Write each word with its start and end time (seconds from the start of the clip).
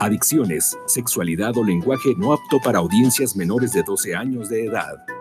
adicciones, 0.00 0.76
sexualidad 0.86 1.56
o 1.56 1.64
lenguaje 1.64 2.10
no 2.18 2.34
apto 2.34 2.60
para 2.62 2.78
audiencias 2.78 3.34
menores 3.34 3.72
de 3.72 3.82
12 3.82 4.14
años 4.14 4.50
de 4.50 4.66
edad. 4.66 5.15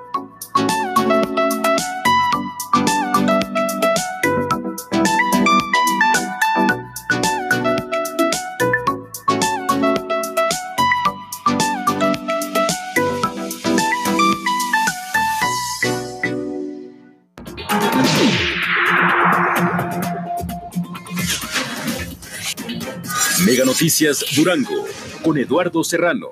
Noticias 23.86 24.25
Durango 24.36 24.83
con 25.23 25.38
Eduardo 25.38 25.83
Serrano. 25.83 26.31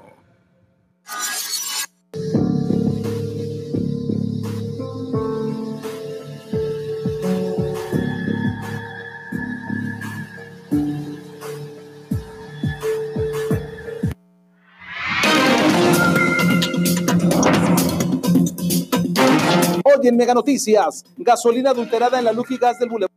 Hoy 19.83 20.07
en 20.07 20.17
Mega 20.17 20.33
Noticias, 20.33 21.05
gasolina 21.17 21.69
adulterada 21.69 22.17
en 22.17 22.25
la 22.25 22.33
luz 22.33 22.49
y 22.49 22.57
gas 22.57 22.79
del 22.79 22.89
Boulevard 22.89 23.12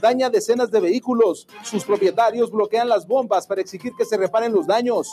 daña 0.00 0.30
decenas 0.30 0.70
de 0.70 0.80
vehículos. 0.80 1.46
Sus 1.62 1.84
propietarios 1.84 2.50
bloquean 2.50 2.88
las 2.88 3.06
bombas 3.06 3.46
para 3.46 3.60
exigir 3.60 3.92
que 3.96 4.04
se 4.04 4.16
reparen 4.16 4.52
los 4.52 4.66
daños. 4.66 5.08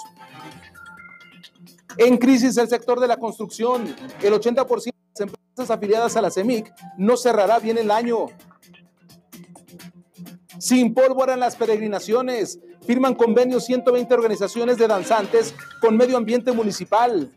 En 1.97 2.17
crisis 2.17 2.57
el 2.57 2.67
sector 2.67 2.99
de 2.99 3.07
la 3.07 3.17
construcción. 3.17 3.95
El 4.21 4.33
80% 4.33 4.83
de 4.83 4.91
las 5.13 5.21
empresas 5.21 5.71
afiliadas 5.71 6.15
a 6.17 6.21
la 6.21 6.31
CEMIC 6.31 6.73
no 6.97 7.17
cerrará 7.17 7.59
bien 7.59 7.77
el 7.77 7.91
año. 7.91 8.27
Sin 10.59 10.93
pólvora 10.93 11.33
en 11.33 11.39
las 11.39 11.55
peregrinaciones. 11.55 12.59
Firman 12.85 13.15
convenios 13.15 13.65
120 13.65 14.13
organizaciones 14.13 14.77
de 14.77 14.87
danzantes 14.87 15.55
con 15.81 15.97
medio 15.97 16.17
ambiente 16.17 16.51
municipal. 16.51 17.31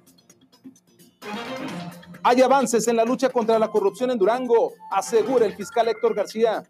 Hay 2.23 2.43
avances 2.43 2.89
en 2.89 2.97
la 2.97 3.05
lucha 3.05 3.29
contra 3.29 3.59
la 3.59 3.69
corrupción 3.69 4.11
en 4.11 4.19
Durango, 4.19 4.75
asegura 4.91 5.47
el 5.47 5.55
fiscal 5.55 5.89
Héctor 5.89 6.15
García. 6.15 6.63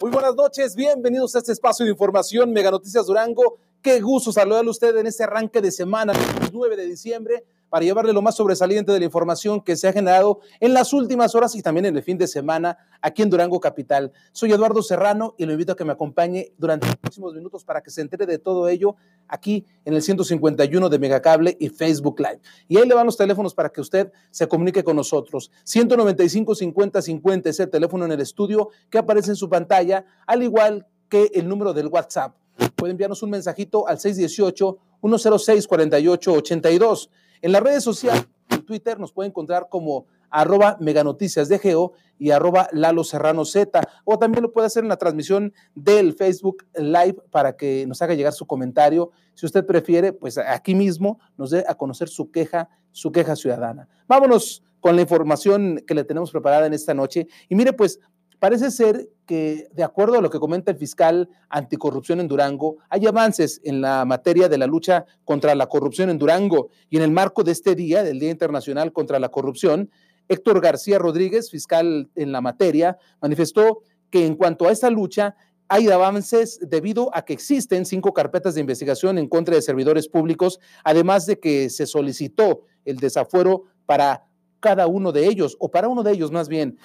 Muy 0.00 0.10
buenas 0.10 0.34
noches, 0.34 0.74
bienvenidos 0.74 1.34
a 1.36 1.38
este 1.40 1.52
espacio 1.52 1.84
de 1.84 1.92
información 1.92 2.52
Mega 2.52 2.70
Noticias 2.70 3.06
Durango. 3.06 3.58
Qué 3.82 4.00
gusto 4.00 4.32
saludarle 4.32 4.68
a 4.68 4.70
usted 4.70 4.96
en 4.96 5.06
este 5.06 5.24
arranque 5.24 5.60
de 5.60 5.70
semana, 5.70 6.12
el 6.12 6.50
9 6.52 6.76
de 6.76 6.86
diciembre 6.86 7.44
para 7.68 7.84
llevarle 7.84 8.12
lo 8.12 8.22
más 8.22 8.36
sobresaliente 8.36 8.92
de 8.92 8.98
la 8.98 9.04
información 9.04 9.60
que 9.60 9.76
se 9.76 9.88
ha 9.88 9.92
generado 9.92 10.40
en 10.60 10.74
las 10.74 10.92
últimas 10.92 11.34
horas 11.34 11.54
y 11.54 11.62
también 11.62 11.86
en 11.86 11.96
el 11.96 12.02
fin 12.02 12.18
de 12.18 12.26
semana 12.26 12.78
aquí 13.00 13.22
en 13.22 13.30
Durango 13.30 13.60
Capital. 13.60 14.12
Soy 14.32 14.52
Eduardo 14.52 14.82
Serrano 14.82 15.34
y 15.38 15.46
lo 15.46 15.52
invito 15.52 15.72
a 15.72 15.76
que 15.76 15.84
me 15.84 15.92
acompañe 15.92 16.52
durante 16.58 16.86
los 16.86 16.96
próximos 16.96 17.34
minutos 17.34 17.64
para 17.64 17.80
que 17.80 17.90
se 17.90 18.00
entere 18.00 18.26
de 18.26 18.38
todo 18.38 18.68
ello 18.68 18.96
aquí 19.26 19.64
en 19.84 19.94
el 19.94 20.02
151 20.02 20.88
de 20.88 20.98
Megacable 20.98 21.56
y 21.58 21.68
Facebook 21.68 22.20
Live. 22.20 22.40
Y 22.68 22.78
ahí 22.78 22.88
le 22.88 22.94
van 22.94 23.06
los 23.06 23.16
teléfonos 23.16 23.54
para 23.54 23.68
que 23.70 23.80
usted 23.80 24.12
se 24.30 24.46
comunique 24.48 24.82
con 24.82 24.96
nosotros. 24.96 25.50
195 25.64 26.54
50 26.54 27.02
50 27.02 27.50
es 27.50 27.60
el 27.60 27.70
teléfono 27.70 28.04
en 28.04 28.12
el 28.12 28.20
estudio 28.20 28.70
que 28.90 28.98
aparece 28.98 29.30
en 29.30 29.36
su 29.36 29.48
pantalla, 29.48 30.04
al 30.26 30.42
igual 30.42 30.86
que 31.08 31.30
el 31.34 31.48
número 31.48 31.72
del 31.72 31.88
WhatsApp. 31.88 32.34
Puede 32.76 32.92
enviarnos 32.92 33.22
un 33.22 33.30
mensajito 33.30 33.86
al 33.88 33.98
618 33.98 34.78
106 35.00 35.66
4882. 35.66 37.10
En 37.42 37.52
las 37.52 37.62
redes 37.62 37.84
sociales, 37.84 38.26
en 38.50 38.64
Twitter, 38.64 38.98
nos 38.98 39.12
puede 39.12 39.28
encontrar 39.28 39.68
como 39.68 40.06
arroba 40.30 40.76
meganoticias 40.80 41.48
de 41.48 41.58
Geo 41.58 41.92
y 42.18 42.30
arroba 42.30 42.68
Lalo 42.72 43.04
Serrano 43.04 43.44
Z, 43.44 43.80
o 44.04 44.18
también 44.18 44.42
lo 44.42 44.52
puede 44.52 44.66
hacer 44.66 44.82
en 44.82 44.88
la 44.88 44.96
transmisión 44.96 45.52
del 45.74 46.14
Facebook 46.14 46.66
Live 46.74 47.16
para 47.30 47.56
que 47.56 47.86
nos 47.86 48.02
haga 48.02 48.14
llegar 48.14 48.32
su 48.32 48.46
comentario. 48.46 49.10
Si 49.34 49.46
usted 49.46 49.64
prefiere, 49.64 50.12
pues 50.12 50.36
aquí 50.38 50.74
mismo 50.74 51.20
nos 51.36 51.50
dé 51.50 51.64
a 51.66 51.74
conocer 51.76 52.08
su 52.08 52.30
queja, 52.30 52.68
su 52.90 53.12
queja 53.12 53.36
ciudadana. 53.36 53.88
Vámonos 54.08 54.62
con 54.80 54.96
la 54.96 55.02
información 55.02 55.82
que 55.86 55.94
le 55.94 56.04
tenemos 56.04 56.30
preparada 56.30 56.66
en 56.66 56.74
esta 56.74 56.94
noche. 56.94 57.26
Y 57.48 57.54
mire, 57.54 57.72
pues 57.72 58.00
Parece 58.38 58.70
ser 58.70 59.08
que, 59.26 59.68
de 59.72 59.82
acuerdo 59.82 60.16
a 60.16 60.22
lo 60.22 60.30
que 60.30 60.38
comenta 60.38 60.70
el 60.70 60.76
fiscal 60.76 61.28
anticorrupción 61.48 62.20
en 62.20 62.28
Durango, 62.28 62.76
hay 62.88 63.06
avances 63.06 63.60
en 63.64 63.80
la 63.80 64.04
materia 64.04 64.48
de 64.48 64.58
la 64.58 64.66
lucha 64.66 65.06
contra 65.24 65.54
la 65.56 65.66
corrupción 65.66 66.08
en 66.08 66.18
Durango. 66.18 66.68
Y 66.88 66.98
en 66.98 67.02
el 67.02 67.10
marco 67.10 67.42
de 67.42 67.52
este 67.52 67.74
día, 67.74 68.04
del 68.04 68.20
Día 68.20 68.30
Internacional 68.30 68.92
contra 68.92 69.18
la 69.18 69.30
Corrupción, 69.30 69.90
Héctor 70.28 70.60
García 70.60 70.98
Rodríguez, 70.98 71.50
fiscal 71.50 72.10
en 72.14 72.30
la 72.30 72.40
materia, 72.40 72.96
manifestó 73.20 73.82
que 74.10 74.24
en 74.24 74.36
cuanto 74.36 74.68
a 74.68 74.72
esta 74.72 74.88
lucha, 74.88 75.34
hay 75.68 75.88
avances 75.88 76.60
debido 76.62 77.10
a 77.14 77.24
que 77.24 77.34
existen 77.34 77.84
cinco 77.84 78.14
carpetas 78.14 78.54
de 78.54 78.60
investigación 78.60 79.18
en 79.18 79.28
contra 79.28 79.54
de 79.54 79.62
servidores 79.62 80.08
públicos, 80.08 80.60
además 80.84 81.26
de 81.26 81.38
que 81.40 81.68
se 81.70 81.86
solicitó 81.86 82.62
el 82.84 82.98
desafuero 82.98 83.64
para 83.84 84.24
cada 84.60 84.86
uno 84.86 85.12
de 85.12 85.26
ellos, 85.26 85.56
o 85.60 85.70
para 85.70 85.88
uno 85.88 86.02
de 86.02 86.12
ellos 86.12 86.32
más 86.32 86.48
bien 86.48 86.78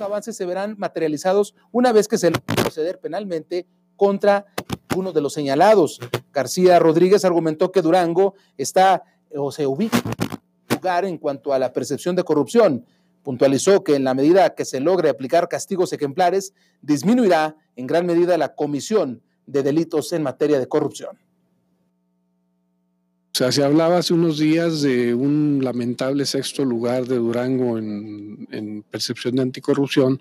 avances 0.00 0.36
se 0.36 0.46
verán 0.46 0.76
materializados 0.78 1.54
una 1.72 1.92
vez 1.92 2.08
que 2.08 2.18
se 2.18 2.30
proceder 2.30 2.98
penalmente 3.00 3.66
contra 3.96 4.46
uno 4.96 5.12
de 5.12 5.20
los 5.20 5.32
señalados. 5.32 6.00
García 6.32 6.78
Rodríguez 6.78 7.24
argumentó 7.24 7.70
que 7.70 7.82
Durango 7.82 8.34
está 8.56 9.04
o 9.36 9.52
se 9.52 9.66
ubica 9.66 9.98
en 9.98 10.76
lugar 10.76 11.04
en 11.04 11.18
cuanto 11.18 11.52
a 11.52 11.58
la 11.58 11.72
percepción 11.72 12.16
de 12.16 12.24
corrupción. 12.24 12.86
Puntualizó 13.22 13.84
que 13.84 13.94
en 13.94 14.04
la 14.04 14.14
medida 14.14 14.54
que 14.54 14.64
se 14.64 14.80
logre 14.80 15.10
aplicar 15.10 15.48
castigos 15.48 15.92
ejemplares, 15.92 16.54
disminuirá 16.80 17.56
en 17.76 17.86
gran 17.86 18.06
medida 18.06 18.38
la 18.38 18.54
comisión 18.54 19.22
de 19.46 19.62
delitos 19.62 20.12
en 20.12 20.22
materia 20.22 20.58
de 20.58 20.68
corrupción. 20.68 21.18
O 23.32 23.38
sea, 23.40 23.52
se 23.52 23.62
hablaba 23.62 23.98
hace 23.98 24.12
unos 24.12 24.38
días 24.38 24.82
de 24.82 25.14
un 25.14 25.60
lamentable 25.62 26.26
sexto 26.26 26.64
lugar 26.64 27.06
de 27.06 27.16
Durango 27.16 27.78
en, 27.78 28.84
percepción 28.90 29.36
de 29.36 29.42
anticorrupción 29.42 30.20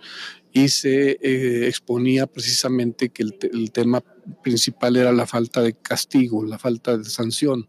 y 0.54 0.68
se 0.68 1.18
eh, 1.22 1.68
exponía 1.68 2.28
precisamente 2.28 3.10
que 3.10 3.24
el, 3.24 3.72
tema 3.72 4.04
principal 4.44 4.96
era 4.96 5.12
la 5.12 5.26
falta 5.26 5.62
de 5.62 5.74
castigo, 5.74 6.46
la 6.46 6.60
falta 6.60 6.98
de 6.98 7.06
sanción. 7.06 7.68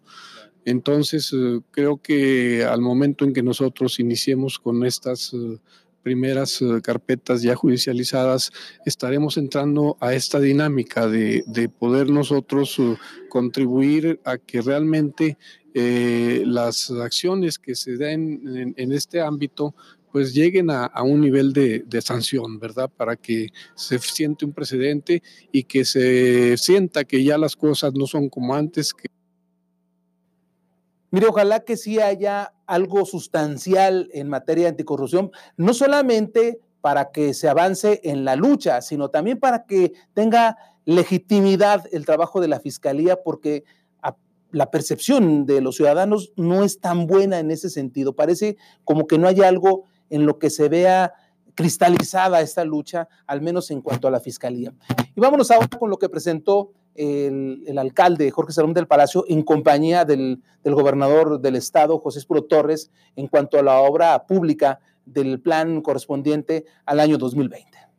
Entonces, 0.66 1.32
eh, 1.32 1.60
creo 1.70 2.02
que 2.02 2.64
al 2.64 2.82
momento 2.82 3.24
en 3.24 3.32
que 3.32 3.42
nosotros 3.42 3.98
iniciemos 3.98 4.58
con 4.58 4.84
estas 4.84 5.32
eh, 5.32 5.58
primeras 6.02 6.60
eh, 6.62 6.80
carpetas 6.82 7.42
ya 7.42 7.54
judicializadas, 7.54 8.52
estaremos 8.84 9.36
entrando 9.36 9.96
a 10.00 10.14
esta 10.14 10.40
dinámica 10.40 11.06
de, 11.08 11.70
poder 11.78 12.10
nosotros 12.10 12.78
eh, 12.78 12.96
contribuir 13.28 14.20
a 14.24 14.38
que 14.38 14.60
realmente 14.62 15.38
eh, 15.74 16.42
las 16.46 16.90
acciones 16.90 17.58
que 17.58 17.74
se 17.74 17.96
den 17.96 18.74
en, 18.76 18.92
este 18.92 19.20
ámbito 19.20 19.74
pues 20.10 20.34
lleguen 20.34 20.70
a, 20.70 20.90
un 21.04 21.20
nivel 21.20 21.52
de, 21.52 21.84
de, 21.86 22.02
sanción, 22.02 22.58
¿verdad? 22.58 22.90
Para 22.96 23.14
que 23.14 23.50
se 23.76 23.98
siente 24.00 24.44
un 24.44 24.52
precedente 24.52 25.22
y 25.52 25.62
que 25.62 25.84
se 25.84 26.56
sienta 26.56 27.04
que 27.04 27.22
ya 27.22 27.38
las 27.38 27.54
cosas 27.54 27.94
no 27.94 28.08
son 28.08 28.28
como 28.28 28.56
antes, 28.56 28.92
que 28.92 29.08
Mire, 31.10 31.26
ojalá 31.26 31.60
que 31.60 31.76
sí 31.76 32.00
haya 32.00 32.52
algo 32.66 33.04
sustancial 33.04 34.08
en 34.12 34.28
materia 34.28 34.64
de 34.64 34.70
anticorrupción, 34.70 35.32
no 35.56 35.74
solamente 35.74 36.60
para 36.80 37.10
que 37.10 37.34
se 37.34 37.48
avance 37.48 38.00
en 38.04 38.24
la 38.24 38.36
lucha, 38.36 38.80
sino 38.80 39.10
también 39.10 39.38
para 39.38 39.64
que 39.66 39.92
tenga 40.14 40.56
legitimidad 40.84 41.84
el 41.92 42.06
trabajo 42.06 42.40
de 42.40 42.48
la 42.48 42.60
Fiscalía, 42.60 43.22
porque 43.22 43.64
la 44.52 44.70
percepción 44.70 45.46
de 45.46 45.60
los 45.60 45.76
ciudadanos 45.76 46.32
no 46.36 46.64
es 46.64 46.80
tan 46.80 47.06
buena 47.06 47.38
en 47.38 47.52
ese 47.52 47.70
sentido. 47.70 48.14
Parece 48.14 48.56
como 48.84 49.06
que 49.06 49.16
no 49.16 49.28
hay 49.28 49.42
algo 49.42 49.84
en 50.08 50.26
lo 50.26 50.38
que 50.38 50.50
se 50.50 50.68
vea 50.68 51.14
cristalizada 51.54 52.40
esta 52.40 52.64
lucha, 52.64 53.08
al 53.26 53.42
menos 53.42 53.70
en 53.70 53.80
cuanto 53.80 54.08
a 54.08 54.10
la 54.10 54.18
Fiscalía. 54.18 54.72
Y 55.14 55.20
vámonos 55.20 55.50
ahora 55.50 55.68
con 55.78 55.90
lo 55.90 55.98
que 55.98 56.08
presentó 56.08 56.72
el, 56.94 57.78
alcalde 57.78 58.30
Jorge 58.30 58.52
Salón 58.52 58.74
del 58.74 58.86
Palacio 58.86 59.24
en 59.28 59.42
compañía 59.42 60.04
del, 60.04 60.42
gobernador 60.64 61.40
del 61.40 61.56
estado, 61.56 61.98
José 61.98 62.18
Espuro 62.18 62.44
Torres, 62.44 62.90
en 63.16 63.28
cuanto 63.28 63.58
a 63.58 63.62
la 63.62 63.80
obra 63.80 64.26
pública 64.26 64.80
del 65.04 65.40
plan 65.40 65.80
correspondiente 65.80 66.66
al 66.84 67.00
año 67.00 67.18
2020. 67.18 67.89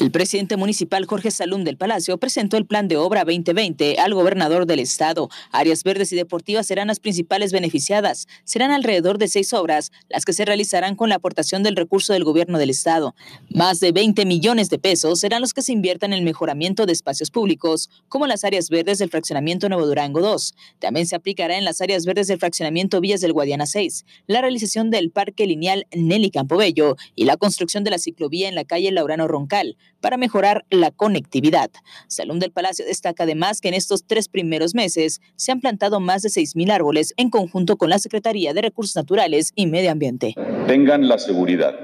El 0.00 0.10
presidente 0.10 0.56
municipal 0.56 1.04
Jorge 1.04 1.30
Salún 1.30 1.64
del 1.64 1.76
Palacio 1.76 2.16
presentó 2.16 2.56
el 2.56 2.64
plan 2.64 2.88
de 2.88 2.96
obra 2.96 3.24
2020 3.24 3.98
al 3.98 4.14
gobernador 4.14 4.64
del 4.66 4.80
estado. 4.80 5.28
Áreas 5.50 5.84
verdes 5.84 6.10
y 6.12 6.16
deportivas 6.16 6.66
serán 6.66 6.88
las 6.88 6.98
principales 6.98 7.52
beneficiadas. 7.52 8.26
Serán 8.44 8.70
alrededor 8.70 9.18
de 9.18 9.28
seis 9.28 9.52
obras 9.52 9.92
las 10.08 10.24
que 10.24 10.32
se 10.32 10.46
realizarán 10.46 10.96
con 10.96 11.10
la 11.10 11.16
aportación 11.16 11.62
del 11.62 11.76
recurso 11.76 12.14
del 12.14 12.24
gobierno 12.24 12.58
del 12.58 12.70
estado. 12.70 13.14
Más 13.50 13.80
de 13.80 13.92
20 13.92 14.24
millones 14.24 14.70
de 14.70 14.78
pesos 14.78 15.20
serán 15.20 15.42
los 15.42 15.52
que 15.52 15.62
se 15.62 15.72
inviertan 15.72 16.12
en 16.12 16.20
el 16.20 16.24
mejoramiento 16.24 16.86
de 16.86 16.92
espacios 16.94 17.30
públicos, 17.30 17.90
como 18.08 18.26
las 18.26 18.44
áreas 18.44 18.70
verdes 18.70 18.98
del 18.98 19.10
fraccionamiento 19.10 19.68
Nuevo 19.68 19.86
Durango 19.86 20.20
2. 20.20 20.54
También 20.78 21.06
se 21.06 21.16
aplicará 21.16 21.58
en 21.58 21.66
las 21.66 21.82
áreas 21.82 22.06
verdes 22.06 22.28
del 22.28 22.38
fraccionamiento 22.38 23.00
Villas 23.00 23.20
del 23.20 23.34
Guadiana 23.34 23.66
6, 23.66 24.06
la 24.26 24.40
realización 24.40 24.90
del 24.90 25.10
parque 25.10 25.46
lineal 25.46 25.86
Nelly 25.94 26.30
Campobello 26.30 26.96
y 27.14 27.26
la 27.26 27.36
construcción 27.36 27.84
de 27.84 27.90
la 27.90 27.98
ciclovía 27.98 28.48
en 28.48 28.54
la 28.54 28.64
calle 28.64 28.90
Laurano 28.90 29.28
Roncal 29.28 29.76
para 30.00 30.16
mejorar 30.16 30.64
la 30.68 30.90
conectividad. 30.90 31.70
Salón 32.08 32.40
del 32.40 32.52
Palacio 32.52 32.84
destaca 32.84 33.22
además 33.22 33.60
que 33.60 33.68
en 33.68 33.74
estos 33.74 34.04
tres 34.06 34.28
primeros 34.28 34.74
meses 34.74 35.20
se 35.36 35.52
han 35.52 35.60
plantado 35.60 36.00
más 36.00 36.22
de 36.22 36.28
6.000 36.28 36.70
árboles 36.70 37.14
en 37.16 37.30
conjunto 37.30 37.76
con 37.76 37.88
la 37.88 37.98
Secretaría 37.98 38.52
de 38.52 38.62
Recursos 38.62 38.96
Naturales 38.96 39.52
y 39.54 39.66
Medio 39.66 39.92
Ambiente. 39.92 40.34
Tengan 40.66 41.08
la 41.08 41.18
seguridad 41.18 41.74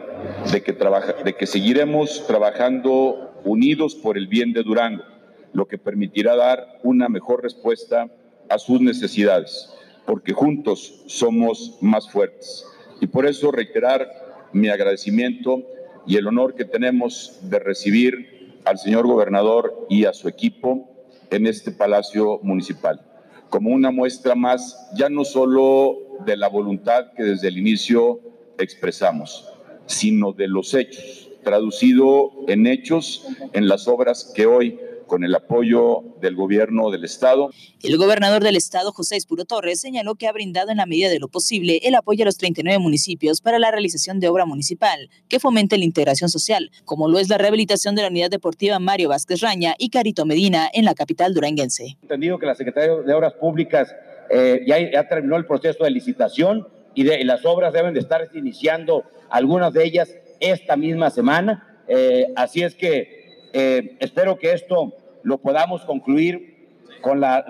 de 0.53 0.63
que, 0.63 0.73
trabaja, 0.73 1.15
de 1.25 1.35
que 1.35 1.47
seguiremos 1.47 2.27
trabajando 2.27 3.41
unidos 3.45 3.95
por 3.95 4.19
el 4.19 4.27
bien 4.27 4.53
de 4.53 4.63
Durango, 4.63 5.05
lo 5.53 5.67
que 5.67 5.79
permitirá 5.79 6.37
dar 6.37 6.81
una 6.83 7.09
mejor 7.09 7.43
respuesta 7.43 8.11
a 8.49 8.59
sus 8.59 8.81
necesidades, 8.81 9.73
porque 10.07 10.33
juntos 10.33 11.05
somos 11.07 11.79
más 11.81 12.11
fuertes. 12.11 12.65
Y 13.01 13.07
por 13.07 13.27
eso 13.27 13.53
reiterar 13.53 14.09
mi 14.53 14.69
agradecimiento 14.69 15.63
y 16.09 16.17
el 16.17 16.27
honor 16.27 16.55
que 16.55 16.65
tenemos 16.65 17.39
de 17.43 17.59
recibir 17.59 18.61
al 18.65 18.79
señor 18.79 19.07
gobernador 19.07 19.87
y 19.91 20.07
a 20.07 20.15
su 20.15 20.27
equipo 20.27 20.89
en 21.31 21.47
este 21.47 21.71
Palacio 21.71 22.41
Municipal, 22.43 23.03
como 23.51 23.71
una 23.71 23.91
muestra 23.91 24.35
más 24.35 24.89
ya 24.97 25.11
no 25.11 25.25
solo 25.27 25.99
de 26.25 26.39
la 26.39 26.49
voluntad 26.49 27.13
que 27.15 27.23
desde 27.23 27.49
el 27.49 27.59
inicio 27.59 28.21
expresamos, 28.59 29.53
sino 29.85 30.33
de 30.33 30.49
los 30.49 30.73
hechos, 30.73 31.31
traducido 31.45 32.31
en 32.49 32.67
hechos 32.67 33.27
en 33.53 33.69
las 33.69 33.87
obras 33.87 34.33
que 34.35 34.47
hoy 34.47 34.81
con 35.09 35.25
el 35.25 35.35
apoyo 35.35 36.05
del 36.21 36.37
gobierno 36.37 36.91
del 36.93 37.05
Estado. 37.05 37.51
El 37.83 37.97
gobernador 37.97 38.45
del 38.45 38.55
Estado, 38.55 38.93
José 38.93 39.17
Espuro 39.17 39.45
Torres, 39.45 39.81
señaló 39.81 40.15
que 40.15 40.29
ha 40.29 40.33
brindado 40.33 40.71
en 40.71 40.77
la 40.77 40.87
medida 40.87 41.09
de 41.09 41.19
lo 41.19 41.27
posible 41.27 41.81
el 41.83 41.97
apoyo 41.97 42.23
a 42.23 42.27
los 42.27 42.39
39 42.39 42.79
municipios 42.79 43.41
para 43.41 43.59
la 43.59 43.73
realización 43.73 44.21
de 44.21 44.29
obra 44.29 44.47
municipal 44.47 45.11
que 45.29 45.41
fomente 45.41 45.77
la 45.77 45.85
integración 45.85 46.31
social, 46.31 46.71
como 46.85 47.09
lo 47.09 47.19
es 47.19 47.29
la 47.29 47.39
rehabilitación 47.39 47.97
de 47.97 48.03
la 48.03 48.09
unidad 48.09 48.31
deportiva 48.31 48.79
Mario 48.79 49.09
Vázquez 49.09 49.41
Raña 49.41 49.75
y 49.79 49.91
Carito 49.91 50.25
Medina 50.25 50.69
en 50.73 50.85
la 50.85 50.95
capital 50.95 51.35
duranguense. 51.35 51.97
Entendido 52.03 52.39
que 52.39 52.47
la 52.47 52.55
Secretaría 52.55 52.95
de 52.95 53.15
Obras 53.15 53.33
Públicas 53.35 53.93
eh, 54.31 54.63
ya, 54.67 55.09
terminó 55.09 55.37
el 55.37 55.47
proceso 55.47 55.85
de 55.85 55.91
licitación 55.91 56.69
y, 56.95 57.05
de, 57.05 57.25
las 57.25 57.45
obras 57.47 57.73
deben 57.73 57.95
de 57.95 58.01
estar 58.01 58.29
iniciando 58.35 59.05
algunas 59.31 59.73
de 59.73 59.85
ellas 59.85 60.15
esta 60.41 60.77
misma 60.77 61.11
semana. 61.11 61.83
Eh, 61.89 62.27
así 62.37 62.63
es 62.63 62.75
que 62.75 63.18
eh, 63.53 63.97
espero 64.01 64.39
que 64.39 64.53
esto 64.53 64.95
lo 65.23 65.39
podamos 65.39 65.85
concluir 65.85 66.59
con 67.01 67.21
la, 67.21 67.45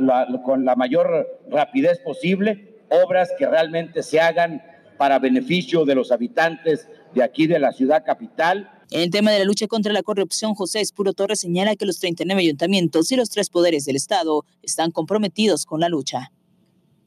con 0.44 0.64
la 0.64 0.76
mayor 0.76 1.40
rapidez 1.48 1.98
posible, 2.00 2.80
obras 2.90 3.30
que 3.38 3.46
realmente 3.46 4.02
se 4.02 4.20
hagan 4.20 4.62
para 4.96 5.18
beneficio 5.18 5.84
de 5.84 5.94
los 5.94 6.12
habitantes 6.12 6.88
de 7.14 7.22
aquí 7.22 7.46
de 7.46 7.58
la 7.58 7.72
ciudad 7.72 8.04
capital. 8.04 8.70
En 8.90 9.00
el 9.02 9.10
tema 9.10 9.30
de 9.30 9.38
la 9.38 9.44
lucha 9.44 9.66
contra 9.66 9.92
la 9.92 10.02
corrupción, 10.02 10.54
José 10.54 10.80
Espuro 10.80 11.12
Torres 11.12 11.40
señala 11.40 11.76
que 11.76 11.86
los 11.86 11.98
39 12.00 12.40
ayuntamientos 12.40 13.12
y 13.12 13.16
los 13.16 13.30
tres 13.30 13.50
poderes 13.50 13.84
del 13.84 13.96
Estado 13.96 14.44
están 14.62 14.90
comprometidos 14.90 15.66
con 15.66 15.80
la 15.80 15.88
lucha. 15.88 16.32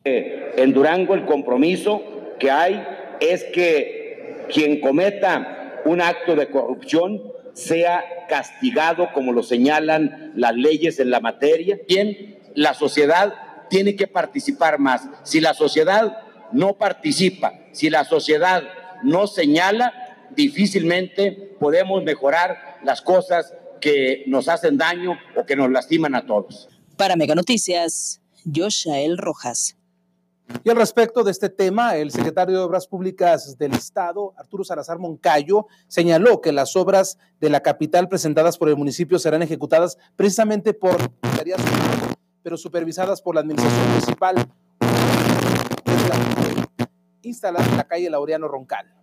Eh, 0.03 0.53
en 0.57 0.73
Durango 0.73 1.13
el 1.13 1.25
compromiso 1.25 2.01
que 2.39 2.49
hay 2.49 2.83
es 3.19 3.43
que 3.53 4.47
quien 4.51 4.79
cometa 4.81 5.81
un 5.85 6.01
acto 6.01 6.35
de 6.35 6.49
corrupción 6.49 7.21
sea 7.53 8.03
castigado 8.29 9.09
como 9.13 9.33
lo 9.33 9.43
señalan 9.43 10.33
las 10.35 10.55
leyes 10.55 10.99
en 10.99 11.09
la 11.09 11.19
materia. 11.19 11.79
Bien, 11.87 12.39
la 12.55 12.73
sociedad 12.73 13.33
tiene 13.69 13.95
que 13.95 14.07
participar 14.07 14.79
más. 14.79 15.07
Si 15.23 15.39
la 15.39 15.53
sociedad 15.53 16.17
no 16.51 16.77
participa, 16.77 17.53
si 17.71 17.89
la 17.89 18.03
sociedad 18.03 18.63
no 19.03 19.27
señala, 19.27 20.27
difícilmente 20.35 21.55
podemos 21.59 22.03
mejorar 22.03 22.79
las 22.83 23.01
cosas 23.01 23.53
que 23.79 24.23
nos 24.27 24.47
hacen 24.47 24.77
daño 24.77 25.17
o 25.35 25.45
que 25.45 25.55
nos 25.55 25.71
lastiman 25.71 26.15
a 26.15 26.25
todos. 26.25 26.69
Para 26.97 27.15
Mega 27.15 27.35
Noticias, 27.35 28.21
Joshael 28.45 29.17
Rojas. 29.17 29.75
Y 30.63 30.69
al 30.69 30.75
respecto 30.75 31.23
de 31.23 31.31
este 31.31 31.49
tema, 31.49 31.95
el 31.95 32.11
secretario 32.11 32.57
de 32.57 32.63
Obras 32.63 32.87
Públicas 32.87 33.57
del 33.57 33.73
Estado, 33.73 34.33
Arturo 34.37 34.63
Salazar 34.63 34.99
Moncayo, 34.99 35.67
señaló 35.87 36.41
que 36.41 36.51
las 36.51 36.75
obras 36.75 37.17
de 37.39 37.49
la 37.49 37.61
capital 37.61 38.07
presentadas 38.09 38.57
por 38.57 38.69
el 38.69 38.75
municipio 38.75 39.17
serán 39.17 39.41
ejecutadas 39.41 39.97
precisamente 40.15 40.73
por 40.73 40.97
pero 42.43 42.57
supervisadas 42.57 43.21
por 43.21 43.35
la 43.35 43.41
administración 43.41 43.89
municipal. 43.89 44.35
Instalada 47.21 47.65
en 47.65 47.77
la 47.77 47.83
calle 47.83 48.09
Laureano 48.09 48.47
Roncal 48.47 49.00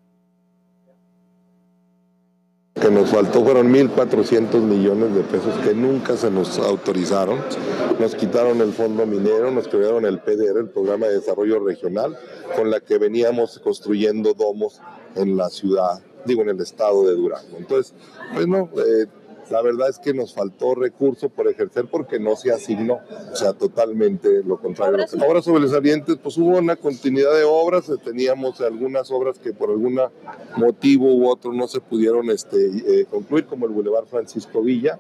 que 2.81 2.91
nos 2.91 3.11
faltó 3.11 3.45
fueron 3.45 3.73
1.400 3.73 4.61
millones 4.61 5.15
de 5.15 5.23
pesos 5.23 5.55
que 5.65 5.75
nunca 5.75 6.17
se 6.17 6.31
nos 6.31 6.59
autorizaron. 6.59 7.39
Nos 7.99 8.15
quitaron 8.15 8.61
el 8.61 8.73
fondo 8.73 9.07
minero, 9.07 9.51
nos 9.51 9.69
crearon 9.69 10.07
el 10.07 10.21
PDR, 10.21 10.59
el 10.61 10.69
Programa 10.69 11.07
de 11.07 11.15
Desarrollo 11.15 11.59
Regional, 11.61 12.17
con 12.57 12.71
la 12.71 12.81
que 12.81 12.99
veníamos 12.99 13.59
construyendo 13.59 14.35
domos 14.35 14.81
en 15.17 15.37
la 15.37 15.49
ciudad, 15.49 16.01
digo, 16.25 16.43
en 16.43 16.51
el 16.51 16.61
estado 16.61 17.07
de 17.07 17.15
Durango. 17.15 17.57
Entonces, 17.59 17.95
bueno, 18.35 18.71
eh, 18.77 19.07
la 19.51 19.63
verdad 19.63 19.89
es 19.89 19.99
que 19.99 20.15
nos 20.15 20.35
faltó 20.35 20.75
recurso 20.75 21.29
por 21.29 21.49
ejercer 21.49 21.87
porque 21.91 22.19
no 22.19 22.37
se 22.37 22.53
asignó, 22.53 23.01
o 23.33 23.37
sea, 23.37 23.53
totalmente 23.53 24.43
lo 24.45 24.59
contrario. 24.59 25.05
Obras 25.27 25.45
sobresalientes, 25.45 26.17
pues 26.23 26.37
hubo 26.39 26.59
una 26.59 26.77
continuidad 26.77 27.35
de 27.35 27.45
obras, 27.45 27.91
teníamos 28.05 28.61
algunas 28.61 29.11
obras 29.11 29.39
que 29.39 29.53
por 29.53 29.71
algún 29.71 30.01
motivo 30.57 31.15
u 31.15 31.29
otro 31.29 31.53
no 31.53 31.67
se 31.69 31.81
pudieron 31.81 32.31
este, 32.31 32.57
eh, 32.67 33.07
concluir, 33.11 33.47
como 33.47 33.67
el 33.67 33.73
Boulevard 33.73 34.07
Francisco 34.07 34.63
Villa, 34.63 34.99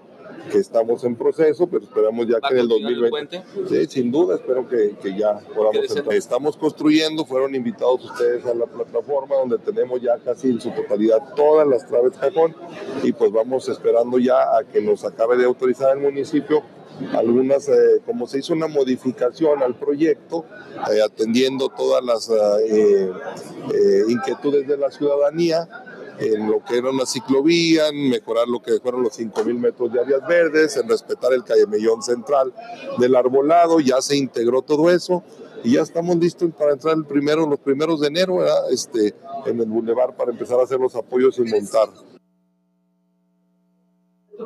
que 0.50 0.58
estamos 0.58 1.04
en 1.04 1.16
proceso, 1.16 1.66
pero 1.66 1.84
esperamos 1.84 2.26
ya 2.26 2.40
que 2.40 2.54
en 2.54 2.60
el 2.60 2.68
2020. 2.68 3.42
sí, 3.68 3.86
sin 3.86 4.10
duda, 4.10 4.36
espero 4.36 4.68
que, 4.68 4.96
que 5.02 5.16
ya 5.16 5.38
podamos 5.54 5.96
entrar. 5.96 6.14
Estamos 6.14 6.56
construyendo, 6.56 7.24
fueron 7.24 7.54
invitados 7.54 8.04
ustedes 8.04 8.44
a 8.46 8.54
la 8.54 8.66
plataforma 8.66 9.36
donde 9.36 9.58
tenemos 9.58 10.00
ya 10.00 10.18
casi 10.18 10.48
en 10.48 10.60
su 10.60 10.70
totalidad 10.70 11.34
todas 11.34 11.66
las 11.66 11.86
traves 11.86 12.16
cajón 12.16 12.54
y 13.02 13.12
pues 13.12 13.32
vamos 13.32 13.68
esperando 13.68 14.18
ya 14.18 14.56
a 14.56 14.64
que 14.64 14.80
nos 14.80 15.04
acabe 15.04 15.36
de 15.36 15.44
autorizar 15.44 15.96
el 15.96 16.02
municipio 16.02 16.62
algunas, 17.12 17.68
eh, 17.68 18.00
como 18.04 18.26
se 18.26 18.38
hizo 18.38 18.52
una 18.52 18.66
modificación 18.66 19.62
al 19.62 19.74
proyecto, 19.76 20.44
eh, 20.92 21.00
atendiendo 21.02 21.68
todas 21.68 22.04
las 22.04 22.30
eh, 22.30 23.10
inquietudes 24.08 24.66
de 24.66 24.76
la 24.76 24.90
ciudadanía, 24.90 25.68
en 26.18 26.50
lo 26.50 26.64
que 26.64 26.78
era 26.78 26.90
una 26.90 27.06
ciclovía, 27.06 27.88
en 27.88 28.10
mejorar 28.10 28.48
lo 28.48 28.60
que 28.60 28.80
fueron 28.80 29.02
los 29.02 29.18
5.000 29.18 29.58
metros 29.58 29.92
de 29.92 30.00
áreas 30.00 30.26
verdes, 30.26 30.76
en 30.76 30.88
respetar 30.88 31.32
el 31.32 31.44
callemellón 31.44 32.02
central 32.02 32.52
del 32.98 33.14
arbolado, 33.14 33.80
ya 33.80 34.00
se 34.02 34.16
integró 34.16 34.62
todo 34.62 34.90
eso 34.90 35.22
y 35.64 35.72
ya 35.72 35.82
estamos 35.82 36.16
listos 36.16 36.50
para 36.56 36.72
entrar 36.72 36.96
el 36.96 37.04
primero, 37.04 37.46
los 37.46 37.58
primeros 37.60 38.00
de 38.00 38.08
enero 38.08 38.38
Este, 38.70 39.14
en 39.46 39.60
el 39.60 39.66
bulevar 39.66 40.16
para 40.16 40.30
empezar 40.30 40.58
a 40.60 40.64
hacer 40.64 40.78
los 40.78 40.94
apoyos 40.94 41.38
y 41.38 41.42
montar 41.42 41.88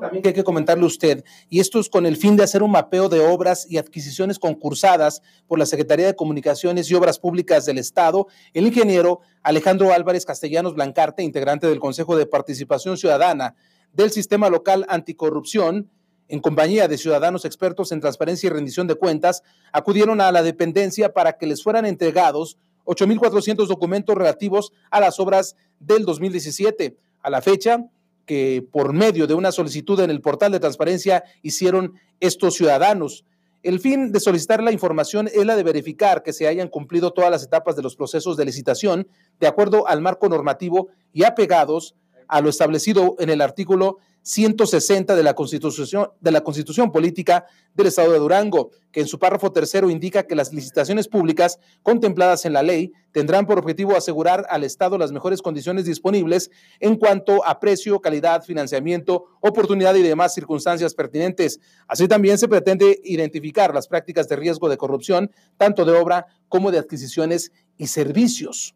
también 0.01 0.27
hay 0.27 0.33
que 0.33 0.45
comentarle 0.45 0.85
usted, 0.85 1.25
y 1.49 1.61
esto 1.61 1.81
es 1.81 1.89
con 1.89 2.07
el 2.07 2.17
fin 2.17 2.37
de 2.37 2.45
hacer 2.45 2.63
un 2.63 2.71
mapeo 2.71 3.09
de 3.09 3.21
obras 3.21 3.67
y 3.69 3.79
adquisiciones 3.79 4.39
concursadas 4.39 5.23
por 5.47 5.59
la 5.59 5.67
Secretaría 5.67 6.07
de 6.07 6.17
Comunicaciones 6.17 6.91
y 6.91 6.95
Obras 6.95 7.19
Públicas 7.19 7.67
del 7.67 7.79
Estado, 7.79 8.27
el 8.55 8.67
ingeniero 8.67 9.21
Alejandro 9.43 9.93
Álvarez 9.93 10.25
Castellanos 10.25 10.75
Blancarte, 10.75 11.23
integrante 11.23 11.67
del 11.67 11.81
Consejo 11.81 12.17
de 12.17 12.27
Participación 12.27 12.97
Ciudadana 12.97 13.55
del 13.93 14.11
Sistema 14.11 14.49
Local 14.49 14.87
Anticorrupción, 14.89 15.91
en 16.29 16.41
compañía 16.41 16.89
de 16.89 16.97
ciudadanos 16.97 17.45
expertos 17.45 17.93
en 17.93 18.01
transparencia 18.01 18.47
y 18.47 18.51
rendición 18.51 18.87
de 18.87 18.95
cuentas, 18.95 19.43
acudieron 19.71 20.21
a 20.21 20.33
la 20.33 20.43
dependencia 20.43 21.13
para 21.13 21.37
que 21.37 21.47
les 21.47 21.63
fueran 21.63 21.85
entregados 21.85 22.57
8.400 22.87 23.67
documentos 23.67 24.17
relativos 24.17 24.73
a 24.91 25.01
las 25.01 25.21
obras 25.21 25.57
del 25.79 26.05
2017. 26.05 26.97
A 27.21 27.31
la 27.31 27.43
fecha, 27.43 27.85
que 28.33 28.67
por 28.73 28.95
medio 28.95 29.27
de 29.27 29.35
una 29.35 29.53
solicitud 29.53 30.01
en 30.01 30.09
el 30.09 30.23
portal 30.23 30.51
de 30.53 30.59
transparencia 30.59 31.23
hicieron 31.43 32.01
estos 32.19 32.55
ciudadanos. 32.55 33.27
El 33.62 33.79
fin 33.79 34.11
de 34.11 34.21
solicitar 34.21 34.62
la 34.62 34.73
información 34.73 35.29
es 35.29 35.45
la 35.45 35.55
de 35.55 35.62
verificar 35.62 36.23
que 36.23 36.33
se 36.33 36.47
hayan 36.47 36.69
cumplido 36.69 37.12
todas 37.12 37.31
las 37.31 37.45
etapas 37.45 37.77
de 37.77 37.83
los 37.83 37.95
procesos 37.95 38.39
de 38.39 38.47
licitación 38.47 39.07
de 39.39 39.49
acuerdo 39.49 39.87
al 39.87 40.01
marco 40.01 40.31
normativo 40.31 40.89
y 41.12 41.25
apegados 41.25 41.95
a 42.27 42.41
lo 42.41 42.49
establecido 42.49 43.17
en 43.19 43.29
el 43.29 43.43
artículo 43.43 43.99
160 44.23 45.14
de 45.17 45.23
la 45.23 45.35
Constitución, 45.35 46.11
de 46.21 46.31
la 46.31 46.43
Constitución 46.43 46.93
Política 46.93 47.45
del 47.75 47.88
Estado 47.88 48.12
de 48.12 48.19
Durango, 48.19 48.71
que 48.91 49.00
en 49.00 49.07
su 49.07 49.19
párrafo 49.19 49.52
tercero 49.52 49.91
indica 49.91 50.25
que 50.25 50.37
las 50.37 50.52
licitaciones 50.52 51.09
públicas 51.09 51.59
contempladas 51.83 52.45
en 52.45 52.52
la 52.52 52.62
ley 52.62 52.93
tendrán 53.11 53.47
por 53.47 53.59
objetivo 53.59 53.97
asegurar 53.97 54.47
al 54.49 54.64
Estado 54.64 54.99
las 54.99 55.12
mejores 55.12 55.43
condiciones 55.43 55.85
disponibles 55.85 56.50
en 56.81 56.97
cuanto 56.97 57.45
a 57.45 57.59
precio, 57.59 58.00
calidad, 58.00 58.43
financiamiento, 58.43 59.25
oportunidad 59.41 59.95
y 59.95 60.02
demás 60.02 60.35
circunstancias 60.35 60.95
pertinentes. 60.95 61.61
Así 61.88 62.07
también 62.09 62.38
se 62.38 62.49
pretende 62.49 63.00
identificar 63.05 63.75
las 63.75 63.88
prácticas 63.88 64.29
de 64.29 64.37
riesgo 64.37 64.69
de 64.69 64.76
corrupción, 64.76 65.31
tanto 65.57 65.85
de 65.85 65.93
obra 65.93 66.26
como 66.49 66.71
de 66.71 66.79
adquisiciones 66.79 67.52
y 67.76 67.87
servicios. 67.88 68.75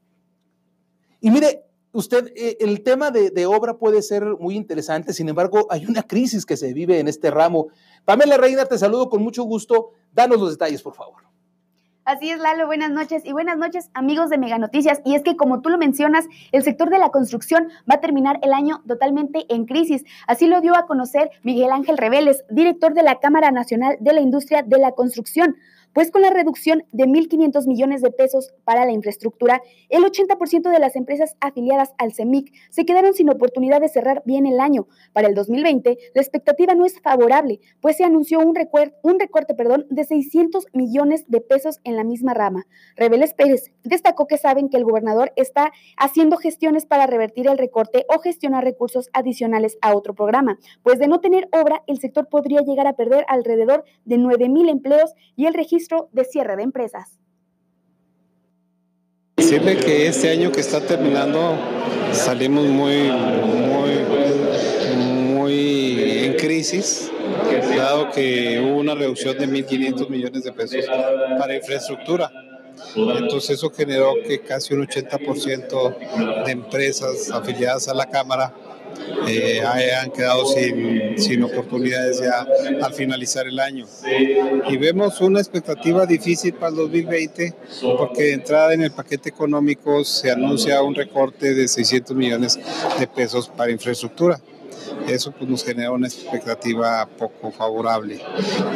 Y 1.21 1.31
mire, 1.31 1.62
usted, 1.97 2.33
eh, 2.37 2.59
el 2.61 2.83
tema 2.83 3.11
de, 3.11 3.47
obra 3.47 3.79
puede 3.79 4.03
ser 4.03 4.25
muy 4.38 4.55
interesante, 4.55 5.12
sin 5.12 5.29
embargo, 5.29 5.67
hay 5.71 5.87
una 5.87 6.03
crisis 6.03 6.45
que 6.45 6.57
se 6.57 6.73
vive 6.73 7.00
en 7.00 7.09
este 7.09 7.31
ramo. 7.31 7.69
Pamela 8.05 8.37
Reina, 8.37 8.67
te 8.67 8.79
saludo 8.79 9.09
con 9.09 9.23
mucho 9.23 9.45
gusto. 9.45 9.93
Danos 10.12 10.38
los 10.38 10.50
detalles, 10.50 10.83
por 10.83 10.95
favor. 10.95 11.25
Así 12.05 12.31
es, 12.31 12.38
Lalo, 12.38 12.67
buenas 12.67 12.93
noches 12.93 13.25
y 13.25 13.33
buenas 13.33 13.59
noches 13.59 13.91
amigos 13.93 14.31
de 14.31 14.38
Mega 14.38 14.59
Noticias. 14.59 15.00
Y 15.05 15.17
es 15.17 15.23
que 15.23 15.35
como 15.35 15.61
tú 15.61 15.71
lo 15.71 15.79
mencionas, 15.79 16.26
el 16.53 16.62
sector 16.62 16.88
de 16.88 16.99
la 16.99 17.09
construcción 17.09 17.69
va 17.91 17.97
a 17.97 18.00
terminar 18.00 18.38
el 18.43 18.53
año 18.53 18.83
totalmente 18.87 19.45
en 19.53 19.65
crisis. 19.67 20.05
Así 20.29 20.47
lo 20.47 20.61
dio 20.61 20.76
a 20.76 20.87
conocer 20.87 21.31
Miguel 21.43 21.73
Ángel 21.73 21.99
Reveles, 21.99 22.45
director 22.49 22.95
de 22.95 23.03
la 23.03 23.19
Cámara 23.19 23.50
Nacional 23.50 23.97
de 23.99 24.12
la 24.12 24.21
Industria 24.21 24.62
de 24.62 24.79
la 24.79 24.93
Construcción 24.93 25.57
pues 25.97 26.11
con 26.11 26.21
la 26.21 26.29
reducción 26.29 26.85
de 26.93 27.07
1.500 27.07 27.67
millones 27.67 28.03
de 28.03 28.11
pesos 28.11 28.53
para 28.65 28.85
la 28.85 28.93
infraestructura, 28.93 29.62
el 29.88 30.05
80% 30.05 30.71
de 30.71 30.79
las 30.79 30.95
empresas 30.95 31.38
afiliadas 31.41 31.95
al 31.97 32.12
CEMIC 32.12 32.53
se 32.69 32.85
quedaron 32.85 33.15
sin 33.15 33.31
oportunidad 33.31 33.81
de 33.81 33.88
cerrar 33.88 34.23
bien 34.26 34.45
el 34.45 34.61
año. 34.61 34.88
Para 35.15 35.29
el 35.29 35.35
2020, 35.35 35.97
la 36.15 36.21
expectativa 36.21 36.75
no 36.75 36.85
es 36.85 37.00
favorable, 37.00 37.61
pues 37.81 37.97
se 37.97 38.05
anunció 38.05 38.41
un, 38.41 38.53
un 39.03 39.19
recorte 39.19 39.55
perdón, 39.55 39.87
de 39.88 40.05
600 40.05 40.67
millones 40.75 41.25
de 41.29 41.41
pesos 41.41 41.81
en 41.83 41.97
la 41.97 42.05
misma 42.05 42.35
rama. 42.35 42.67
Reveles 42.97 43.33
Pérez 43.33 43.73
destacó 43.83 44.26
que 44.26 44.37
saben 44.37 44.69
que 44.69 44.76
el 44.76 44.85
gobernador 44.85 45.33
está 45.35 45.73
haciendo 45.97 46.37
gestiones 46.37 46.85
para 46.85 47.07
revertir 47.07 47.47
el 47.47 47.57
recorte 47.57 48.05
o 48.15 48.19
gestionar 48.19 48.65
recursos 48.65 49.09
adicionales 49.15 49.79
a 49.81 49.97
otro 49.97 50.15
programa, 50.15 50.59
pues 50.83 50.99
de 50.99 51.09
no 51.09 51.21
tener 51.21 51.49
obra, 51.53 51.83
el 51.87 52.00
sector 52.00 52.29
podría 52.29 52.61
llegar 52.61 52.87
a 52.87 52.97
perder 52.97 53.25
alrededor 53.29 53.85
de 54.05 54.19
9.000 54.19 54.69
empleos 54.69 55.15
y 55.37 55.47
el 55.47 55.55
registro 55.55 55.86
de 56.12 56.25
cierre 56.25 56.57
de 56.57 56.62
empresas. 56.62 57.19
Decirle 59.37 59.76
que 59.76 60.07
este 60.07 60.31
año 60.31 60.50
que 60.50 60.61
está 60.61 60.81
terminando 60.81 61.57
salimos 62.12 62.66
muy, 62.66 63.11
muy, 63.11 63.93
muy 65.35 66.25
en 66.25 66.35
crisis, 66.35 67.11
dado 67.76 68.11
que 68.11 68.61
hubo 68.61 68.78
una 68.78 68.95
reducción 68.95 69.37
de 69.38 69.47
1.500 69.47 70.09
millones 70.09 70.43
de 70.43 70.52
pesos 70.52 70.85
para 71.38 71.55
infraestructura. 71.55 72.31
Entonces 72.95 73.50
eso 73.50 73.71
generó 73.71 74.14
que 74.26 74.40
casi 74.40 74.75
un 74.75 74.87
80% 74.87 76.45
de 76.45 76.52
empresas 76.52 77.31
afiliadas 77.31 77.88
a 77.88 77.95
la 77.95 78.07
Cámara 78.07 78.55
eh, 79.28 79.62
han 79.62 80.11
quedado 80.11 80.47
sin, 80.47 81.19
sin, 81.19 81.43
oportunidades 81.43 82.21
ya 82.21 82.47
al 82.83 82.93
finalizar 82.93 83.47
el 83.47 83.59
año. 83.59 83.87
Y 84.69 84.76
vemos 84.76 85.21
una 85.21 85.40
expectativa 85.40 86.07
difícil 86.07 86.55
para 86.55 86.71
el 86.71 86.76
2020 86.76 87.55
porque 87.97 88.23
de 88.25 88.33
entrada 88.35 88.75
en 88.75 88.83
el 88.83 88.93
paquete 88.93 89.28
económico 89.28 90.05
se 90.05 90.31
anuncia 90.31 90.83
un 90.83 90.95
recorte 90.95 91.55
de 91.55 91.69
600 91.69 92.16
millones 92.16 92.59
de 92.99 93.07
pesos 93.07 93.49
para 93.49 93.71
infraestructura 93.71 94.40
eso 95.09 95.33
pues, 95.33 95.49
nos 95.49 95.64
genera 95.64 95.93
una 95.93 96.07
expectativa 96.07 97.07
poco 97.19 97.50
favorable. 97.50 98.21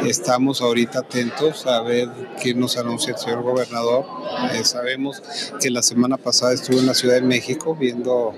Estamos 0.05 0.61
ahorita 0.61 0.99
atentos 0.99 1.65
a 1.67 1.81
ver 1.81 2.09
qué 2.41 2.53
nos 2.53 2.77
anuncia 2.77 3.13
el 3.13 3.19
señor 3.19 3.43
gobernador. 3.43 4.05
Eh, 4.53 4.63
sabemos 4.63 5.21
que 5.59 5.69
la 5.69 5.81
semana 5.81 6.17
pasada 6.17 6.53
estuve 6.53 6.79
en 6.79 6.87
la 6.87 6.93
Ciudad 6.93 7.15
de 7.15 7.21
México 7.21 7.75
viendo 7.75 8.33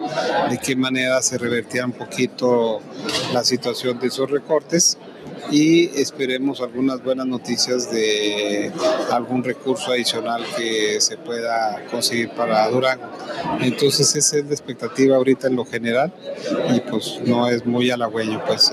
de 0.50 0.58
qué 0.58 0.76
manera 0.76 1.22
se 1.22 1.38
revertía 1.38 1.86
un 1.86 1.94
poquito 1.94 2.82
la 3.34 3.44
situación 3.44 4.00
de 4.00 4.08
esos 4.08 4.30
recortes 4.30 4.98
y 5.52 5.86
esperemos 6.00 6.62
algunas 6.62 7.04
buenas 7.04 7.28
noticias 7.28 7.92
de 7.92 8.72
algún 9.12 9.44
recurso 9.44 9.92
adicional 9.92 10.44
que 10.58 11.00
se 11.00 11.18
pueda 11.18 11.86
conseguir 11.90 12.30
para 12.32 12.70
Durango. 12.70 13.10
Entonces 13.62 14.16
esa 14.16 14.38
es 14.38 14.46
la 14.46 14.52
expectativa 14.52 15.16
ahorita 15.16 15.48
en 15.48 15.56
lo 15.56 15.66
general 15.66 16.14
y 16.74 16.80
pues 16.82 17.22
no 17.26 17.48
es 17.48 17.66
muy 17.66 17.92
halagüeño 17.92 18.44
pues. 18.46 18.72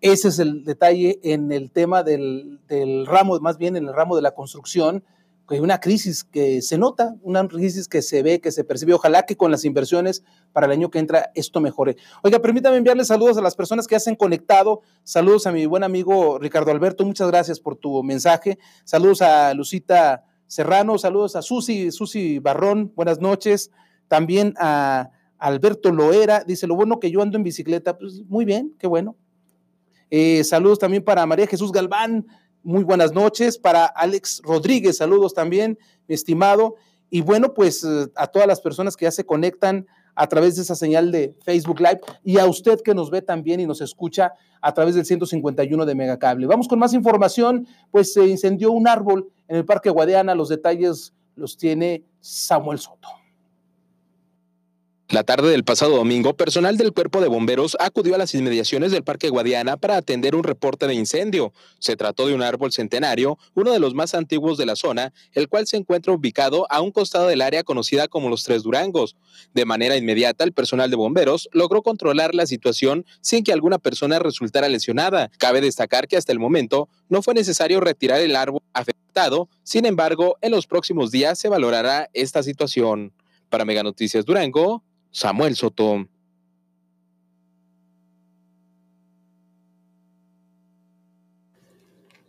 Ese 0.00 0.28
es 0.28 0.38
el 0.38 0.64
detalle 0.64 1.18
en 1.22 1.50
el 1.50 1.70
tema 1.70 2.02
del, 2.02 2.60
del 2.68 3.06
ramo, 3.06 3.38
más 3.40 3.58
bien 3.58 3.76
en 3.76 3.88
el 3.88 3.94
ramo 3.94 4.14
de 4.14 4.22
la 4.22 4.30
construcción 4.30 5.02
una 5.56 5.80
crisis 5.80 6.24
que 6.24 6.60
se 6.60 6.76
nota, 6.76 7.14
una 7.22 7.46
crisis 7.48 7.88
que 7.88 8.02
se 8.02 8.22
ve, 8.22 8.40
que 8.40 8.52
se 8.52 8.64
percibe. 8.64 8.92
Ojalá 8.92 9.24
que 9.24 9.36
con 9.36 9.50
las 9.50 9.64
inversiones 9.64 10.22
para 10.52 10.66
el 10.66 10.72
año 10.72 10.90
que 10.90 10.98
entra 10.98 11.30
esto 11.34 11.60
mejore. 11.60 11.96
Oiga, 12.22 12.38
permítame 12.40 12.76
enviarle 12.76 13.04
saludos 13.04 13.38
a 13.38 13.40
las 13.42 13.56
personas 13.56 13.86
que 13.86 13.94
ya 13.94 14.00
se 14.00 14.10
han 14.10 14.16
conectado. 14.16 14.82
Saludos 15.04 15.46
a 15.46 15.52
mi 15.52 15.64
buen 15.64 15.84
amigo 15.84 16.38
Ricardo 16.38 16.70
Alberto, 16.70 17.04
muchas 17.04 17.28
gracias 17.28 17.60
por 17.60 17.76
tu 17.76 18.02
mensaje. 18.02 18.58
Saludos 18.84 19.22
a 19.22 19.54
Lucita 19.54 20.24
Serrano, 20.46 20.98
saludos 20.98 21.34
a 21.34 21.42
Susi, 21.42 21.92
Susi 21.92 22.38
Barrón, 22.40 22.92
buenas 22.94 23.20
noches. 23.20 23.70
También 24.06 24.54
a 24.58 25.10
Alberto 25.38 25.92
Loera, 25.92 26.44
dice, 26.44 26.66
lo 26.66 26.74
bueno 26.74 27.00
que 27.00 27.10
yo 27.10 27.22
ando 27.22 27.38
en 27.38 27.44
bicicleta, 27.44 27.96
pues 27.96 28.22
muy 28.28 28.44
bien, 28.44 28.74
qué 28.78 28.86
bueno. 28.86 29.16
Eh, 30.10 30.42
saludos 30.44 30.78
también 30.78 31.04
para 31.04 31.24
María 31.26 31.46
Jesús 31.46 31.70
Galván, 31.70 32.26
muy 32.68 32.84
buenas 32.84 33.14
noches. 33.14 33.56
Para 33.56 33.86
Alex 33.86 34.42
Rodríguez, 34.44 34.98
saludos 34.98 35.32
también, 35.32 35.78
mi 36.06 36.14
estimado. 36.14 36.76
Y 37.08 37.22
bueno, 37.22 37.54
pues 37.54 37.82
eh, 37.82 38.08
a 38.14 38.26
todas 38.26 38.46
las 38.46 38.60
personas 38.60 38.94
que 38.94 39.06
ya 39.06 39.10
se 39.10 39.24
conectan 39.24 39.86
a 40.14 40.26
través 40.26 40.56
de 40.56 40.62
esa 40.62 40.74
señal 40.74 41.10
de 41.10 41.34
Facebook 41.42 41.80
Live 41.80 42.00
y 42.22 42.38
a 42.38 42.44
usted 42.44 42.80
que 42.84 42.94
nos 42.94 43.10
ve 43.10 43.22
también 43.22 43.60
y 43.60 43.66
nos 43.66 43.80
escucha 43.80 44.34
a 44.60 44.74
través 44.74 44.94
del 44.96 45.06
151 45.06 45.86
de 45.86 45.94
Megacable. 45.94 46.46
Vamos 46.46 46.68
con 46.68 46.78
más 46.78 46.92
información, 46.92 47.66
pues 47.90 48.12
se 48.12 48.26
incendió 48.26 48.70
un 48.70 48.86
árbol 48.86 49.30
en 49.46 49.56
el 49.56 49.64
Parque 49.64 49.88
Guadiana, 49.88 50.34
los 50.34 50.50
detalles 50.50 51.14
los 51.36 51.56
tiene 51.56 52.04
Samuel 52.20 52.78
Soto. 52.78 53.17
La 55.10 55.24
tarde 55.24 55.50
del 55.50 55.64
pasado 55.64 55.96
domingo, 55.96 56.36
personal 56.36 56.76
del 56.76 56.92
Cuerpo 56.92 57.22
de 57.22 57.28
Bomberos 57.28 57.78
acudió 57.80 58.14
a 58.14 58.18
las 58.18 58.34
inmediaciones 58.34 58.92
del 58.92 59.04
Parque 59.04 59.30
Guadiana 59.30 59.78
para 59.78 59.96
atender 59.96 60.36
un 60.36 60.44
reporte 60.44 60.86
de 60.86 60.92
incendio. 60.92 61.54
Se 61.78 61.96
trató 61.96 62.26
de 62.26 62.34
un 62.34 62.42
árbol 62.42 62.72
centenario, 62.72 63.38
uno 63.54 63.72
de 63.72 63.78
los 63.78 63.94
más 63.94 64.12
antiguos 64.12 64.58
de 64.58 64.66
la 64.66 64.76
zona, 64.76 65.14
el 65.32 65.48
cual 65.48 65.66
se 65.66 65.78
encuentra 65.78 66.12
ubicado 66.12 66.66
a 66.70 66.82
un 66.82 66.90
costado 66.90 67.28
del 67.28 67.40
área 67.40 67.64
conocida 67.64 68.06
como 68.06 68.28
los 68.28 68.44
Tres 68.44 68.64
Durangos. 68.64 69.16
De 69.54 69.64
manera 69.64 69.96
inmediata, 69.96 70.44
el 70.44 70.52
personal 70.52 70.90
de 70.90 70.96
bomberos 70.96 71.48
logró 71.52 71.80
controlar 71.80 72.34
la 72.34 72.44
situación 72.44 73.06
sin 73.22 73.44
que 73.44 73.54
alguna 73.54 73.78
persona 73.78 74.18
resultara 74.18 74.68
lesionada. 74.68 75.30
Cabe 75.38 75.62
destacar 75.62 76.06
que 76.06 76.18
hasta 76.18 76.32
el 76.32 76.38
momento 76.38 76.90
no 77.08 77.22
fue 77.22 77.32
necesario 77.32 77.80
retirar 77.80 78.20
el 78.20 78.36
árbol 78.36 78.60
afectado, 78.74 79.48
sin 79.62 79.86
embargo, 79.86 80.36
en 80.42 80.50
los 80.50 80.66
próximos 80.66 81.10
días 81.10 81.38
se 81.38 81.48
valorará 81.48 82.10
esta 82.12 82.42
situación. 82.42 83.14
Para 83.48 83.64
Mega 83.64 83.82
Noticias 83.82 84.26
Durango, 84.26 84.82
Samuel 85.10 85.56
Soto. 85.56 86.06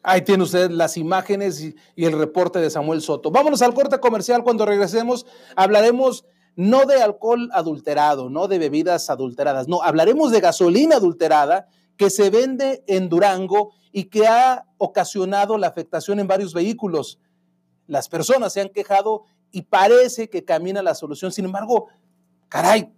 Ahí 0.02 0.22
tiene 0.22 0.44
usted 0.44 0.72
las 0.72 0.98
imágenes 0.98 1.62
y, 1.62 1.76
el 1.96 2.18
reporte 2.18 2.60
de 2.60 2.70
Samuel 2.70 3.02
Soto. 3.02 3.32
Vámonos 3.32 3.62
al 3.62 3.74
corte 3.74 4.00
comercial. 4.00 4.44
Cuando 4.44 4.66
regresemos, 4.66 5.26
hablaremos 5.56 6.26
no 6.56 6.86
de 6.86 7.02
alcohol 7.02 7.50
adulterado, 7.54 8.30
no 8.30 8.48
de 8.48 8.60
bebidas 8.60 9.10
adulteradas, 9.10 9.68
no, 9.68 9.82
hablaremos 9.82 10.32
de 10.32 10.42
gasolina 10.42 10.96
adulterada 10.98 11.68
que 11.96 12.10
se 12.10 12.30
vende 12.30 12.84
en 12.88 13.08
Durango 13.08 13.72
y 13.92 14.06
que 14.06 14.28
ha 14.28 14.66
ocasionado 14.78 15.58
la 15.58 15.68
afectación 15.68 16.20
en 16.20 16.28
varios 16.28 16.54
vehículos. 16.54 17.20
Las 17.88 18.10
personas 18.10 18.54
se 18.54 18.62
han 18.62 18.70
quejado 18.70 19.24
y 19.52 19.64
parece 19.64 20.30
que 20.30 20.44
camina 20.44 20.82
la 20.82 20.96
solución. 20.96 21.32
Sin 21.32 21.46
embargo, 21.46 21.88
Caray, 22.50 22.92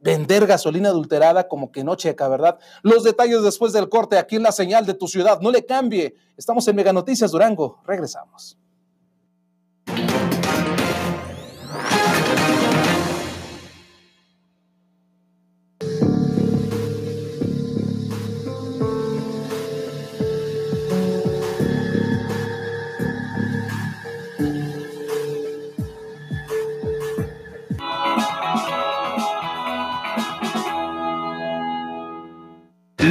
vender 0.00 0.46
gasolina 0.46 0.88
adulterada 0.88 1.48
como 1.48 1.70
que 1.72 1.84
no 1.84 1.96
checa, 1.96 2.28
¿verdad? 2.28 2.58
Los 2.82 3.04
detalles 3.04 3.42
después 3.42 3.72
del 3.72 3.88
corte 3.88 4.18
aquí 4.18 4.36
en 4.36 4.44
la 4.44 4.52
señal 4.52 4.86
de 4.86 4.94
tu 4.94 5.08
ciudad. 5.08 5.40
No 5.40 5.50
le 5.50 5.66
cambie. 5.66 6.14
Estamos 6.36 6.66
en 6.68 6.76
Mega 6.76 6.92
Noticias 6.92 7.32
Durango. 7.32 7.80
Regresamos. 7.86 8.56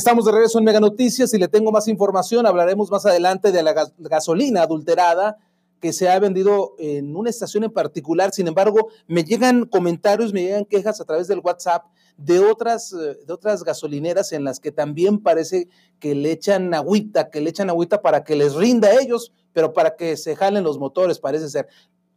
Estamos 0.00 0.24
de 0.24 0.32
regreso 0.32 0.58
en 0.58 0.64
Mega 0.64 0.80
Noticias 0.80 1.34
y 1.34 1.38
le 1.38 1.46
tengo 1.46 1.70
más 1.70 1.86
información. 1.86 2.46
Hablaremos 2.46 2.90
más 2.90 3.04
adelante 3.04 3.52
de 3.52 3.62
la 3.62 3.74
gasolina 3.98 4.62
adulterada 4.62 5.36
que 5.78 5.92
se 5.92 6.08
ha 6.08 6.18
vendido 6.18 6.72
en 6.78 7.14
una 7.14 7.28
estación 7.28 7.64
en 7.64 7.70
particular. 7.70 8.32
Sin 8.32 8.48
embargo, 8.48 8.88
me 9.06 9.24
llegan 9.24 9.66
comentarios, 9.66 10.32
me 10.32 10.40
llegan 10.40 10.64
quejas 10.64 11.02
a 11.02 11.04
través 11.04 11.28
del 11.28 11.40
WhatsApp 11.40 11.84
de 12.16 12.38
otras, 12.38 12.94
eh, 12.94 13.18
de 13.26 13.30
otras 13.30 13.62
gasolineras 13.62 14.32
en 14.32 14.42
las 14.42 14.58
que 14.58 14.72
también 14.72 15.18
parece 15.18 15.68
que 15.98 16.14
le 16.14 16.32
echan 16.32 16.72
agüita, 16.72 17.28
que 17.28 17.42
le 17.42 17.50
echan 17.50 17.68
agüita 17.68 18.00
para 18.00 18.24
que 18.24 18.36
les 18.36 18.54
rinda 18.54 18.88
a 18.88 19.02
ellos, 19.02 19.34
pero 19.52 19.74
para 19.74 19.96
que 19.96 20.16
se 20.16 20.34
jalen 20.34 20.64
los 20.64 20.78
motores, 20.78 21.18
parece 21.18 21.50
ser. 21.50 21.68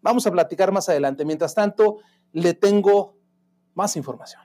Vamos 0.02 0.26
a 0.26 0.32
platicar 0.32 0.72
más 0.72 0.88
adelante. 0.88 1.26
Mientras 1.26 1.54
tanto, 1.54 1.98
le 2.32 2.54
tengo 2.54 3.18
más 3.74 3.98
información. 3.98 4.43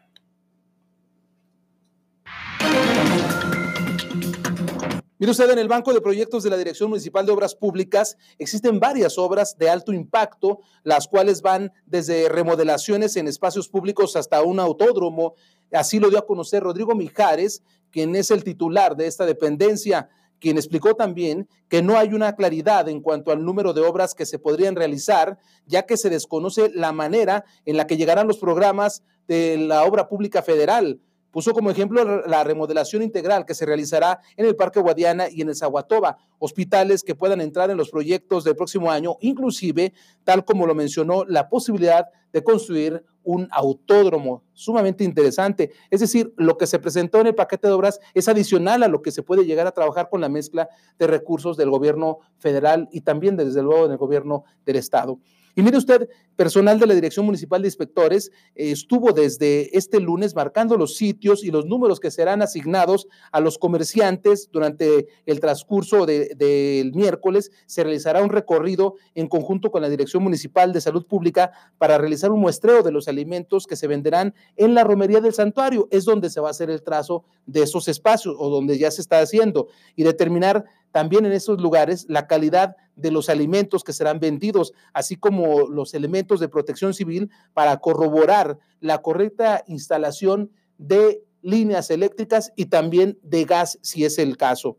Mire 5.20 5.32
usted, 5.32 5.50
en 5.50 5.58
el 5.58 5.66
Banco 5.66 5.92
de 5.92 6.00
Proyectos 6.00 6.44
de 6.44 6.50
la 6.50 6.56
Dirección 6.56 6.90
Municipal 6.90 7.26
de 7.26 7.32
Obras 7.32 7.56
Públicas 7.56 8.16
existen 8.38 8.78
varias 8.78 9.18
obras 9.18 9.58
de 9.58 9.68
alto 9.68 9.92
impacto, 9.92 10.60
las 10.84 11.08
cuales 11.08 11.42
van 11.42 11.72
desde 11.86 12.28
remodelaciones 12.28 13.16
en 13.16 13.26
espacios 13.26 13.68
públicos 13.68 14.14
hasta 14.14 14.42
un 14.42 14.60
autódromo. 14.60 15.34
Así 15.72 15.98
lo 15.98 16.08
dio 16.08 16.20
a 16.20 16.26
conocer 16.26 16.62
Rodrigo 16.62 16.94
Mijares, 16.94 17.64
quien 17.90 18.14
es 18.14 18.30
el 18.30 18.44
titular 18.44 18.94
de 18.94 19.08
esta 19.08 19.26
dependencia, 19.26 20.08
quien 20.38 20.56
explicó 20.56 20.94
también 20.94 21.48
que 21.68 21.82
no 21.82 21.98
hay 21.98 22.14
una 22.14 22.36
claridad 22.36 22.88
en 22.88 23.00
cuanto 23.00 23.32
al 23.32 23.44
número 23.44 23.72
de 23.72 23.80
obras 23.80 24.14
que 24.14 24.24
se 24.24 24.38
podrían 24.38 24.76
realizar, 24.76 25.36
ya 25.66 25.84
que 25.84 25.96
se 25.96 26.10
desconoce 26.10 26.70
la 26.72 26.92
manera 26.92 27.44
en 27.64 27.76
la 27.76 27.88
que 27.88 27.96
llegarán 27.96 28.28
los 28.28 28.38
programas 28.38 29.02
de 29.26 29.56
la 29.58 29.82
obra 29.82 30.08
pública 30.08 30.42
federal 30.42 31.00
Puso 31.30 31.52
como 31.52 31.70
ejemplo 31.70 32.26
la 32.26 32.42
remodelación 32.44 33.02
integral 33.02 33.44
que 33.44 33.54
se 33.54 33.66
realizará 33.66 34.20
en 34.36 34.46
el 34.46 34.56
Parque 34.56 34.80
Guadiana 34.80 35.28
y 35.30 35.42
en 35.42 35.48
el 35.48 35.56
Zaguatoba, 35.56 36.18
hospitales 36.38 37.02
que 37.02 37.14
puedan 37.14 37.40
entrar 37.40 37.70
en 37.70 37.76
los 37.76 37.90
proyectos 37.90 38.44
del 38.44 38.56
próximo 38.56 38.90
año, 38.90 39.16
inclusive, 39.20 39.92
tal 40.24 40.44
como 40.44 40.66
lo 40.66 40.74
mencionó, 40.74 41.24
la 41.24 41.48
posibilidad 41.48 42.06
de 42.32 42.42
construir 42.42 43.04
un 43.22 43.48
autódromo 43.50 44.42
sumamente 44.52 45.04
interesante. 45.04 45.70
Es 45.90 46.00
decir, 46.00 46.32
lo 46.36 46.56
que 46.56 46.66
se 46.66 46.78
presentó 46.78 47.20
en 47.20 47.28
el 47.28 47.34
paquete 47.34 47.68
de 47.68 47.74
obras 47.74 48.00
es 48.14 48.28
adicional 48.28 48.82
a 48.82 48.88
lo 48.88 49.02
que 49.02 49.10
se 49.10 49.22
puede 49.22 49.44
llegar 49.44 49.66
a 49.66 49.72
trabajar 49.72 50.08
con 50.08 50.20
la 50.20 50.28
mezcla 50.28 50.68
de 50.98 51.06
recursos 51.06 51.56
del 51.56 51.70
gobierno 51.70 52.18
federal 52.38 52.88
y 52.90 53.02
también, 53.02 53.36
desde 53.36 53.62
luego, 53.62 53.88
del 53.88 53.98
gobierno 53.98 54.44
del 54.64 54.76
Estado. 54.76 55.18
Y 55.58 55.62
mire 55.64 55.76
usted, 55.76 56.08
personal 56.36 56.78
de 56.78 56.86
la 56.86 56.94
Dirección 56.94 57.26
Municipal 57.26 57.60
de 57.60 57.66
Inspectores 57.66 58.30
eh, 58.54 58.70
estuvo 58.70 59.10
desde 59.10 59.76
este 59.76 59.98
lunes 59.98 60.36
marcando 60.36 60.76
los 60.76 60.94
sitios 60.94 61.42
y 61.42 61.50
los 61.50 61.66
números 61.66 61.98
que 61.98 62.12
serán 62.12 62.42
asignados 62.42 63.08
a 63.32 63.40
los 63.40 63.58
comerciantes 63.58 64.48
durante 64.52 65.08
el 65.26 65.40
transcurso 65.40 66.06
del 66.06 66.92
miércoles. 66.94 67.50
Se 67.66 67.82
realizará 67.82 68.22
un 68.22 68.30
recorrido 68.30 68.94
en 69.16 69.26
conjunto 69.26 69.72
con 69.72 69.82
la 69.82 69.88
Dirección 69.88 70.22
Municipal 70.22 70.72
de 70.72 70.80
Salud 70.80 71.04
Pública 71.06 71.50
para 71.76 71.98
realizar 71.98 72.30
un 72.30 72.38
muestreo 72.38 72.84
de 72.84 72.92
los 72.92 73.08
alimentos 73.08 73.66
que 73.66 73.74
se 73.74 73.88
venderán 73.88 74.36
en 74.56 74.74
la 74.74 74.84
romería 74.84 75.20
del 75.20 75.34
santuario. 75.34 75.88
Es 75.90 76.04
donde 76.04 76.30
se 76.30 76.40
va 76.40 76.46
a 76.46 76.50
hacer 76.52 76.70
el 76.70 76.84
trazo 76.84 77.24
de 77.46 77.64
esos 77.64 77.88
espacios 77.88 78.36
o 78.38 78.48
donde 78.48 78.78
ya 78.78 78.92
se 78.92 79.00
está 79.00 79.18
haciendo 79.18 79.66
y 79.96 80.04
determinar 80.04 80.66
también 80.92 81.26
en 81.26 81.32
esos 81.32 81.60
lugares 81.60 82.06
la 82.08 82.26
calidad 82.26 82.76
de 82.96 83.10
los 83.10 83.28
alimentos 83.28 83.84
que 83.84 83.92
serán 83.92 84.18
vendidos, 84.20 84.72
así 84.92 85.16
como 85.16 85.68
los 85.68 85.94
elementos 85.94 86.40
de 86.40 86.48
protección 86.48 86.94
civil 86.94 87.30
para 87.52 87.76
corroborar 87.78 88.58
la 88.80 88.98
correcta 88.98 89.62
instalación 89.66 90.50
de 90.78 91.22
líneas 91.42 91.90
eléctricas 91.90 92.52
y 92.56 92.66
también 92.66 93.18
de 93.22 93.44
gas, 93.44 93.78
si 93.82 94.04
es 94.04 94.18
el 94.18 94.36
caso. 94.36 94.76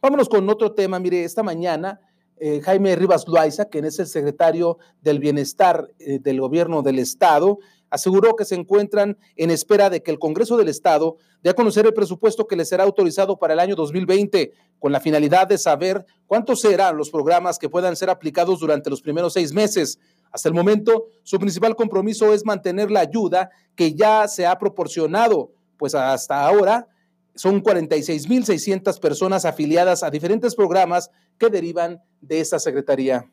Vámonos 0.00 0.28
con 0.28 0.48
otro 0.48 0.72
tema. 0.72 0.98
Mire, 0.98 1.24
esta 1.24 1.42
mañana 1.42 2.00
eh, 2.40 2.60
Jaime 2.62 2.94
Rivas 2.94 3.26
Loaiza, 3.26 3.66
quien 3.66 3.84
es 3.84 3.98
el 3.98 4.06
secretario 4.06 4.78
del 5.00 5.18
Bienestar 5.18 5.88
eh, 5.98 6.20
del 6.20 6.40
Gobierno 6.40 6.82
del 6.82 6.98
Estado, 7.00 7.58
aseguró 7.90 8.36
que 8.36 8.44
se 8.44 8.54
encuentran 8.54 9.16
en 9.36 9.50
espera 9.50 9.90
de 9.90 10.02
que 10.02 10.10
el 10.10 10.18
Congreso 10.18 10.56
del 10.56 10.68
Estado 10.68 11.16
dé 11.42 11.50
a 11.50 11.54
conocer 11.54 11.86
el 11.86 11.94
presupuesto 11.94 12.46
que 12.46 12.56
les 12.56 12.68
será 12.68 12.84
autorizado 12.84 13.38
para 13.38 13.54
el 13.54 13.60
año 13.60 13.74
2020, 13.74 14.52
con 14.78 14.92
la 14.92 15.00
finalidad 15.00 15.46
de 15.46 15.58
saber 15.58 16.04
cuántos 16.26 16.60
serán 16.60 16.96
los 16.96 17.10
programas 17.10 17.58
que 17.58 17.68
puedan 17.68 17.96
ser 17.96 18.10
aplicados 18.10 18.60
durante 18.60 18.90
los 18.90 19.02
primeros 19.02 19.32
seis 19.32 19.52
meses. 19.52 19.98
Hasta 20.30 20.48
el 20.48 20.54
momento, 20.54 21.06
su 21.22 21.38
principal 21.38 21.74
compromiso 21.74 22.34
es 22.34 22.44
mantener 22.44 22.90
la 22.90 23.00
ayuda 23.00 23.50
que 23.74 23.94
ya 23.94 24.28
se 24.28 24.46
ha 24.46 24.58
proporcionado, 24.58 25.52
pues 25.76 25.94
hasta 25.94 26.44
ahora 26.44 26.88
son 27.34 27.62
46.600 27.62 28.98
personas 28.98 29.44
afiliadas 29.44 30.02
a 30.02 30.10
diferentes 30.10 30.56
programas 30.56 31.10
que 31.38 31.48
derivan 31.48 32.02
de 32.20 32.40
esta 32.40 32.58
Secretaría. 32.58 33.30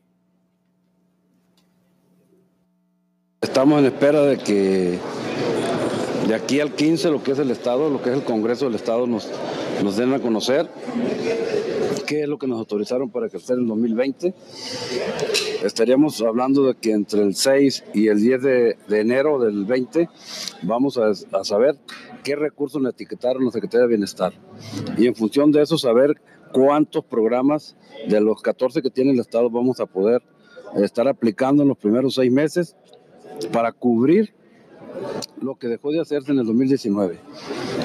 Estamos 3.46 3.78
en 3.78 3.86
espera 3.86 4.24
de 4.24 4.40
que 4.40 4.98
de 6.28 6.34
aquí 6.34 6.60
al 6.62 6.74
15 6.74 7.12
lo 7.12 7.22
que 7.22 7.34
es 7.34 7.40
el 7.40 7.52
Estado, 7.52 7.92
lo 7.92 8.02
que 8.02 8.10
es 8.10 8.16
el 8.16 8.24
Congreso 8.24 8.66
del 8.66 8.74
Estado 8.74 9.06
nos, 9.06 9.30
den 9.96 10.14
a 10.14 10.20
conocer 10.20 10.68
qué 12.08 12.24
es 12.24 12.28
lo 12.28 12.40
que 12.40 12.48
nos 12.48 12.58
autorizaron 12.58 13.12
para 13.12 13.28
ejercer 13.28 13.60
en 13.60 13.68
2020. 13.68 14.34
Estaríamos 15.64 16.20
hablando 16.22 16.66
de 16.66 16.74
que 16.74 16.92
entre 16.92 17.22
el 17.22 17.36
6 17.36 17.84
y 17.94 18.08
el 18.08 18.20
10 18.20 18.42
de, 18.42 18.78
enero 18.90 19.40
del 19.40 19.64
20 19.64 20.10
vamos 20.64 20.98
a, 20.98 21.12
a, 21.12 21.44
saber 21.44 21.78
qué 22.24 22.36
recursos 22.36 22.82
nos 22.82 22.94
etiquetaron 22.94 23.46
la 23.46 23.52
Secretaría 23.52 23.84
de 23.84 23.90
Bienestar. 23.90 24.34
Y 24.98 25.06
en 25.06 25.14
función 25.14 25.52
de 25.52 25.62
eso 25.62 25.78
saber 25.78 26.20
cuántos 26.52 27.06
programas 27.06 27.78
de 28.08 28.20
los 28.22 28.42
14 28.42 28.82
que 28.82 28.90
tiene 28.90 29.12
el 29.12 29.20
Estado 29.20 29.52
vamos 29.52 29.80
a 29.80 29.86
poder 29.86 30.24
estar 30.84 31.08
aplicando 31.08 31.64
en 31.64 31.70
los 31.70 31.78
primeros 31.78 32.16
seis 32.16 32.32
meses 32.32 32.76
para 33.52 33.71
cubrir 33.71 34.34
lo 35.41 35.56
que 35.56 35.67
dejó 35.67 35.91
de 35.91 36.00
hacerse 36.00 36.32
en 36.32 36.39
el 36.39 36.45
2019. 36.45 37.19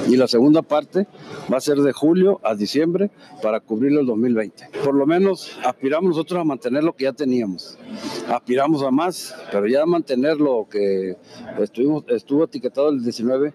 Y 0.07 0.15
la 0.17 0.27
segunda 0.27 0.61
parte 0.61 1.07
va 1.51 1.57
a 1.57 1.61
ser 1.61 1.77
de 1.77 1.91
julio 1.91 2.39
a 2.43 2.55
diciembre 2.55 3.11
para 3.41 3.59
cubrir 3.59 3.97
el 3.97 4.05
2020. 4.05 4.69
Por 4.83 4.95
lo 4.95 5.05
menos 5.05 5.57
aspiramos 5.63 6.09
nosotros 6.09 6.39
a 6.39 6.43
mantener 6.43 6.83
lo 6.83 6.95
que 6.95 7.05
ya 7.05 7.13
teníamos. 7.13 7.77
Aspiramos 8.27 8.83
a 8.83 8.91
más, 8.91 9.35
pero 9.51 9.67
ya 9.67 9.85
mantener 9.85 10.37
lo 10.37 10.67
que 10.69 11.17
estuvimos, 11.59 12.03
estuvo 12.07 12.45
etiquetado 12.45 12.89
el 12.89 13.03
19, 13.03 13.53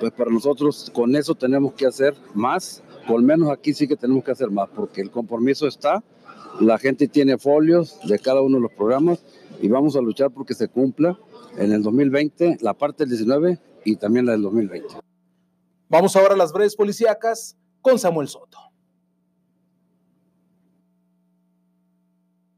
pues 0.00 0.12
para 0.12 0.30
nosotros 0.30 0.90
con 0.92 1.16
eso 1.16 1.34
tenemos 1.34 1.72
que 1.74 1.86
hacer 1.86 2.14
más. 2.34 2.82
Lo 3.08 3.18
menos 3.18 3.50
aquí 3.50 3.72
sí 3.72 3.86
que 3.86 3.96
tenemos 3.96 4.24
que 4.24 4.32
hacer 4.32 4.50
más, 4.50 4.68
porque 4.74 5.00
el 5.00 5.10
compromiso 5.10 5.66
está, 5.66 6.02
la 6.60 6.78
gente 6.78 7.06
tiene 7.08 7.38
folios 7.38 7.98
de 8.04 8.18
cada 8.18 8.42
uno 8.42 8.56
de 8.56 8.62
los 8.62 8.72
programas 8.72 9.24
y 9.60 9.68
vamos 9.68 9.96
a 9.96 10.00
luchar 10.00 10.30
porque 10.30 10.54
se 10.54 10.68
cumpla 10.68 11.18
en 11.56 11.72
el 11.72 11.82
2020, 11.82 12.58
la 12.60 12.74
parte 12.74 13.04
del 13.04 13.10
19 13.10 13.58
y 13.84 13.96
también 13.96 14.26
la 14.26 14.32
del 14.32 14.42
2020. 14.42 14.94
Vamos 15.88 16.16
ahora 16.16 16.34
a 16.34 16.36
las 16.36 16.52
breves 16.52 16.76
policíacas 16.76 17.56
con 17.80 17.98
Samuel 17.98 18.28
Soto. 18.28 18.58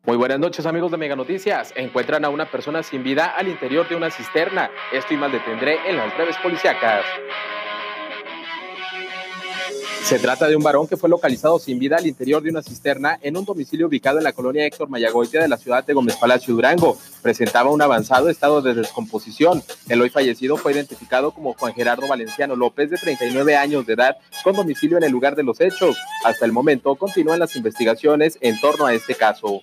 Muy 0.06 0.16
buenas 0.16 0.38
noches 0.38 0.64
amigos 0.64 0.90
de 0.90 0.96
Mega 0.96 1.16
Noticias. 1.16 1.74
Encuentran 1.76 2.24
a 2.24 2.30
una 2.30 2.50
persona 2.50 2.82
sin 2.82 3.02
vida 3.02 3.26
al 3.36 3.46
interior 3.46 3.86
de 3.90 3.94
una 3.94 4.10
cisterna. 4.10 4.70
Esto 4.90 5.12
y 5.12 5.18
más 5.18 5.30
detendré 5.30 5.76
en 5.86 5.98
las 5.98 6.16
breves 6.16 6.36
policíacas. 6.42 7.04
Se 10.08 10.18
trata 10.18 10.48
de 10.48 10.56
un 10.56 10.62
varón 10.62 10.88
que 10.88 10.96
fue 10.96 11.10
localizado 11.10 11.58
sin 11.58 11.78
vida 11.78 11.96
al 11.98 12.06
interior 12.06 12.42
de 12.42 12.48
una 12.48 12.62
cisterna 12.62 13.18
en 13.20 13.36
un 13.36 13.44
domicilio 13.44 13.88
ubicado 13.88 14.16
en 14.16 14.24
la 14.24 14.32
colonia 14.32 14.64
Héctor 14.64 14.88
Mayagoitia 14.88 15.42
de 15.42 15.48
la 15.48 15.58
ciudad 15.58 15.84
de 15.84 15.92
Gómez 15.92 16.16
Palacio 16.16 16.54
Durango. 16.54 16.96
Presentaba 17.20 17.68
un 17.68 17.82
avanzado 17.82 18.30
estado 18.30 18.62
de 18.62 18.72
descomposición. 18.72 19.62
El 19.86 20.00
hoy 20.00 20.08
fallecido 20.08 20.56
fue 20.56 20.72
identificado 20.72 21.32
como 21.32 21.52
Juan 21.52 21.74
Gerardo 21.74 22.08
Valenciano 22.08 22.56
López, 22.56 22.88
de 22.88 22.96
39 22.96 23.54
años 23.56 23.84
de 23.84 23.92
edad, 23.92 24.16
con 24.42 24.56
domicilio 24.56 24.96
en 24.96 25.04
el 25.04 25.12
lugar 25.12 25.36
de 25.36 25.42
los 25.42 25.60
hechos. 25.60 25.98
Hasta 26.24 26.46
el 26.46 26.52
momento 26.52 26.96
continúan 26.96 27.38
las 27.38 27.54
investigaciones 27.54 28.38
en 28.40 28.58
torno 28.58 28.86
a 28.86 28.94
este 28.94 29.14
caso. 29.14 29.60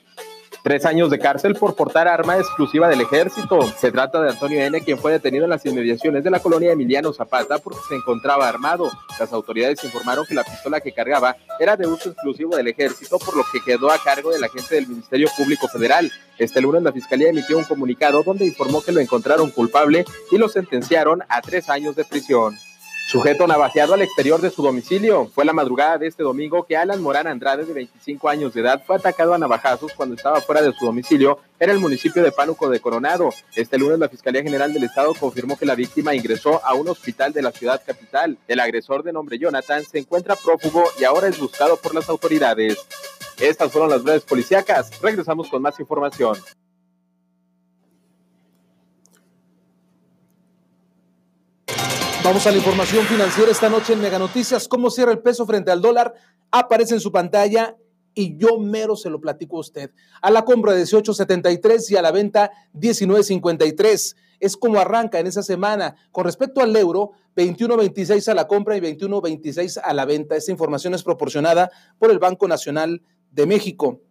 Tres 0.66 0.84
años 0.86 1.12
de 1.12 1.20
cárcel 1.20 1.54
por 1.54 1.76
portar 1.76 2.08
arma 2.08 2.40
exclusiva 2.40 2.90
del 2.90 3.00
ejército. 3.00 3.62
Se 3.78 3.92
trata 3.92 4.20
de 4.20 4.32
Antonio 4.32 4.60
N., 4.64 4.82
quien 4.82 4.98
fue 4.98 5.12
detenido 5.12 5.44
en 5.44 5.52
las 5.52 5.64
inmediaciones 5.64 6.24
de 6.24 6.32
la 6.32 6.40
colonia 6.40 6.72
Emiliano 6.72 7.14
Zapata 7.14 7.60
porque 7.60 7.82
se 7.88 7.94
encontraba 7.94 8.50
armado. 8.50 8.90
Las 9.20 9.32
autoridades 9.32 9.84
informaron 9.84 10.26
que 10.26 10.34
la 10.34 10.44
pistola 10.44 10.82
que 10.82 10.92
cargaba 10.92 11.38
era 11.60 11.78
de 11.78 11.86
uso 11.86 12.10
exclusivo 12.10 12.56
del 12.56 12.68
ejército, 12.68 13.20
por 13.20 13.38
lo 13.38 13.44
que 13.52 13.62
quedó 13.64 13.92
a 13.92 14.00
cargo 14.00 14.32
del 14.32 14.44
agente 14.44 14.74
del 14.74 14.88
Ministerio 14.88 15.28
Público 15.38 15.68
Federal. 15.68 16.12
Este 16.40 16.62
lunes 16.62 16.82
la 16.82 16.92
Fiscalía 16.92 17.30
emitió 17.30 17.60
un 17.60 17.66
comunicado 17.66 18.24
donde 18.24 18.48
informó 18.48 18.82
que 18.82 18.92
lo 18.92 19.02
encontraron 19.02 19.52
culpable 19.52 20.04
y 20.32 20.40
lo 20.40 20.50
sentenciaron 20.50 21.22
a 21.30 21.42
tres 21.44 21.70
años 21.70 21.96
de 21.96 22.06
prisión. 22.06 22.56
Sujeto 23.08 23.46
navajeado 23.46 23.94
al 23.94 24.02
exterior 24.02 24.42
de 24.42 24.50
su 24.50 24.64
domicilio. 24.64 25.28
Fue 25.28 25.46
la 25.46 25.54
madrugada 25.54 26.00
de 26.00 26.08
este 26.08 26.24
domingo 26.24 26.64
que 26.64 26.76
Alan 26.76 27.04
Morán 27.04 27.28
Andrade, 27.28 27.64
de 27.64 27.72
25 27.72 28.30
años 28.30 28.52
de 28.56 28.62
edad, 28.62 28.84
fue 28.84 28.96
atacado 28.96 29.36
a 29.36 29.38
navajazos 29.38 29.94
cuando 29.94 30.16
estaba 30.16 30.42
fuera 30.42 30.64
de 30.64 30.74
su 30.74 30.86
domicilio 30.86 31.38
en 31.60 31.70
el 31.70 31.78
municipio 31.78 32.24
de 32.24 32.32
Pánuco 32.32 32.68
de 32.68 32.80
Coronado. 32.80 33.30
Este 33.56 33.78
lunes 33.78 34.00
la 34.00 34.10
Fiscalía 34.10 34.42
General 34.42 34.74
del 34.74 34.86
Estado 34.86 35.14
confirmó 35.14 35.56
que 35.56 35.68
la 35.68 35.76
víctima 35.76 36.16
ingresó 36.16 36.66
a 36.66 36.74
un 36.74 36.90
hospital 36.90 37.32
de 37.32 37.44
la 37.44 37.52
ciudad 37.52 37.80
capital. 37.86 38.40
El 38.48 38.60
agresor 38.60 39.04
de 39.04 39.14
nombre 39.14 39.38
Jonathan 39.38 39.84
se 39.86 40.00
encuentra 40.00 40.36
prófugo 40.36 40.84
y 41.00 41.04
ahora 41.04 41.28
es 41.28 41.40
buscado 41.40 41.78
por 41.78 41.94
las 41.94 42.10
autoridades. 42.10 42.88
Estas 43.40 43.72
fueron 43.72 43.92
las 43.92 44.02
breves 44.02 44.24
policíacas. 44.24 45.00
Regresamos 45.00 45.48
con 45.50 45.62
más 45.62 45.80
información. 45.80 46.38
Vamos 52.26 52.48
a 52.48 52.50
la 52.50 52.58
información 52.58 53.06
financiera 53.06 53.52
esta 53.52 53.70
noche 53.70 53.94
en 53.94 54.02
Mega 54.02 54.18
Noticias. 54.18 54.68
¿Cómo 54.68 54.90
cierra 54.90 55.12
el 55.12 55.20
peso 55.20 55.46
frente 55.46 55.70
al 55.70 55.80
dólar? 55.80 56.16
Aparece 56.50 56.96
en 56.96 57.00
su 57.00 57.12
pantalla 57.12 57.78
y 58.16 58.36
yo 58.36 58.58
mero 58.58 58.96
se 58.96 59.12
lo 59.12 59.22
platico 59.22 59.58
a 59.58 59.60
usted. 59.60 59.92
A 60.24 60.32
la 60.32 60.44
compra 60.44 60.74
18.73 60.76 61.92
y 61.92 61.98
a 61.98 62.02
la 62.02 62.12
venta 62.12 62.50
19.53. 62.74 64.16
Es 64.40 64.58
como 64.58 64.80
arranca 64.80 65.20
en 65.20 65.28
esa 65.28 65.44
semana. 65.44 65.98
Con 66.12 66.26
respecto 66.26 66.62
al 66.62 66.76
euro, 66.76 67.12
21.26 67.36 68.28
a 68.30 68.34
la 68.34 68.48
compra 68.48 68.76
y 68.76 68.80
21.26 68.80 69.80
a 69.84 69.94
la 69.94 70.06
venta. 70.06 70.36
Esta 70.36 70.52
información 70.52 70.96
es 70.96 71.04
proporcionada 71.04 71.70
por 72.00 72.10
el 72.10 72.18
Banco 72.18 72.48
Nacional 72.48 73.04
de 73.30 73.46
México. 73.46 74.02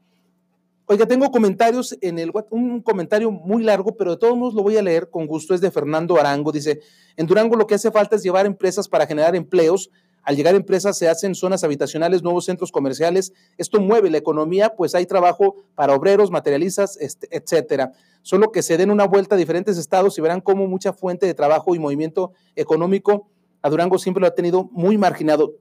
Oiga, 0.86 1.06
tengo 1.06 1.30
comentarios 1.30 1.96
en 2.02 2.18
el 2.18 2.30
un 2.50 2.82
comentario 2.82 3.30
muy 3.30 3.62
largo, 3.62 3.96
pero 3.96 4.12
de 4.12 4.16
todos 4.18 4.36
modos 4.36 4.52
lo 4.52 4.62
voy 4.62 4.76
a 4.76 4.82
leer 4.82 5.08
con 5.08 5.26
gusto. 5.26 5.54
Es 5.54 5.62
de 5.62 5.70
Fernando 5.70 6.18
Arango. 6.20 6.52
Dice: 6.52 6.80
En 7.16 7.26
Durango 7.26 7.56
lo 7.56 7.66
que 7.66 7.74
hace 7.74 7.90
falta 7.90 8.16
es 8.16 8.22
llevar 8.22 8.44
empresas 8.44 8.86
para 8.86 9.06
generar 9.06 9.34
empleos. 9.34 9.90
Al 10.22 10.36
llegar 10.36 10.54
empresas 10.54 10.98
se 10.98 11.08
hacen 11.08 11.34
zonas 11.34 11.64
habitacionales, 11.64 12.22
nuevos 12.22 12.44
centros 12.44 12.70
comerciales. 12.70 13.32
Esto 13.56 13.80
mueve 13.80 14.10
la 14.10 14.18
economía, 14.18 14.74
pues 14.74 14.94
hay 14.94 15.06
trabajo 15.06 15.56
para 15.74 15.94
obreros, 15.94 16.30
materialistas, 16.30 16.98
este, 16.98 17.28
etcétera. 17.30 17.92
Solo 18.22 18.52
que 18.52 18.62
se 18.62 18.76
den 18.76 18.90
una 18.90 19.06
vuelta 19.06 19.36
a 19.36 19.38
diferentes 19.38 19.78
estados 19.78 20.16
y 20.18 20.20
verán 20.20 20.40
cómo 20.40 20.66
mucha 20.66 20.92
fuente 20.92 21.26
de 21.26 21.34
trabajo 21.34 21.74
y 21.74 21.78
movimiento 21.78 22.32
económico 22.56 23.28
a 23.62 23.70
Durango 23.70 23.98
siempre 23.98 24.20
lo 24.20 24.26
ha 24.26 24.34
tenido 24.34 24.68
muy 24.72 24.98
marginado. 24.98 25.54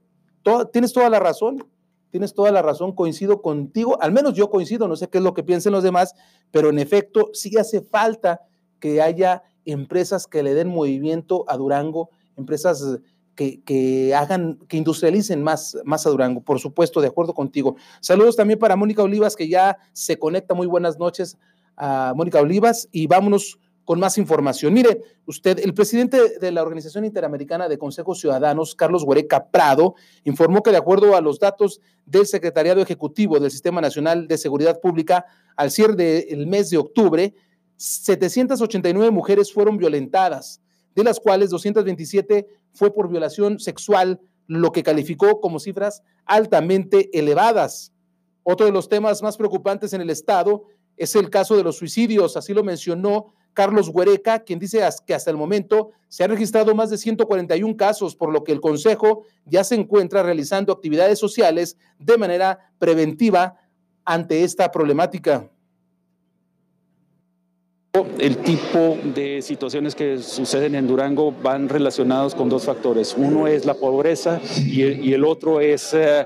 tienes 0.73 0.91
toda 0.91 1.09
la 1.09 1.19
razón 1.19 1.65
tienes 2.13 2.36
toda 2.36 2.52
la 2.52 2.62
razón, 2.62 2.91
coincido 2.91 3.41
contigo, 3.41 3.99
al 3.99 4.12
menos 4.12 4.36
yo 4.36 4.52
coincido, 4.52 4.88
no 4.88 4.95
sé 4.95 5.08
qué 5.08 5.17
es 5.17 5.23
lo 5.23 5.34
que 5.34 5.41
piensen 5.41 5.71
los 5.71 5.82
demás, 5.82 6.13
pero 6.52 6.69
en 6.69 6.78
efecto 6.78 7.32
sí 7.34 7.58
hace 7.58 7.82
falta 7.82 8.41
que 8.80 9.02
haya 9.02 9.41
empresas 9.65 10.28
que 10.28 10.43
le 10.43 10.54
den 10.54 10.67
movimiento 10.67 11.43
a 11.47 11.58
Durango, 11.58 12.12
empresas 12.38 12.99
que, 13.34 14.13
hagan, 14.15 14.60
que 14.67 14.78
industrialicen 14.78 15.41
más, 15.41 15.76
más 15.86 16.06
a 16.06 16.12
Durango, 16.12 16.41
por 16.41 16.60
supuesto, 16.60 17.02
de 17.02 17.08
acuerdo 17.08 17.34
contigo. 17.34 17.78
Saludos 17.99 18.36
también 18.36 18.60
para 18.60 18.76
Mónica 18.76 19.02
Olivas, 19.02 19.36
que 19.36 19.49
ya 19.49 19.80
se 19.93 20.19
conecta, 20.19 20.54
muy 20.54 20.67
buenas 20.67 20.99
noches 20.99 21.39
a 21.78 22.13
Mónica 22.15 22.39
Olivas, 22.39 22.88
y 22.91 23.08
vámonos 23.08 23.58
con 23.85 23.99
más 23.99 24.17
información. 24.17 24.73
Mire, 24.73 25.01
usted, 25.25 25.59
el 25.59 25.73
presidente 25.73 26.39
de 26.39 26.51
la 26.51 26.61
Organización 26.61 27.05
Interamericana 27.05 27.67
de 27.67 27.77
Consejos 27.77 28.19
Ciudadanos, 28.19 28.75
Carlos 28.75 29.03
Huereca 29.03 29.49
Prado, 29.49 29.95
informó 30.23 30.63
que 30.63 30.71
de 30.71 30.77
acuerdo 30.77 31.15
a 31.15 31.21
los 31.21 31.39
datos 31.39 31.81
del 32.05 32.25
Secretariado 32.25 32.81
Ejecutivo 32.81 33.39
del 33.39 33.51
Sistema 33.51 33.81
Nacional 33.81 34.27
de 34.27 34.37
Seguridad 34.37 34.79
Pública, 34.79 35.25
al 35.55 35.71
cierre 35.71 35.95
del 35.95 36.47
mes 36.47 36.69
de 36.69 36.77
octubre, 36.77 37.33
789 37.77 39.11
mujeres 39.11 39.51
fueron 39.51 39.77
violentadas, 39.77 40.61
de 40.95 41.03
las 41.03 41.19
cuales 41.19 41.49
227 41.49 42.47
fue 42.73 42.93
por 42.93 43.09
violación 43.09 43.59
sexual, 43.59 44.21
lo 44.47 44.71
que 44.71 44.83
calificó 44.83 45.41
como 45.41 45.59
cifras 45.59 46.03
altamente 46.25 47.09
elevadas. 47.17 47.91
Otro 48.43 48.65
de 48.65 48.71
los 48.71 48.89
temas 48.89 49.21
más 49.21 49.37
preocupantes 49.37 49.93
en 49.93 50.01
el 50.01 50.09
Estado 50.09 50.63
es 50.95 51.15
el 51.15 51.29
caso 51.29 51.55
de 51.57 51.63
los 51.63 51.77
suicidios, 51.77 52.37
así 52.37 52.53
lo 52.53 52.63
mencionó 52.63 53.33
Carlos 53.53 53.89
Huereca, 53.89 54.39
quien 54.39 54.59
dice 54.59 54.81
que 55.05 55.13
hasta 55.13 55.31
el 55.31 55.37
momento 55.37 55.91
se 56.07 56.23
han 56.23 56.31
registrado 56.31 56.75
más 56.75 56.89
de 56.89 56.97
141 56.97 57.77
casos, 57.77 58.15
por 58.15 58.31
lo 58.31 58.43
que 58.43 58.51
el 58.51 58.61
Consejo 58.61 59.23
ya 59.45 59.63
se 59.63 59.75
encuentra 59.75 60.23
realizando 60.23 60.73
actividades 60.73 61.19
sociales 61.19 61.77
de 61.99 62.17
manera 62.17 62.71
preventiva 62.79 63.55
ante 64.05 64.43
esta 64.43 64.71
problemática. 64.71 65.49
El 68.17 68.38
tipo 68.38 68.97
de 69.13 69.43
situaciones 69.43 69.93
que 69.93 70.17
suceden 70.17 70.73
en 70.73 70.88
Durango 70.88 71.32
van 71.32 71.69
relacionados 71.69 72.34
con 72.34 72.49
dos 72.49 72.65
factores. 72.65 73.13
Uno 73.15 73.45
es 73.45 73.67
la 73.67 73.75
pobreza 73.75 74.41
y 74.65 75.13
el, 75.13 75.23
otro 75.23 75.62
es 75.62 75.93
eh, 75.93 76.25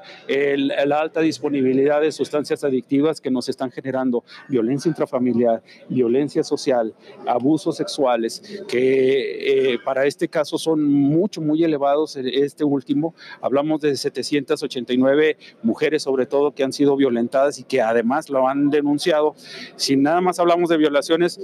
la 0.58 1.02
alta 1.02 1.20
disponibilidad 1.20 2.00
de 2.00 2.14
sustancias 2.14 2.64
adictivas 2.64 3.20
que 3.20 3.30
nos 3.30 3.50
están 3.50 3.70
generando 3.70 4.24
violencia 4.48 4.88
intrafamiliar, 4.88 5.62
violencia 5.90 6.42
social, 6.42 6.94
abusos 7.26 7.76
sexuales, 7.76 8.42
que 8.70 9.74
eh, 9.74 9.80
para 9.84 10.06
este 10.06 10.30
caso 10.30 10.58
son 10.58 10.86
mucho, 10.86 11.42
muy 11.42 11.66
elevados. 11.66 12.16
Este 12.16 12.64
último, 12.64 13.14
hablamos 13.42 13.82
de 13.82 13.98
789 13.98 15.38
mujeres 15.64 16.04
sobre 16.04 16.28
todo 16.28 16.56
que 16.56 16.64
han 16.64 16.72
sido 16.72 16.96
violentadas 16.96 17.60
y 17.60 17.66
que 17.66 17.82
además 17.82 18.30
lo 18.30 18.48
han 18.48 18.70
denunciado. 18.70 19.36
Si 19.76 19.98
nada 19.98 20.22
más 20.22 20.40
hablamos 20.40 20.70
de 20.70 20.78
violaciones, 20.78 21.38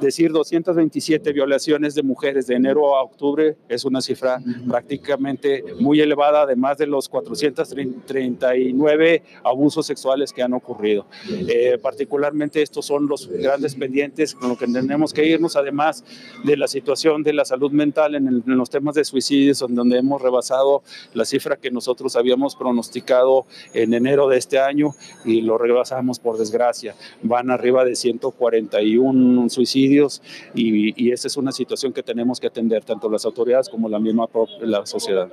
decir 0.00 0.32
227 0.32 1.32
violaciones 1.32 1.94
de 1.94 2.02
mujeres 2.02 2.46
de 2.46 2.56
enero 2.56 2.96
a 2.96 3.02
octubre 3.02 3.56
es 3.68 3.84
una 3.84 4.00
cifra 4.00 4.40
prácticamente 4.66 5.62
muy 5.80 6.00
elevada, 6.00 6.42
además 6.42 6.78
de 6.78 6.86
los 6.86 7.08
439 7.08 9.22
abusos 9.44 9.86
sexuales 9.86 10.32
que 10.32 10.42
han 10.42 10.54
ocurrido. 10.54 11.06
Eh, 11.28 11.78
particularmente 11.80 12.62
estos 12.62 12.86
son 12.86 13.06
los 13.06 13.28
grandes 13.28 13.74
pendientes 13.74 14.34
con 14.34 14.50
lo 14.50 14.56
que 14.56 14.66
tenemos 14.66 15.12
que 15.12 15.26
irnos, 15.26 15.56
además 15.56 16.04
de 16.44 16.56
la 16.56 16.68
situación 16.68 17.22
de 17.22 17.32
la 17.32 17.44
salud 17.44 17.72
mental 17.72 18.14
en, 18.14 18.28
en 18.28 18.56
los 18.56 18.70
temas 18.70 18.94
de 18.94 19.04
suicidios, 19.04 19.64
donde 19.68 19.98
hemos 19.98 20.22
rebasado 20.22 20.82
la 21.14 21.24
cifra 21.24 21.56
que 21.56 21.70
nosotros 21.70 22.16
habíamos 22.16 22.56
pronosticado 22.56 23.46
en 23.72 23.94
enero 23.94 24.28
de 24.28 24.38
este 24.38 24.58
año 24.58 24.94
y 25.24 25.42
lo 25.42 25.58
rebasamos 25.58 26.18
por 26.18 26.38
desgracia. 26.38 26.94
Van 27.22 27.50
arriba 27.50 27.84
de 27.84 27.96
141 27.96 29.37
suicidios 29.48 30.22
y, 30.54 31.10
esa 31.10 31.28
es 31.28 31.36
una 31.36 31.52
situación 31.52 31.92
que 31.92 32.02
tenemos 32.02 32.38
que 32.40 32.46
atender 32.46 32.84
tanto 32.84 33.08
las 33.08 33.24
autoridades 33.24 33.68
como 33.68 33.88
la 33.88 33.98
misma 33.98 34.28
la 34.60 34.84
sociedad. 34.84 35.28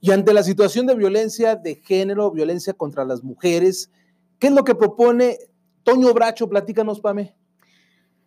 Y 0.00 0.10
ante 0.10 0.34
la 0.34 0.42
situación 0.42 0.86
de 0.86 0.94
violencia 0.94 1.56
de 1.56 1.76
género, 1.76 2.30
violencia 2.30 2.74
contra 2.74 3.04
las 3.04 3.24
mujeres, 3.24 3.90
¿qué 4.38 4.48
es 4.48 4.52
lo 4.52 4.62
que 4.62 4.74
propone 4.74 5.38
Toño 5.82 6.12
Bracho? 6.12 6.48
Platícanos, 6.48 7.00
Pame. 7.00 7.34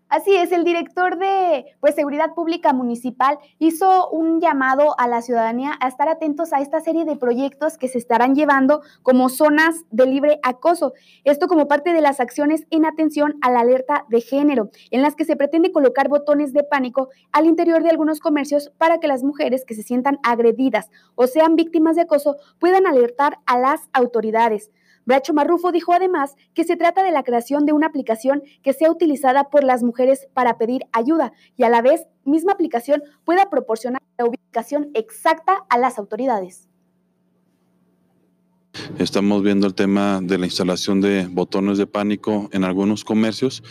Así 0.09 0.33
es, 0.33 0.53
el 0.53 0.63
director 0.63 1.17
de 1.17 1.65
pues, 1.81 1.95
Seguridad 1.95 2.33
Pública 2.33 2.71
Municipal 2.71 3.39
hizo 3.59 4.09
un 4.09 4.39
llamado 4.39 4.97
a 4.97 5.05
la 5.09 5.21
ciudadanía 5.21 5.77
a 5.81 5.89
estar 5.89 6.07
atentos 6.07 6.53
a 6.53 6.61
esta 6.61 6.79
serie 6.79 7.03
de 7.03 7.17
proyectos 7.17 7.77
que 7.77 7.89
se 7.89 7.97
estarán 7.97 8.33
llevando 8.33 8.81
como 9.03 9.27
zonas 9.27 9.83
de 9.91 10.05
libre 10.05 10.39
acoso. 10.43 10.93
Esto 11.25 11.47
como 11.47 11.67
parte 11.67 11.91
de 11.91 11.99
las 11.99 12.21
acciones 12.21 12.65
en 12.69 12.85
atención 12.85 13.35
a 13.41 13.51
la 13.51 13.59
alerta 13.59 14.05
de 14.07 14.21
género, 14.21 14.69
en 14.91 15.01
las 15.01 15.15
que 15.15 15.25
se 15.25 15.35
pretende 15.35 15.73
colocar 15.73 16.07
botones 16.07 16.53
de 16.53 16.63
pánico 16.63 17.09
al 17.33 17.45
interior 17.45 17.83
de 17.83 17.89
algunos 17.89 18.21
comercios 18.21 18.71
para 18.77 18.99
que 18.99 19.09
las 19.09 19.23
mujeres 19.23 19.65
que 19.65 19.75
se 19.75 19.83
sientan 19.83 20.19
agredidas 20.23 20.89
o 21.15 21.27
sean 21.27 21.57
víctimas 21.57 21.97
de 21.97 22.03
acoso 22.03 22.37
puedan 22.59 22.87
alertar 22.87 23.39
a 23.45 23.59
las 23.59 23.89
autoridades. 23.91 24.71
Bracho 25.07 25.33
Marrufo 25.33 25.71
dijo 25.71 25.93
además 25.93 26.35
que 26.53 26.65
se 26.65 26.75
trata 26.75 27.01
de 27.01 27.11
la 27.11 27.23
creación 27.23 27.65
de 27.65 27.71
una 27.71 27.87
aplicación 27.87 28.43
que 28.61 28.73
sea 28.73 28.91
utilizada 28.91 29.45
por 29.45 29.63
las 29.63 29.81
mujeres 29.81 30.27
para 30.33 30.57
pedir 30.57 30.81
ayuda 30.91 31.31
y 31.55 31.63
a 31.63 31.69
la 31.69 31.81
vez 31.81 32.07
misma 32.25 32.51
aplicación 32.51 33.01
pueda 33.23 33.49
proporcionar 33.49 34.01
la 34.17 34.25
ubicación 34.25 34.91
exacta 34.95 35.65
a 35.69 35.77
las 35.77 35.97
autoridades. 35.97 36.67
Estamos 38.99 39.43
viendo 39.43 39.65
el 39.65 39.75
tema 39.75 40.19
de 40.21 40.37
la 40.37 40.45
instalación 40.45 40.99
de 40.99 41.27
botones 41.27 41.77
de 41.77 41.87
pánico 41.87 42.49
en 42.51 42.65
algunos 42.65 43.05
comercios, 43.05 43.63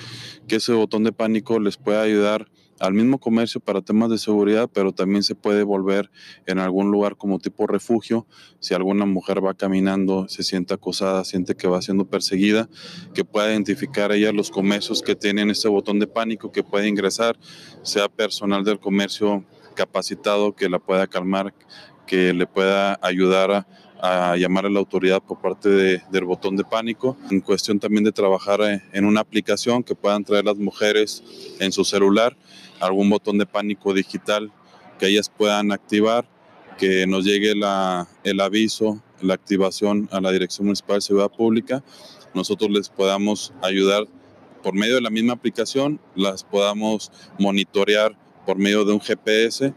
que 0.48 0.56
ese 0.56 0.72
botón 0.72 1.04
de 1.04 1.12
pánico 1.12 1.60
les 1.60 1.76
puede 1.76 1.98
ayudar 1.98 2.48
al 2.78 2.94
mismo 2.94 3.18
comercio 3.18 3.60
para 3.60 3.80
temas 3.80 4.10
de 4.10 4.18
seguridad, 4.18 4.68
pero 4.72 4.92
también 4.92 5.22
se 5.22 5.34
puede 5.34 5.62
volver 5.62 6.10
en 6.46 6.58
algún 6.58 6.90
lugar 6.90 7.16
como 7.16 7.38
tipo 7.38 7.66
refugio. 7.66 8.26
Si 8.60 8.74
alguna 8.74 9.06
mujer 9.06 9.44
va 9.44 9.54
caminando, 9.54 10.28
se 10.28 10.42
siente 10.42 10.74
acosada, 10.74 11.24
siente 11.24 11.54
que 11.54 11.68
va 11.68 11.82
siendo 11.82 12.06
perseguida, 12.06 12.68
que 13.14 13.24
pueda 13.24 13.50
identificar 13.50 14.12
ella 14.12 14.32
los 14.32 14.50
comercios 14.50 15.02
que 15.02 15.14
tienen 15.14 15.50
este 15.50 15.68
botón 15.68 15.98
de 15.98 16.06
pánico, 16.06 16.52
que 16.52 16.62
puede 16.62 16.88
ingresar, 16.88 17.38
sea 17.82 18.08
personal 18.08 18.64
del 18.64 18.78
comercio 18.78 19.44
capacitado 19.74 20.54
que 20.54 20.68
la 20.68 20.78
pueda 20.78 21.06
calmar, 21.06 21.54
que 22.06 22.32
le 22.32 22.46
pueda 22.46 22.98
ayudar 23.02 23.50
a 23.50 23.66
a 24.00 24.36
llamar 24.36 24.66
a 24.66 24.70
la 24.70 24.78
autoridad 24.78 25.22
por 25.22 25.40
parte 25.40 26.02
del 26.10 26.24
botón 26.24 26.56
de 26.56 26.64
pánico. 26.64 27.16
En 27.30 27.40
cuestión 27.40 27.78
también 27.78 28.04
de 28.04 28.12
trabajar 28.12 28.60
eh, 28.62 28.82
en 28.92 29.04
una 29.04 29.20
aplicación 29.20 29.82
que 29.82 29.94
puedan 29.94 30.24
traer 30.24 30.44
las 30.44 30.56
mujeres 30.56 31.22
en 31.60 31.72
su 31.72 31.84
celular, 31.84 32.36
algún 32.80 33.08
botón 33.08 33.38
de 33.38 33.46
pánico 33.46 33.94
digital 33.94 34.52
que 34.98 35.08
ellas 35.08 35.30
puedan 35.30 35.72
activar, 35.72 36.28
que 36.78 37.06
nos 37.06 37.24
llegue 37.24 37.54
la, 37.54 38.08
el 38.24 38.40
aviso, 38.40 39.02
la 39.20 39.34
activación 39.34 40.08
a 40.12 40.20
la 40.20 40.30
Dirección 40.30 40.66
Municipal 40.66 40.96
de 40.96 41.00
Seguridad 41.02 41.30
Pública, 41.30 41.82
nosotros 42.34 42.70
les 42.70 42.88
podamos 42.88 43.52
ayudar 43.62 44.04
por 44.62 44.74
medio 44.74 44.96
de 44.96 45.00
la 45.00 45.10
misma 45.10 45.32
aplicación, 45.32 46.00
las 46.14 46.44
podamos 46.44 47.10
monitorear 47.38 48.16
por 48.44 48.58
medio 48.58 48.84
de 48.84 48.92
un 48.92 49.00
GPS 49.00 49.74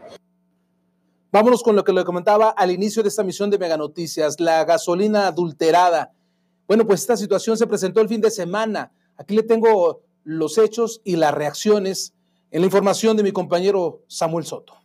Vámonos 1.32 1.62
con 1.62 1.76
lo 1.76 1.84
que 1.84 1.92
le 1.92 2.04
comentaba 2.04 2.50
al 2.50 2.72
inicio 2.72 3.04
de 3.04 3.08
esta 3.08 3.22
misión 3.22 3.50
de 3.50 3.58
Mega 3.58 3.76
Noticias, 3.76 4.40
la 4.40 4.64
gasolina 4.64 5.28
adulterada. 5.28 6.12
Bueno, 6.66 6.84
pues 6.84 7.02
esta 7.02 7.16
situación 7.16 7.56
se 7.56 7.68
presentó 7.68 8.00
el 8.00 8.08
fin 8.08 8.20
de 8.20 8.32
semana. 8.32 8.92
Aquí 9.16 9.36
le 9.36 9.44
tengo 9.44 10.02
los 10.24 10.58
hechos 10.58 11.00
y 11.04 11.14
las 11.14 11.32
reacciones 11.32 12.14
en 12.50 12.62
la 12.62 12.66
información 12.66 13.16
de 13.16 13.22
mi 13.22 13.30
compañero 13.30 14.02
Samuel 14.08 14.44
Soto. 14.44 14.79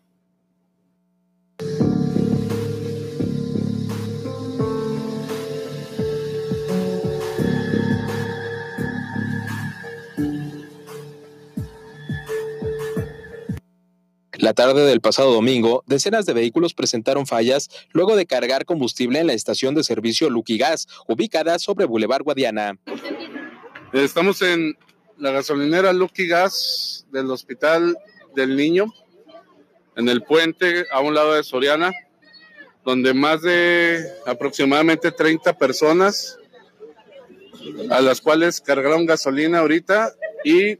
La 14.46 14.54
tarde 14.54 14.86
del 14.86 15.02
pasado 15.02 15.34
domingo, 15.34 15.84
decenas 15.88 16.28
de 16.28 16.34
vehículos 16.34 16.76
presentaron 16.76 17.26
fallas 17.26 17.68
luego 17.94 18.16
de 18.16 18.28
cargar 18.28 18.66
combustible 18.66 19.18
en 19.18 19.26
la 19.26 19.34
estación 19.34 19.74
de 19.74 19.84
servicio 19.84 20.30
Lucky 20.30 20.60
Gas, 20.60 20.88
ubicada 21.08 21.58
sobre 21.58 21.86
Boulevard 21.86 22.22
Guadiana. 22.22 22.78
Estamos 23.92 24.44
en 24.44 24.78
la 25.18 25.32
gasolinera 25.32 25.94
Lucky 25.94 26.28
Gas 26.28 27.08
del 27.12 27.32
Hospital 27.32 27.98
del 28.36 28.56
Niño, 28.56 28.94
en 29.96 30.10
el 30.10 30.22
puente 30.22 30.86
a 30.92 31.00
un 31.00 31.16
lado 31.16 31.34
de 31.34 31.44
Soriana, 31.44 31.92
donde 32.86 33.16
más 33.16 33.42
de 33.42 34.00
aproximadamente 34.28 35.12
30 35.12 35.58
personas 35.58 36.38
a 37.90 38.00
las 38.00 38.22
cuales 38.22 38.62
cargaron 38.62 39.08
gasolina 39.08 39.62
ahorita 39.62 40.14
y 40.44 40.78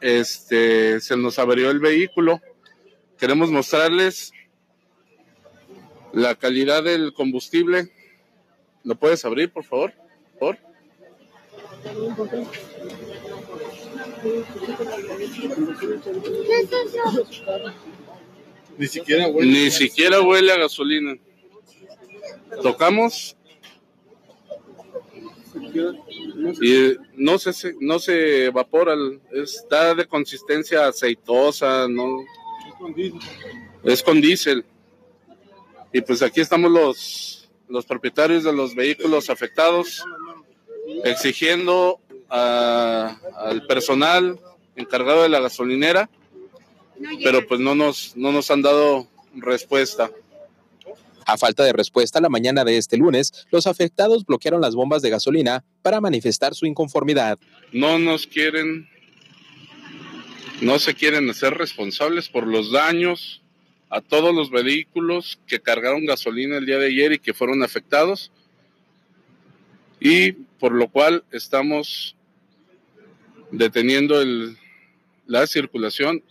este 0.00 1.00
se 1.00 1.16
nos 1.16 1.38
averió 1.38 1.70
el 1.70 1.78
vehículo 1.78 2.40
Queremos 3.18 3.50
mostrarles 3.50 4.32
la 6.12 6.34
calidad 6.34 6.82
del 6.82 7.12
combustible. 7.12 7.90
¿Lo 8.82 8.94
puedes 8.96 9.24
abrir, 9.24 9.52
por 9.52 9.64
favor? 9.64 9.92
¿Por? 10.38 10.58
Ni 18.78 18.86
siquiera 18.86 19.28
huele. 19.28 19.52
Ni 19.52 19.70
siquiera 19.70 20.20
huele 20.20 20.52
a 20.52 20.58
gasolina. 20.58 21.16
Tocamos 22.62 23.36
y 26.60 26.96
no 27.16 27.38
se 27.38 27.74
no 27.80 27.98
se 27.98 28.46
evapora, 28.46 28.94
está 29.32 29.94
de 29.94 30.06
consistencia 30.06 30.86
aceitosa, 30.86 31.88
no 31.88 32.24
es 33.84 34.02
con 34.02 34.20
diésel. 34.20 34.64
Y 35.92 36.00
pues 36.00 36.22
aquí 36.22 36.40
estamos 36.40 36.70
los, 36.70 37.48
los 37.68 37.86
propietarios 37.86 38.44
de 38.44 38.52
los 38.52 38.74
vehículos 38.74 39.30
afectados 39.30 40.04
exigiendo 41.04 42.00
al 42.28 43.66
personal 43.66 44.40
encargado 44.76 45.22
de 45.22 45.28
la 45.28 45.40
gasolinera, 45.40 46.10
pero 47.22 47.46
pues 47.46 47.60
no 47.60 47.74
nos, 47.74 48.16
no 48.16 48.32
nos 48.32 48.50
han 48.50 48.62
dado 48.62 49.06
respuesta. 49.34 50.10
A 51.26 51.38
falta 51.38 51.64
de 51.64 51.72
respuesta, 51.72 52.20
la 52.20 52.28
mañana 52.28 52.64
de 52.64 52.76
este 52.76 52.98
lunes, 52.98 53.46
los 53.50 53.66
afectados 53.66 54.26
bloquearon 54.26 54.60
las 54.60 54.74
bombas 54.74 55.00
de 55.00 55.10
gasolina 55.10 55.64
para 55.80 56.00
manifestar 56.00 56.54
su 56.54 56.66
inconformidad. 56.66 57.38
No 57.72 57.98
nos 57.98 58.26
quieren 58.26 58.88
no 60.60 60.78
se 60.78 60.94
quieren 60.94 61.28
hacer 61.30 61.54
responsables 61.54 62.28
por 62.28 62.46
los 62.46 62.72
daños 62.72 63.42
a 63.90 64.00
todos 64.00 64.34
los 64.34 64.50
vehículos 64.50 65.38
que 65.46 65.60
cargaron 65.60 66.06
gasolina 66.06 66.56
el 66.56 66.66
día 66.66 66.78
de 66.78 66.86
ayer 66.86 67.12
y 67.12 67.18
que 67.18 67.34
fueron 67.34 67.62
afectados. 67.62 68.32
Y 70.00 70.32
por 70.32 70.72
lo 70.72 70.88
cual 70.88 71.24
estamos 71.30 72.16
deteniendo 73.50 74.22
la 75.26 75.46
circulación 75.46 76.22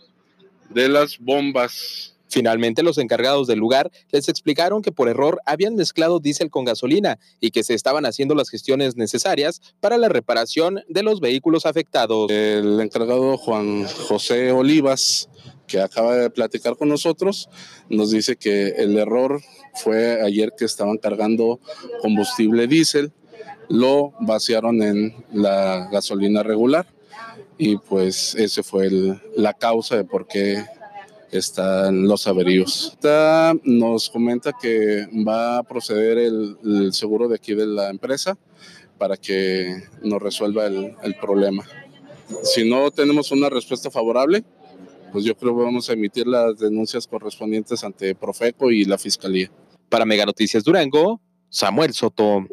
de 0.70 0.88
las 0.88 1.18
bombas 1.18 2.13
Finalmente, 2.34 2.82
los 2.82 2.98
encargados 2.98 3.46
del 3.46 3.60
lugar 3.60 3.92
les 4.10 4.28
explicaron 4.28 4.82
que 4.82 4.90
por 4.90 5.08
error 5.08 5.40
habían 5.46 5.76
mezclado 5.76 6.18
diésel 6.18 6.50
con 6.50 6.64
gasolina 6.64 7.20
y 7.38 7.52
que 7.52 7.62
se 7.62 7.74
estaban 7.74 8.06
haciendo 8.06 8.34
las 8.34 8.50
gestiones 8.50 8.96
necesarias 8.96 9.60
para 9.78 9.98
la 9.98 10.08
reparación 10.08 10.80
de 10.88 11.04
los 11.04 11.20
vehículos 11.20 11.64
afectados. 11.64 12.28
El 12.32 12.80
encargado 12.80 13.36
Juan 13.38 13.84
José 13.84 14.50
Olivas, 14.50 15.28
que 15.68 15.80
acaba 15.80 16.16
de 16.16 16.28
platicar 16.28 16.76
con 16.76 16.88
nosotros, 16.88 17.48
nos 17.88 18.10
dice 18.10 18.34
que 18.34 18.70
el 18.78 18.98
error 18.98 19.40
fue 19.72 20.20
ayer 20.20 20.54
que 20.58 20.64
estaban 20.64 20.98
cargando 20.98 21.60
combustible 22.02 22.66
diésel, 22.66 23.12
lo 23.68 24.12
vaciaron 24.18 24.82
en 24.82 25.24
la 25.32 25.88
gasolina 25.92 26.42
regular 26.42 26.84
y 27.58 27.76
pues 27.76 28.34
ese 28.34 28.64
fue 28.64 28.90
la 29.36 29.52
causa 29.54 29.96
de 29.96 30.04
por 30.04 30.26
qué 30.26 30.64
están 31.38 32.06
los 32.06 32.26
averíos. 32.26 32.96
Nos 33.64 34.10
comenta 34.10 34.52
que 34.52 35.06
va 35.26 35.58
a 35.58 35.62
proceder 35.62 36.18
el, 36.18 36.92
seguro 36.92 37.28
de 37.28 37.36
aquí 37.36 37.54
de 37.54 37.66
la 37.66 37.90
empresa 37.90 38.36
para 38.98 39.16
que 39.16 39.82
nos 40.02 40.22
resuelva 40.22 40.66
el, 40.66 40.94
el 41.02 41.14
problema. 41.16 41.64
Si 42.42 42.68
no 42.68 42.90
tenemos 42.90 43.32
una 43.32 43.50
respuesta 43.50 43.90
favorable, 43.90 44.44
pues 45.12 45.24
yo 45.24 45.36
creo 45.36 45.56
que 45.56 45.62
vamos 45.62 45.88
a 45.88 45.92
emitir 45.92 46.26
las 46.26 46.58
denuncias 46.58 47.06
correspondientes 47.06 47.84
ante 47.84 48.14
Profeco 48.14 48.70
y 48.72 48.84
la 48.84 48.98
Fiscalía. 48.98 49.50
Para 49.88 50.04
Mega 50.04 50.26
Noticias 50.26 50.64
Durango, 50.64 51.20
Samuel 51.48 51.92
Soto. 51.92 52.44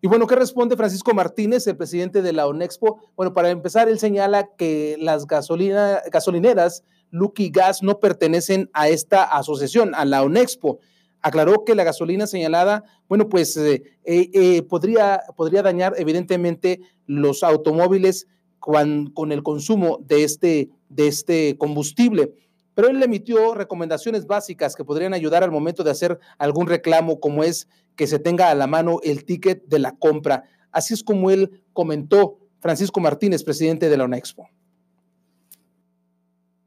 Y 0.00 0.06
bueno, 0.06 0.26
¿qué 0.26 0.36
responde 0.36 0.76
Francisco 0.76 1.12
Martínez, 1.12 1.66
el 1.66 1.76
presidente 1.76 2.22
de 2.22 2.32
la 2.32 2.46
ONEXPO? 2.46 3.12
Bueno, 3.16 3.34
para 3.34 3.50
empezar, 3.50 3.88
él 3.88 3.98
señala 3.98 4.48
que 4.56 4.96
las 5.00 5.26
gasolina, 5.26 6.00
gasolineras 6.10 6.84
Lucky 7.10 7.50
Gas 7.50 7.82
no 7.82 8.00
pertenecen 8.00 8.70
a 8.72 8.88
esta 8.88 9.24
asociación, 9.24 9.94
a 9.94 10.04
la 10.04 10.22
ONEXPO. 10.22 10.78
Aclaró 11.22 11.64
que 11.64 11.74
la 11.74 11.84
gasolina 11.84 12.26
señalada, 12.26 12.84
bueno, 13.08 13.28
pues 13.28 13.56
eh, 13.56 13.82
eh, 14.04 14.30
eh, 14.32 14.62
podría, 14.62 15.22
podría 15.36 15.62
dañar 15.62 15.94
evidentemente 15.98 16.80
los 17.06 17.42
automóviles 17.42 18.26
con 18.58 19.32
el 19.32 19.42
consumo 19.42 19.98
de 20.02 20.24
este, 20.24 20.70
de 20.88 21.08
este 21.08 21.56
combustible. 21.58 22.34
Pero 22.74 22.88
él 22.88 23.02
emitió 23.02 23.54
recomendaciones 23.54 24.26
básicas 24.26 24.76
que 24.76 24.84
podrían 24.84 25.12
ayudar 25.12 25.42
al 25.42 25.50
momento 25.50 25.82
de 25.82 25.90
hacer 25.90 26.18
algún 26.38 26.66
reclamo, 26.66 27.20
como 27.20 27.42
es 27.42 27.68
que 27.96 28.06
se 28.06 28.18
tenga 28.18 28.50
a 28.50 28.54
la 28.54 28.66
mano 28.66 29.00
el 29.02 29.24
ticket 29.24 29.64
de 29.66 29.78
la 29.78 29.96
compra. 29.96 30.44
Así 30.72 30.94
es 30.94 31.02
como 31.02 31.30
él 31.30 31.62
comentó 31.72 32.38
Francisco 32.60 33.00
Martínez, 33.00 33.42
presidente 33.42 33.88
de 33.88 33.96
la 33.96 34.04
ONEXPO. 34.04 34.48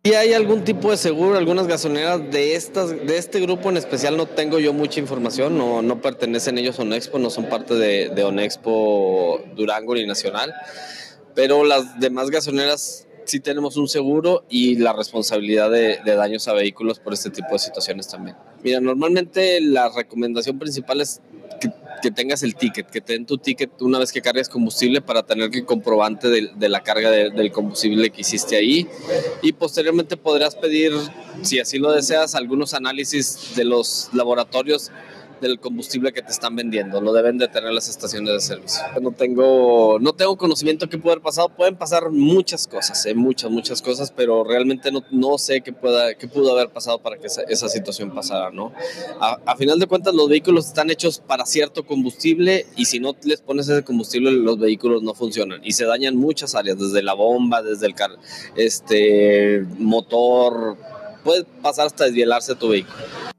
¿Y 0.05 0.15
hay 0.15 0.33
algún 0.33 0.65
tipo 0.65 0.91
de 0.91 0.97
seguro, 0.97 1.37
algunas 1.37 1.65
gasolineras 1.65 2.29
de 2.29 2.55
estas, 2.57 2.89
de 2.89 3.17
este 3.17 3.39
grupo 3.39 3.69
en 3.69 3.77
especial? 3.77 4.17
No 4.17 4.25
tengo 4.25 4.59
yo 4.59 4.73
mucha 4.73 4.99
información, 4.99 5.57
no, 5.57 5.81
no 5.81 6.01
pertenecen 6.01 6.57
ellos 6.57 6.77
a 6.77 6.81
Onexpo, 6.81 7.19
no 7.19 7.29
son 7.29 7.45
parte 7.45 7.75
de, 7.75 8.09
de 8.09 8.23
Onexpo 8.25 9.39
Durango 9.55 9.95
ni 9.95 10.05
Nacional, 10.05 10.53
pero 11.35 11.63
las 11.63 12.01
demás 12.01 12.31
gasolineras 12.31 13.07
sí 13.23 13.39
tenemos 13.39 13.77
un 13.77 13.87
seguro 13.87 14.43
y 14.49 14.75
la 14.75 14.91
responsabilidad 14.91 15.71
de, 15.71 15.99
de, 16.03 16.15
daños 16.15 16.49
a 16.49 16.53
vehículos 16.53 16.99
por 16.99 17.13
este 17.13 17.29
tipo 17.29 17.53
de 17.53 17.59
situaciones 17.59 18.09
también. 18.09 18.35
Mira, 18.61 18.81
normalmente 18.81 19.61
la 19.61 19.87
recomendación 19.87 20.59
principal 20.59 20.99
es 20.99 21.21
que 22.03 22.11
tengas 22.11 22.43
el 22.43 22.55
ticket, 22.55 22.91
que 22.91 22.99
te 22.99 23.13
den 23.13 23.25
tu 23.25 23.37
ticket 23.37 23.81
una 23.81 23.97
vez 23.97 24.11
que 24.11 24.21
cargues 24.21 24.49
combustible 24.49 25.01
para 25.01 25.23
tener 25.23 25.49
el 25.53 25.65
comprobante 25.65 26.27
de, 26.27 26.69
la 26.69 26.83
carga 26.83 27.09
de, 27.09 27.29
del 27.29 27.51
combustible 27.51 28.09
que 28.09 28.21
hiciste 28.21 28.57
ahí. 28.57 28.87
Y 29.41 29.53
posteriormente 29.53 30.17
podrás 30.17 30.55
pedir, 30.55 30.91
si 31.41 31.59
así 31.59 31.79
lo 31.79 31.93
deseas, 31.93 32.35
algunos 32.35 32.73
análisis 32.73 33.55
de 33.55 33.63
los 33.63 34.09
laboratorios 34.11 34.91
del 35.41 35.59
combustible 35.59 36.13
que 36.13 36.21
te 36.21 36.31
están 36.31 36.55
vendiendo. 36.55 37.01
Lo 37.01 37.13
deben 37.13 37.37
de 37.37 37.47
tener 37.47 37.71
las 37.71 37.89
estaciones 37.89 38.33
de 38.33 38.39
servicio. 38.39 38.81
No 39.01 39.11
tengo, 39.11 39.99
no 39.99 40.13
tengo 40.13 40.37
conocimiento 40.37 40.89
qué 40.89 40.97
puede 40.97 41.13
haber 41.13 41.23
pasado. 41.23 41.49
Pueden 41.49 41.75
pasar 41.75 42.09
muchas 42.11 42.67
cosas, 42.67 43.05
¿eh? 43.05 43.13
muchas, 43.13 43.51
muchas 43.51 43.81
cosas, 43.81 44.11
pero 44.15 44.43
realmente 44.43 44.91
no, 44.91 45.03
no 45.11 45.37
sé 45.37 45.61
qué, 45.61 45.73
pueda, 45.73 46.15
qué 46.15 46.27
pudo 46.27 46.51
haber 46.51 46.69
pasado 46.69 46.99
para 46.99 47.17
que 47.17 47.27
esa, 47.27 47.69
situación 47.69 48.13
pasara. 48.13 48.51
¿no? 48.51 48.73
A, 49.19 49.39
a, 49.45 49.55
final 49.55 49.79
de 49.79 49.87
cuentas, 49.87 50.13
los 50.13 50.29
vehículos 50.29 50.67
están 50.67 50.89
hechos 50.89 51.19
para 51.19 51.45
cierto 51.45 51.85
combustible 51.85 52.65
y 52.75 52.85
si 52.85 52.99
no 52.99 53.15
les 53.23 53.41
pones 53.41 53.67
ese 53.67 53.83
combustible, 53.83 54.31
los 54.31 54.59
vehículos 54.59 55.03
no 55.03 55.13
funcionan 55.13 55.61
y 55.63 55.73
se 55.73 55.85
dañan 55.85 56.15
muchas 56.15 56.55
áreas, 56.55 56.77
desde 56.77 57.01
la 57.01 57.13
bomba, 57.13 57.61
desde 57.61 57.87
el 57.87 57.95
car 57.95 58.11
este, 58.55 59.65
motor. 59.77 60.77
Puede 61.23 61.45
pasar 61.61 61.87
hasta 61.87 62.05
desvielarse 62.05 62.55
tu 62.55 62.69
vehículo. 62.69 63.32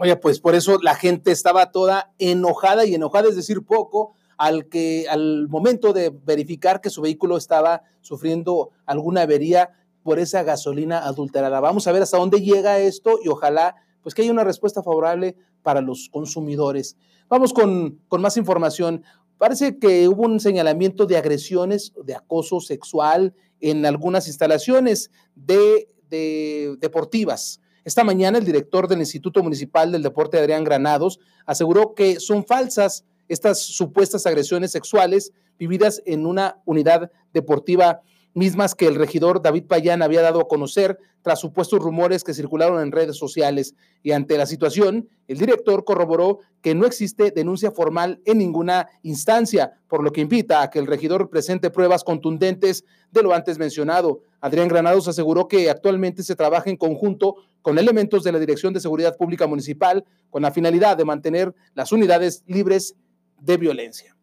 Oye, 0.00 0.14
pues 0.16 0.38
por 0.38 0.54
eso 0.54 0.78
la 0.80 0.94
gente 0.94 1.32
estaba 1.32 1.72
toda 1.72 2.12
enojada 2.18 2.86
y 2.86 2.94
enojada, 2.94 3.28
es 3.28 3.34
decir, 3.34 3.64
poco, 3.64 4.12
al 4.36 4.68
que 4.68 5.06
al 5.10 5.48
momento 5.48 5.92
de 5.92 6.10
verificar 6.10 6.80
que 6.80 6.88
su 6.88 7.02
vehículo 7.02 7.36
estaba 7.36 7.82
sufriendo 8.00 8.70
alguna 8.86 9.22
avería 9.22 9.70
por 10.04 10.20
esa 10.20 10.44
gasolina 10.44 11.00
adulterada. 11.00 11.58
Vamos 11.58 11.88
a 11.88 11.92
ver 11.92 12.02
hasta 12.02 12.16
dónde 12.16 12.40
llega 12.40 12.78
esto 12.78 13.18
y 13.24 13.28
ojalá 13.28 13.74
pues 14.00 14.14
que 14.14 14.22
haya 14.22 14.30
una 14.30 14.44
respuesta 14.44 14.84
favorable 14.84 15.36
para 15.64 15.80
los 15.80 16.08
consumidores. 16.10 16.96
Vamos 17.28 17.52
con, 17.52 18.00
con 18.06 18.22
más 18.22 18.36
información. 18.36 19.02
Parece 19.36 19.78
que 19.78 20.08
hubo 20.08 20.22
un 20.22 20.38
señalamiento 20.38 21.06
de 21.06 21.16
agresiones, 21.16 21.92
de 22.04 22.14
acoso 22.14 22.60
sexual 22.60 23.34
en 23.60 23.84
algunas 23.84 24.28
instalaciones 24.28 25.10
de, 25.34 25.90
de 26.08 26.76
deportivas. 26.78 27.60
Esta 27.88 28.04
mañana 28.04 28.36
el 28.36 28.44
director 28.44 28.86
del 28.86 28.98
Instituto 28.98 29.42
Municipal 29.42 29.90
del 29.90 30.02
Deporte, 30.02 30.38
Adrián 30.38 30.62
Granados, 30.62 31.20
aseguró 31.46 31.94
que 31.94 32.20
son 32.20 32.44
falsas 32.44 33.06
estas 33.28 33.62
supuestas 33.62 34.26
agresiones 34.26 34.72
sexuales 34.72 35.32
vividas 35.58 36.02
en 36.04 36.26
una 36.26 36.60
unidad 36.66 37.10
deportiva 37.32 38.02
mismas 38.38 38.74
que 38.74 38.86
el 38.86 38.94
regidor 38.94 39.42
David 39.42 39.64
Payán 39.66 40.00
había 40.00 40.22
dado 40.22 40.40
a 40.40 40.48
conocer 40.48 40.98
tras 41.22 41.40
supuestos 41.40 41.80
rumores 41.80 42.24
que 42.24 42.32
circularon 42.32 42.80
en 42.80 42.92
redes 42.92 43.16
sociales. 43.16 43.74
Y 44.02 44.12
ante 44.12 44.38
la 44.38 44.46
situación, 44.46 45.08
el 45.26 45.38
director 45.38 45.84
corroboró 45.84 46.38
que 46.62 46.74
no 46.74 46.86
existe 46.86 47.30
denuncia 47.30 47.70
formal 47.70 48.20
en 48.24 48.38
ninguna 48.38 48.88
instancia, 49.02 49.72
por 49.88 50.02
lo 50.02 50.12
que 50.12 50.20
invita 50.20 50.62
a 50.62 50.70
que 50.70 50.78
el 50.78 50.86
regidor 50.86 51.28
presente 51.28 51.70
pruebas 51.70 52.04
contundentes 52.04 52.84
de 53.10 53.22
lo 53.22 53.34
antes 53.34 53.58
mencionado. 53.58 54.20
Adrián 54.40 54.68
Granados 54.68 55.08
aseguró 55.08 55.48
que 55.48 55.68
actualmente 55.68 56.22
se 56.22 56.36
trabaja 56.36 56.70
en 56.70 56.76
conjunto 56.76 57.36
con 57.60 57.78
elementos 57.78 58.24
de 58.24 58.32
la 58.32 58.38
Dirección 58.38 58.72
de 58.72 58.80
Seguridad 58.80 59.16
Pública 59.16 59.46
Municipal 59.46 60.04
con 60.30 60.42
la 60.42 60.52
finalidad 60.52 60.96
de 60.96 61.04
mantener 61.04 61.54
las 61.74 61.92
unidades 61.92 62.44
libres 62.46 62.94
de 63.40 63.56
violencia. 63.56 64.17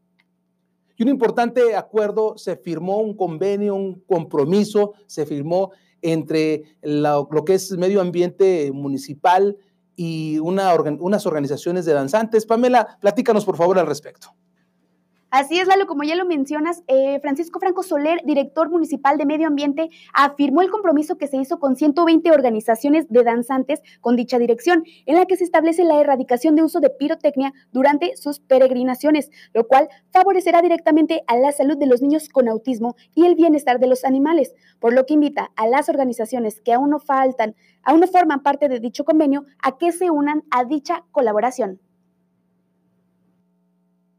Y 0.97 1.03
un 1.03 1.09
importante 1.09 1.75
acuerdo, 1.75 2.37
se 2.37 2.55
firmó 2.55 2.99
un 2.99 3.15
convenio, 3.15 3.75
un 3.75 4.01
compromiso, 4.01 4.93
se 5.07 5.25
firmó 5.25 5.71
entre 6.01 6.63
la, 6.81 7.25
lo 7.29 7.45
que 7.45 7.55
es 7.55 7.71
medio 7.77 8.01
ambiente 8.01 8.71
municipal 8.71 9.57
y 9.95 10.39
una, 10.39 10.73
unas 10.75 11.25
organizaciones 11.25 11.85
de 11.85 11.93
danzantes. 11.93 12.45
Pamela, 12.45 12.97
platícanos 12.99 13.45
por 13.45 13.57
favor 13.57 13.79
al 13.79 13.87
respecto. 13.87 14.35
Así 15.37 15.59
es, 15.59 15.67
Lalo, 15.67 15.85
como 15.85 16.03
ya 16.03 16.15
lo 16.15 16.23
mencionas, 16.23 16.81
eh, 16.87 17.19
Francisco 17.19 17.59
Franco 17.59 17.83
Soler, 17.83 18.21
director 18.23 18.69
municipal 18.69 19.17
de 19.17 19.25
Medio 19.25 19.47
Ambiente, 19.47 19.89
afirmó 20.13 20.61
el 20.61 20.71
compromiso 20.71 21.17
que 21.17 21.27
se 21.27 21.35
hizo 21.35 21.59
con 21.59 21.75
120 21.75 22.31
organizaciones 22.31 23.09
de 23.09 23.21
danzantes 23.21 23.81
con 23.99 24.15
dicha 24.15 24.39
dirección, 24.39 24.85
en 25.05 25.17
la 25.17 25.25
que 25.25 25.35
se 25.35 25.43
establece 25.43 25.83
la 25.83 25.99
erradicación 25.99 26.55
de 26.55 26.63
uso 26.63 26.79
de 26.79 26.89
pirotecnia 26.89 27.51
durante 27.73 28.15
sus 28.15 28.39
peregrinaciones, 28.39 29.29
lo 29.53 29.67
cual 29.67 29.89
favorecerá 30.13 30.61
directamente 30.61 31.21
a 31.27 31.35
la 31.35 31.51
salud 31.51 31.77
de 31.77 31.87
los 31.87 32.01
niños 32.01 32.29
con 32.29 32.47
autismo 32.47 32.95
y 33.13 33.25
el 33.25 33.35
bienestar 33.35 33.81
de 33.81 33.87
los 33.87 34.05
animales, 34.05 34.55
por 34.79 34.93
lo 34.93 35.05
que 35.05 35.15
invita 35.15 35.51
a 35.57 35.67
las 35.67 35.89
organizaciones 35.89 36.61
que 36.61 36.71
aún 36.71 36.91
no 36.91 36.99
faltan, 36.99 37.57
aún 37.83 37.99
no 37.99 38.07
forman 38.07 38.41
parte 38.41 38.69
de 38.69 38.79
dicho 38.79 39.03
convenio, 39.03 39.43
a 39.61 39.77
que 39.77 39.91
se 39.91 40.09
unan 40.11 40.45
a 40.49 40.63
dicha 40.63 41.03
colaboración. 41.11 41.81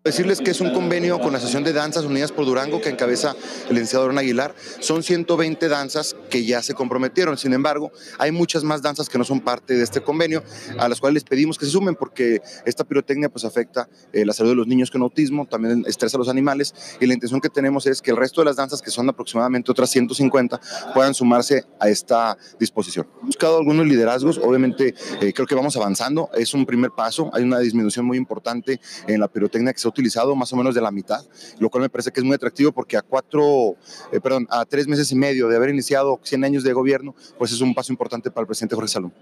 Decirles 0.07 0.41
que 0.41 0.53
es 0.53 0.61
un 0.61 0.73
convenio 0.73 1.19
con 1.19 1.33
la 1.33 1.39
Asociación 1.39 1.65
de 1.65 1.73
Danzas 1.73 2.05
Unidas 2.05 2.31
por 2.31 2.47
Durango 2.47 2.81
que 2.81 2.91
encabeza 2.91 3.35
el 3.69 3.75
licenciado 3.75 4.05
Aaron 4.05 4.19
Aguilar. 4.19 4.55
Son 4.79 5.03
120 5.03 5.67
danzas 5.67 6.15
que 6.31 6.45
ya 6.45 6.63
se 6.63 6.75
comprometieron. 6.75 7.37
Sin 7.37 7.53
embargo, 7.53 7.91
hay 8.17 8.31
muchas 8.31 8.63
más 8.63 8.83
danzas 8.83 9.09
que 9.09 9.19
no 9.19 9.25
son 9.25 9.41
parte 9.41 9.75
de 9.75 9.83
este 9.83 10.01
convenio, 10.01 10.45
a 10.79 10.89
las 10.89 11.01
cuales 11.01 11.15
les 11.15 11.25
pedimos 11.25 11.59
que 11.59 11.65
se 11.65 11.73
sumen 11.73 11.97
porque 11.97 12.41
esta 12.65 12.85
pirotecnia 12.85 13.29
pues 13.31 13.45
afecta 13.45 13.89
eh, 14.13 14.25
la 14.25 14.33
salud 14.33 14.51
de 14.51 14.55
los 14.55 14.69
niños 14.69 14.93
con 14.93 15.03
autismo, 15.03 15.45
también 15.45 15.83
estresa 15.89 16.17
a 16.17 16.21
los 16.21 16.29
animales 16.29 16.73
y 17.01 17.07
la 17.07 17.15
intención 17.15 17.41
que 17.41 17.49
tenemos 17.49 17.85
es 17.89 18.01
que 18.01 18.13
el 18.13 18.17
resto 18.17 18.43
de 18.43 18.45
las 18.45 18.55
danzas, 18.55 18.83
que 18.83 18.93
son 18.93 19.09
aproximadamente 19.09 19.73
otras 19.73 19.91
150, 19.91 20.61
puedan 20.95 21.15
sumarse 21.15 21.65
a 21.81 21.89
esta 21.89 22.39
disposición. 22.61 23.09
Buscado 23.23 23.59
algunos 23.59 23.85
liderazgos, 23.89 24.39
obviamente 24.39 24.95
eh, 25.21 25.33
creo 25.33 25.49
que 25.49 25.57
vamos 25.57 25.77
avanzando, 25.77 26.31
es 26.37 26.55
un 26.55 26.65
primer 26.65 26.93
paso, 26.93 27.29
hay 27.33 27.43
una 27.43 27.59
disminución 27.59 28.07
muy 28.07 28.17
importante 28.17 28.81
en 29.09 29.19
la 29.19 29.27
pirotecnia 29.27 29.73
que 29.73 29.81
se 29.81 29.96
utilizado 29.97 30.37
más 30.37 30.53
o 30.53 30.57
menos 30.57 30.75
de 30.75 30.81
la 30.81 30.91
mitad, 30.91 31.25
lo 31.59 31.71
cual 31.71 31.83
me 31.83 31.89
parece 31.89 32.13
que 32.13 32.21
es 32.21 32.25
muy 32.25 32.35
atractivo 32.35 32.71
porque 32.73 32.97
a 32.97 33.03
cuatro, 33.03 33.77
eh, 34.13 34.21
perdón, 34.21 34.47
a 34.51 34.65
tres 34.67 34.87
meses 34.87 35.11
y 35.11 35.17
medio 35.17 35.49
de 35.49 35.57
haber 35.57 35.71
iniciado 35.71 36.21
100 36.23 36.45
años 36.45 36.63
de 36.63 36.73
gobierno, 36.73 37.15
pues 37.39 37.53
es 37.53 37.61
un 37.61 37.75
paso 37.75 37.93
importante 37.93 38.31
para 38.31 38.43
el 38.43 38.47
presidente 38.47 38.75
Jorge 38.75 38.89
Salón. 38.89 39.15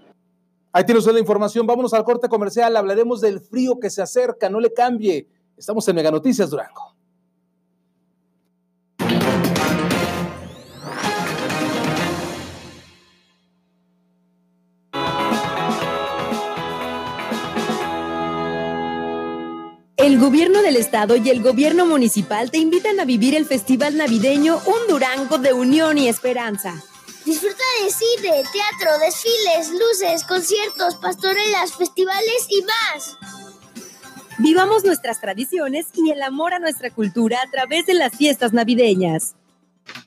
Ahí 0.73 0.83
tiene 0.83 0.99
usted 0.99 1.13
la 1.13 1.19
información. 1.19 1.65
Vámonos 1.65 1.93
al 1.93 2.03
corte 2.03 2.27
comercial. 2.27 2.75
Hablaremos 2.75 3.21
del 3.21 3.39
frío 3.39 3.79
que 3.79 3.89
se 3.89 4.01
acerca. 4.01 4.49
No 4.49 4.59
le 4.59 4.73
cambie. 4.73 5.29
Estamos 5.55 5.87
en 5.87 5.95
Mega 5.95 6.11
Noticias 6.11 6.49
Durango. 6.49 6.97
El 20.15 20.21
gobierno 20.21 20.61
del 20.61 20.77
estado 20.77 21.17
y 21.17 21.29
el 21.29 21.41
gobierno 21.43 21.85
municipal 21.85 22.49
te 22.49 22.57
invitan 22.57 23.01
a 23.01 23.03
vivir 23.03 23.35
el 23.35 23.45
festival 23.45 23.97
navideño 23.97 24.61
Un 24.65 24.87
Durango 24.87 25.39
de 25.39 25.51
Unión 25.51 25.97
y 25.97 26.07
Esperanza. 26.07 26.73
Disfruta 27.25 27.63
de 27.83 27.91
cine, 27.91 28.31
teatro, 28.53 28.97
desfiles, 28.97 29.71
luces, 29.71 30.23
conciertos, 30.23 30.95
pastorelas, 31.01 31.73
festivales 31.73 32.47
y 32.47 32.61
más. 32.61 33.17
Vivamos 34.37 34.85
nuestras 34.85 35.19
tradiciones 35.19 35.87
y 35.93 36.09
el 36.11 36.23
amor 36.23 36.53
a 36.53 36.59
nuestra 36.59 36.91
cultura 36.91 37.39
a 37.45 37.51
través 37.51 37.85
de 37.85 37.95
las 37.95 38.15
fiestas 38.15 38.53
navideñas. 38.53 39.35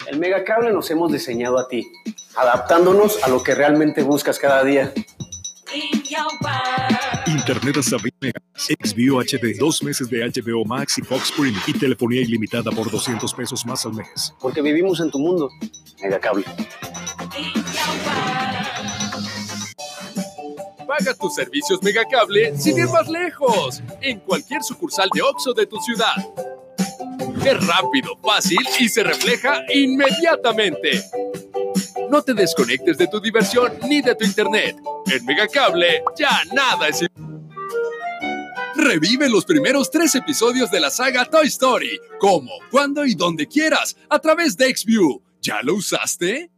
El 0.07 0.19
Megacable 0.19 0.73
nos 0.73 0.91
hemos 0.91 1.13
diseñado 1.13 1.59
a 1.59 1.69
ti, 1.69 1.87
adaptándonos 2.35 3.23
a 3.23 3.29
lo 3.29 3.43
que 3.43 3.55
realmente 3.55 4.03
buscas 4.03 4.39
cada 4.39 4.65
día. 4.65 4.91
Internet 7.49 7.79
hasta 7.79 7.97
20 7.97 8.13
megas, 8.21 8.43
XView 8.85 9.23
HD, 9.23 9.59
dos 9.59 9.83
meses 9.83 10.11
de 10.11 10.19
HBO 10.19 10.67
Max 10.67 10.99
y 10.99 11.01
Fox 11.01 11.33
Premium 11.33 11.63
y 11.67 11.73
telefonía 11.73 12.21
ilimitada 12.21 12.71
por 12.71 12.91
200 12.91 13.33
pesos 13.33 13.65
más 13.65 13.87
al 13.87 13.95
mes. 13.95 14.35
Porque 14.39 14.61
vivimos 14.61 15.01
en 15.01 15.11
tu 15.11 15.19
mundo, 15.19 15.49
Megacable. 16.03 16.45
Paga 20.87 21.15
tus 21.15 21.35
servicios 21.35 21.83
Megacable 21.83 22.55
sin 22.59 22.77
ir 22.77 22.89
más 22.89 23.09
lejos, 23.09 23.83
en 24.03 24.21
cualquier 24.21 24.63
sucursal 24.63 25.09
de 25.15 25.23
OXO 25.23 25.55
de 25.55 25.65
tu 25.65 25.81
ciudad. 25.81 26.17
Es 27.47 27.67
rápido, 27.67 28.15
fácil 28.23 28.59
y 28.79 28.91
se 28.91 29.03
refleja 29.03 29.63
inmediatamente. 29.73 31.03
No 32.11 32.23
te 32.23 32.35
desconectes 32.35 32.97
de 32.99 33.07
tu 33.07 33.21
diversión 33.21 33.73
ni 33.89 34.01
de 34.01 34.15
tu 34.15 34.25
internet. 34.25 34.77
En 35.07 35.25
Megacable 35.25 36.03
ya 36.17 36.43
nada 36.53 36.89
es 36.89 37.05
Revive 38.77 39.29
los 39.29 39.45
primeros 39.45 39.91
tres 39.91 40.15
episodios 40.15 40.71
de 40.71 40.81
la 40.81 40.91
saga 40.91 41.25
Toy 41.25 41.49
Story, 41.49 42.01
como, 42.21 42.53
cuando 42.71 43.05
y 43.05 43.15
donde 43.15 43.49
quieras, 43.49 43.97
a 44.09 44.21
través 44.21 44.57
de 44.57 44.75
XView. 44.75 45.21
¿Ya 45.43 45.63
lo 45.63 45.75
usaste? 45.75 46.51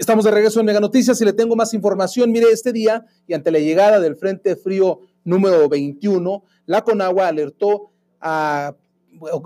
Estamos 0.00 0.24
de 0.24 0.30
regreso 0.30 0.60
en 0.60 0.64
Mega 0.64 0.80
Noticias 0.80 1.20
y 1.20 1.26
le 1.26 1.34
tengo 1.34 1.56
más 1.56 1.74
información. 1.74 2.32
Mire, 2.32 2.46
este 2.50 2.72
día 2.72 3.04
y 3.26 3.34
ante 3.34 3.50
la 3.50 3.58
llegada 3.58 4.00
del 4.00 4.16
Frente 4.16 4.56
Frío 4.56 5.00
número 5.24 5.68
21, 5.68 6.42
la 6.64 6.82
Conagua 6.84 7.28
alertó 7.28 7.90
a 8.18 8.74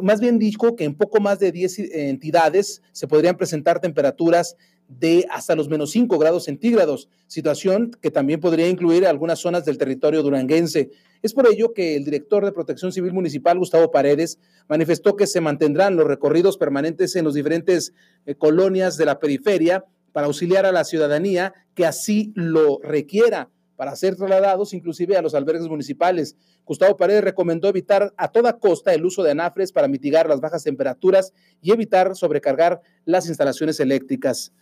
más 0.00 0.20
bien 0.20 0.38
dijo 0.38 0.76
que 0.76 0.84
en 0.84 0.94
poco 0.94 1.18
más 1.20 1.40
de 1.40 1.50
10 1.50 1.78
entidades 1.94 2.82
se 2.92 3.08
podrían 3.08 3.36
presentar 3.36 3.80
temperaturas 3.80 4.56
de 4.86 5.26
hasta 5.28 5.56
los 5.56 5.68
menos 5.68 5.90
5 5.90 6.16
grados 6.18 6.44
centígrados, 6.44 7.08
situación 7.26 7.90
que 8.00 8.12
también 8.12 8.38
podría 8.38 8.68
incluir 8.68 9.08
algunas 9.08 9.40
zonas 9.40 9.64
del 9.64 9.76
territorio 9.76 10.22
duranguense. 10.22 10.90
Es 11.20 11.34
por 11.34 11.48
ello 11.48 11.74
que 11.74 11.96
el 11.96 12.04
director 12.04 12.44
de 12.44 12.52
Protección 12.52 12.92
Civil 12.92 13.12
Municipal, 13.12 13.58
Gustavo 13.58 13.90
Paredes, 13.90 14.38
manifestó 14.68 15.16
que 15.16 15.26
se 15.26 15.40
mantendrán 15.40 15.96
los 15.96 16.06
recorridos 16.06 16.58
permanentes 16.58 17.16
en 17.16 17.24
las 17.24 17.34
diferentes 17.34 17.92
eh, 18.24 18.36
colonias 18.36 18.96
de 18.96 19.06
la 19.06 19.18
periferia 19.18 19.84
para 20.14 20.28
auxiliar 20.28 20.64
a 20.64 20.70
la 20.70 20.84
ciudadanía 20.84 21.52
que 21.74 21.84
así 21.84 22.32
lo 22.36 22.78
requiera 22.84 23.50
para 23.74 23.96
ser 23.96 24.14
trasladados 24.14 24.72
inclusive 24.72 25.16
a 25.16 25.22
los 25.22 25.34
albergues 25.34 25.66
municipales. 25.66 26.36
Gustavo 26.64 26.96
Paredes 26.96 27.24
recomendó 27.24 27.68
evitar 27.68 28.14
a 28.16 28.28
toda 28.28 28.56
costa 28.56 28.94
el 28.94 29.04
uso 29.04 29.24
de 29.24 29.32
anafres 29.32 29.72
para 29.72 29.88
mitigar 29.88 30.28
las 30.28 30.40
bajas 30.40 30.62
temperaturas 30.62 31.32
y 31.60 31.72
evitar 31.72 32.14
sobrecargar 32.14 32.80
las 33.04 33.26
instalaciones 33.26 33.80
eléctricas. 33.80 34.52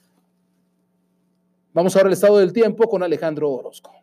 Vamos 1.74 1.94
ahora 1.96 2.06
al 2.06 2.14
estado 2.14 2.38
del 2.38 2.54
tiempo 2.54 2.88
con 2.88 3.02
Alejandro 3.02 3.50
Orozco. 3.50 4.01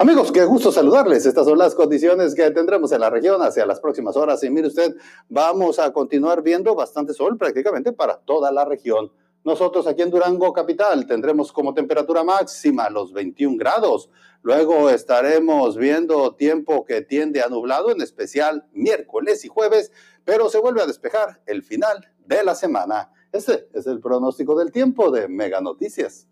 Amigos, 0.00 0.32
qué 0.32 0.46
gusto 0.46 0.72
saludarles. 0.72 1.26
Estas 1.26 1.44
son 1.44 1.58
las 1.58 1.74
condiciones 1.74 2.34
que 2.34 2.50
tendremos 2.52 2.90
en 2.92 3.02
la 3.02 3.10
región 3.10 3.42
hacia 3.42 3.66
las 3.66 3.80
próximas 3.80 4.16
horas. 4.16 4.42
Y 4.42 4.48
mire 4.48 4.68
usted, 4.68 4.96
vamos 5.28 5.78
a 5.78 5.92
continuar 5.92 6.42
viendo 6.42 6.74
bastante 6.74 7.12
sol 7.12 7.36
prácticamente 7.36 7.92
para 7.92 8.16
toda 8.16 8.50
la 8.50 8.64
región. 8.64 9.12
Nosotros 9.44 9.86
aquí 9.86 10.00
en 10.00 10.08
Durango 10.08 10.54
Capital 10.54 11.06
tendremos 11.06 11.52
como 11.52 11.74
temperatura 11.74 12.24
máxima 12.24 12.88
los 12.88 13.12
21 13.12 13.58
grados. 13.58 14.08
Luego 14.40 14.88
estaremos 14.88 15.76
viendo 15.76 16.34
tiempo 16.34 16.86
que 16.86 17.02
tiende 17.02 17.42
a 17.42 17.48
nublado, 17.48 17.90
en 17.90 18.00
especial 18.00 18.66
miércoles 18.72 19.44
y 19.44 19.48
jueves, 19.48 19.92
pero 20.24 20.48
se 20.48 20.60
vuelve 20.60 20.80
a 20.80 20.86
despejar 20.86 21.42
el 21.44 21.62
final 21.62 22.10
de 22.24 22.42
la 22.42 22.54
semana. 22.54 23.12
Este 23.32 23.68
es 23.74 23.86
el 23.86 24.00
pronóstico 24.00 24.58
del 24.58 24.72
tiempo 24.72 25.10
de 25.10 25.28
Mega 25.28 25.60
Noticias. 25.60 26.29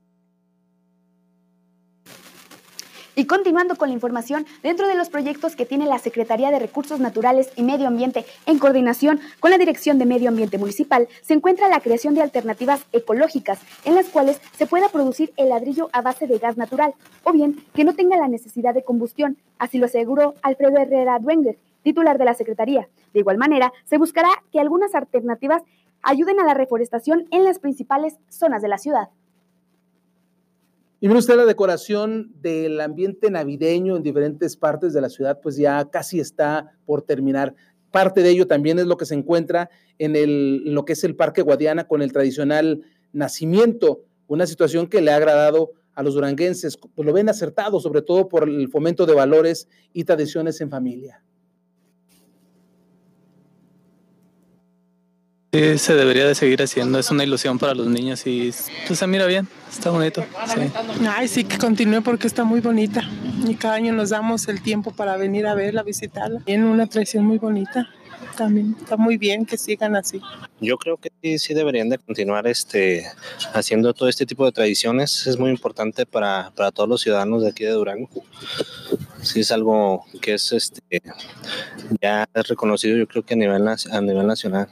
Y 3.18 3.26
continuando 3.26 3.74
con 3.74 3.88
la 3.88 3.96
información, 3.96 4.46
dentro 4.62 4.86
de 4.86 4.94
los 4.94 5.08
proyectos 5.08 5.56
que 5.56 5.66
tiene 5.66 5.86
la 5.86 5.98
Secretaría 5.98 6.52
de 6.52 6.60
Recursos 6.60 7.00
Naturales 7.00 7.50
y 7.56 7.64
Medio 7.64 7.88
Ambiente 7.88 8.24
en 8.46 8.60
coordinación 8.60 9.18
con 9.40 9.50
la 9.50 9.58
Dirección 9.58 9.98
de 9.98 10.06
Medio 10.06 10.28
Ambiente 10.28 10.56
Municipal, 10.56 11.08
se 11.22 11.34
encuentra 11.34 11.66
la 11.66 11.80
creación 11.80 12.14
de 12.14 12.22
alternativas 12.22 12.86
ecológicas 12.92 13.58
en 13.84 13.96
las 13.96 14.06
cuales 14.06 14.40
se 14.56 14.68
pueda 14.68 14.88
producir 14.88 15.32
el 15.36 15.48
ladrillo 15.48 15.90
a 15.92 16.00
base 16.00 16.28
de 16.28 16.38
gas 16.38 16.56
natural 16.56 16.94
o 17.24 17.32
bien 17.32 17.56
que 17.74 17.82
no 17.82 17.92
tenga 17.92 18.16
la 18.16 18.28
necesidad 18.28 18.72
de 18.72 18.84
combustión. 18.84 19.36
Así 19.58 19.78
lo 19.78 19.86
aseguró 19.86 20.34
Alfredo 20.42 20.78
Herrera 20.78 21.18
Duenger, 21.18 21.58
titular 21.82 22.18
de 22.18 22.24
la 22.24 22.34
Secretaría. 22.34 22.88
De 23.14 23.18
igual 23.18 23.36
manera, 23.36 23.72
se 23.86 23.98
buscará 23.98 24.28
que 24.52 24.60
algunas 24.60 24.94
alternativas 24.94 25.64
ayuden 26.02 26.38
a 26.38 26.44
la 26.44 26.54
reforestación 26.54 27.26
en 27.32 27.42
las 27.42 27.58
principales 27.58 28.14
zonas 28.28 28.62
de 28.62 28.68
la 28.68 28.78
ciudad. 28.78 29.08
Y 31.00 31.06
mire 31.06 31.20
usted 31.20 31.36
la 31.36 31.44
decoración 31.44 32.32
del 32.40 32.80
ambiente 32.80 33.30
navideño 33.30 33.96
en 33.96 34.02
diferentes 34.02 34.56
partes 34.56 34.92
de 34.92 35.00
la 35.00 35.08
ciudad, 35.08 35.38
pues 35.40 35.56
ya 35.56 35.88
casi 35.90 36.18
está 36.18 36.76
por 36.86 37.02
terminar. 37.02 37.54
Parte 37.92 38.22
de 38.22 38.30
ello 38.30 38.48
también 38.48 38.80
es 38.80 38.86
lo 38.86 38.96
que 38.96 39.06
se 39.06 39.14
encuentra 39.14 39.70
en, 39.98 40.16
el, 40.16 40.74
lo 40.74 40.84
que 40.84 40.94
es 40.94 41.04
el 41.04 41.14
Parque 41.14 41.42
Guadiana 41.42 41.86
con 41.86 42.02
el 42.02 42.12
tradicional 42.12 42.82
nacimiento, 43.12 44.02
una 44.26 44.46
situación 44.46 44.88
que 44.88 45.00
le 45.00 45.12
ha 45.12 45.16
agradado 45.16 45.70
a 45.94 46.02
los 46.02 46.14
duranguenses, 46.14 46.76
pues 46.76 47.06
lo 47.06 47.12
ven 47.12 47.28
acertado, 47.28 47.80
sobre 47.80 48.02
todo 48.02 48.28
por 48.28 48.48
el 48.48 48.68
fomento 48.68 49.06
de 49.06 49.14
valores 49.14 49.68
y 49.92 50.04
tradiciones 50.04 50.60
en 50.60 50.70
familia. 50.70 51.22
Sí, 55.50 55.78
se 55.78 55.94
debería 55.94 56.26
de 56.26 56.34
seguir 56.34 56.60
haciendo, 56.62 56.98
es 56.98 57.10
una 57.10 57.24
ilusión 57.24 57.58
para 57.58 57.74
los 57.74 57.86
niños 57.86 58.26
y 58.26 58.52
pues 58.86 58.98
se 58.98 59.06
mira 59.06 59.24
bien, 59.24 59.48
está 59.70 59.88
bonito. 59.88 60.22
Sí. 60.46 60.60
Ay, 61.08 61.26
sí, 61.26 61.44
que 61.44 61.56
continúe 61.56 62.02
porque 62.02 62.26
está 62.26 62.44
muy 62.44 62.60
bonita 62.60 63.02
y 63.46 63.54
cada 63.54 63.76
año 63.76 63.94
nos 63.94 64.10
damos 64.10 64.46
el 64.48 64.62
tiempo 64.62 64.90
para 64.90 65.16
venir 65.16 65.46
a 65.46 65.54
verla, 65.54 65.82
visitarla. 65.82 66.40
Tiene 66.40 66.66
una 66.66 66.86
tradición 66.86 67.24
muy 67.24 67.38
bonita, 67.38 67.88
también 68.36 68.76
está 68.78 68.98
muy 68.98 69.16
bien 69.16 69.46
que 69.46 69.56
sigan 69.56 69.96
así. 69.96 70.20
Yo 70.60 70.76
creo 70.76 70.98
que 70.98 71.10
sí, 71.22 71.38
sí 71.38 71.54
deberían 71.54 71.88
de 71.88 71.96
continuar 71.96 72.46
este, 72.46 73.06
haciendo 73.54 73.94
todo 73.94 74.10
este 74.10 74.26
tipo 74.26 74.44
de 74.44 74.52
tradiciones, 74.52 75.26
es 75.26 75.38
muy 75.38 75.48
importante 75.48 76.04
para, 76.04 76.52
para 76.56 76.72
todos 76.72 76.90
los 76.90 77.00
ciudadanos 77.00 77.42
de 77.42 77.48
aquí 77.48 77.64
de 77.64 77.70
Durango. 77.70 78.10
Sí 79.22 79.40
es 79.40 79.50
algo 79.50 80.04
que 80.20 80.34
es 80.34 80.52
este, 80.52 81.02
ya 82.02 82.28
es 82.34 82.48
reconocido 82.48 82.98
yo 82.98 83.08
creo 83.08 83.24
que 83.24 83.32
a 83.32 83.38
nivel, 83.38 83.66
a 83.66 84.00
nivel 84.02 84.26
nacional. 84.26 84.68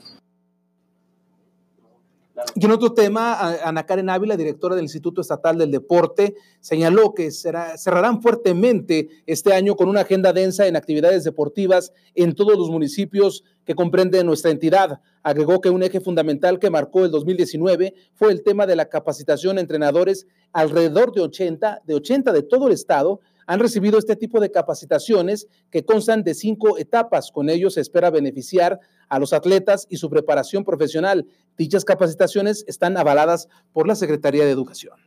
Y 2.54 2.64
en 2.64 2.70
otro 2.70 2.92
tema, 2.92 3.38
Ana 3.64 3.86
Karen 3.86 4.10
Ávila, 4.10 4.36
directora 4.36 4.74
del 4.74 4.84
Instituto 4.84 5.20
Estatal 5.20 5.56
del 5.56 5.70
Deporte, 5.70 6.34
señaló 6.60 7.14
que 7.14 7.30
cerrarán 7.30 8.20
fuertemente 8.20 9.08
este 9.26 9.54
año 9.54 9.74
con 9.74 9.88
una 9.88 10.02
agenda 10.02 10.32
densa 10.32 10.66
en 10.66 10.76
actividades 10.76 11.24
deportivas 11.24 11.92
en 12.14 12.34
todos 12.34 12.58
los 12.58 12.68
municipios 12.68 13.42
que 13.64 13.74
comprenden 13.74 14.26
nuestra 14.26 14.50
entidad. 14.50 15.00
Agregó 15.22 15.60
que 15.60 15.70
un 15.70 15.82
eje 15.82 16.00
fundamental 16.00 16.58
que 16.58 16.70
marcó 16.70 17.04
el 17.04 17.10
2019 17.10 17.94
fue 18.14 18.32
el 18.32 18.42
tema 18.42 18.66
de 18.66 18.76
la 18.76 18.88
capacitación 18.88 19.58
a 19.58 19.60
entrenadores 19.62 20.26
alrededor 20.52 21.12
de 21.12 21.22
80, 21.22 21.82
de 21.84 21.94
80 21.94 22.32
de 22.32 22.42
todo 22.42 22.68
el 22.68 22.74
estado, 22.74 23.20
han 23.46 23.60
recibido 23.60 23.98
este 23.98 24.16
tipo 24.16 24.40
de 24.40 24.50
capacitaciones 24.50 25.48
que 25.70 25.84
constan 25.84 26.22
de 26.24 26.34
cinco 26.34 26.78
etapas. 26.78 27.30
Con 27.30 27.48
ello 27.48 27.70
se 27.70 27.80
espera 27.80 28.10
beneficiar 28.10 28.80
a 29.08 29.18
los 29.18 29.32
atletas 29.32 29.86
y 29.88 29.96
su 29.96 30.10
preparación 30.10 30.64
profesional. 30.64 31.26
Dichas 31.56 31.84
capacitaciones 31.84 32.64
están 32.66 32.96
avaladas 32.96 33.48
por 33.72 33.86
la 33.86 33.94
Secretaría 33.94 34.44
de 34.44 34.50
Educación. 34.50 34.98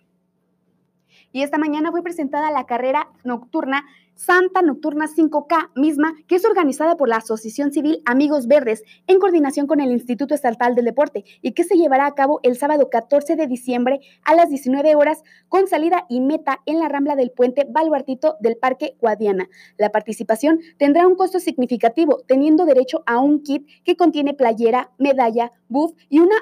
Y 1.31 1.43
esta 1.43 1.57
mañana 1.57 1.91
fue 1.91 2.01
presentada 2.01 2.49
la 2.49 2.65
carrera 2.65 3.09
nocturna 3.23 3.85
Santa 4.19 4.61
Nocturna 4.61 5.07
5K 5.07 5.71
misma, 5.75 6.13
que 6.27 6.35
es 6.35 6.43
organizada 6.43 6.97
por 6.97 7.07
la 7.07 7.15
Asociación 7.15 7.71
Civil 7.71 8.01
Amigos 8.03 8.47
Verdes 8.47 8.83
en 9.07 9.17
coordinación 9.17 9.65
con 9.65 9.79
el 9.79 9.91
Instituto 9.91 10.35
Estatal 10.35 10.75
del 10.75 10.83
Deporte 10.83 11.23
y 11.41 11.53
que 11.53 11.63
se 11.63 11.77
llevará 11.77 12.05
a 12.05 12.15
cabo 12.15 12.41
el 12.43 12.57
sábado 12.57 12.89
14 12.89 13.37
de 13.37 13.47
diciembre 13.47 14.01
a 14.25 14.35
las 14.35 14.49
19 14.49 14.93
horas 14.97 15.23
con 15.47 15.67
salida 15.67 16.05
y 16.09 16.19
meta 16.19 16.59
en 16.65 16.79
la 16.79 16.89
rambla 16.89 17.15
del 17.15 17.31
puente 17.31 17.65
Baluartito 17.69 18.35
del 18.41 18.57
Parque 18.57 18.97
Guadiana. 18.99 19.47
La 19.77 19.89
participación 19.89 20.59
tendrá 20.77 21.07
un 21.07 21.15
costo 21.15 21.39
significativo, 21.39 22.21
teniendo 22.27 22.65
derecho 22.65 23.03
a 23.05 23.19
un 23.19 23.41
kit 23.41 23.65
que 23.85 23.95
contiene 23.95 24.33
playera, 24.33 24.91
medalla, 24.97 25.53
buff 25.69 25.93
y 26.09 26.19
una, 26.19 26.35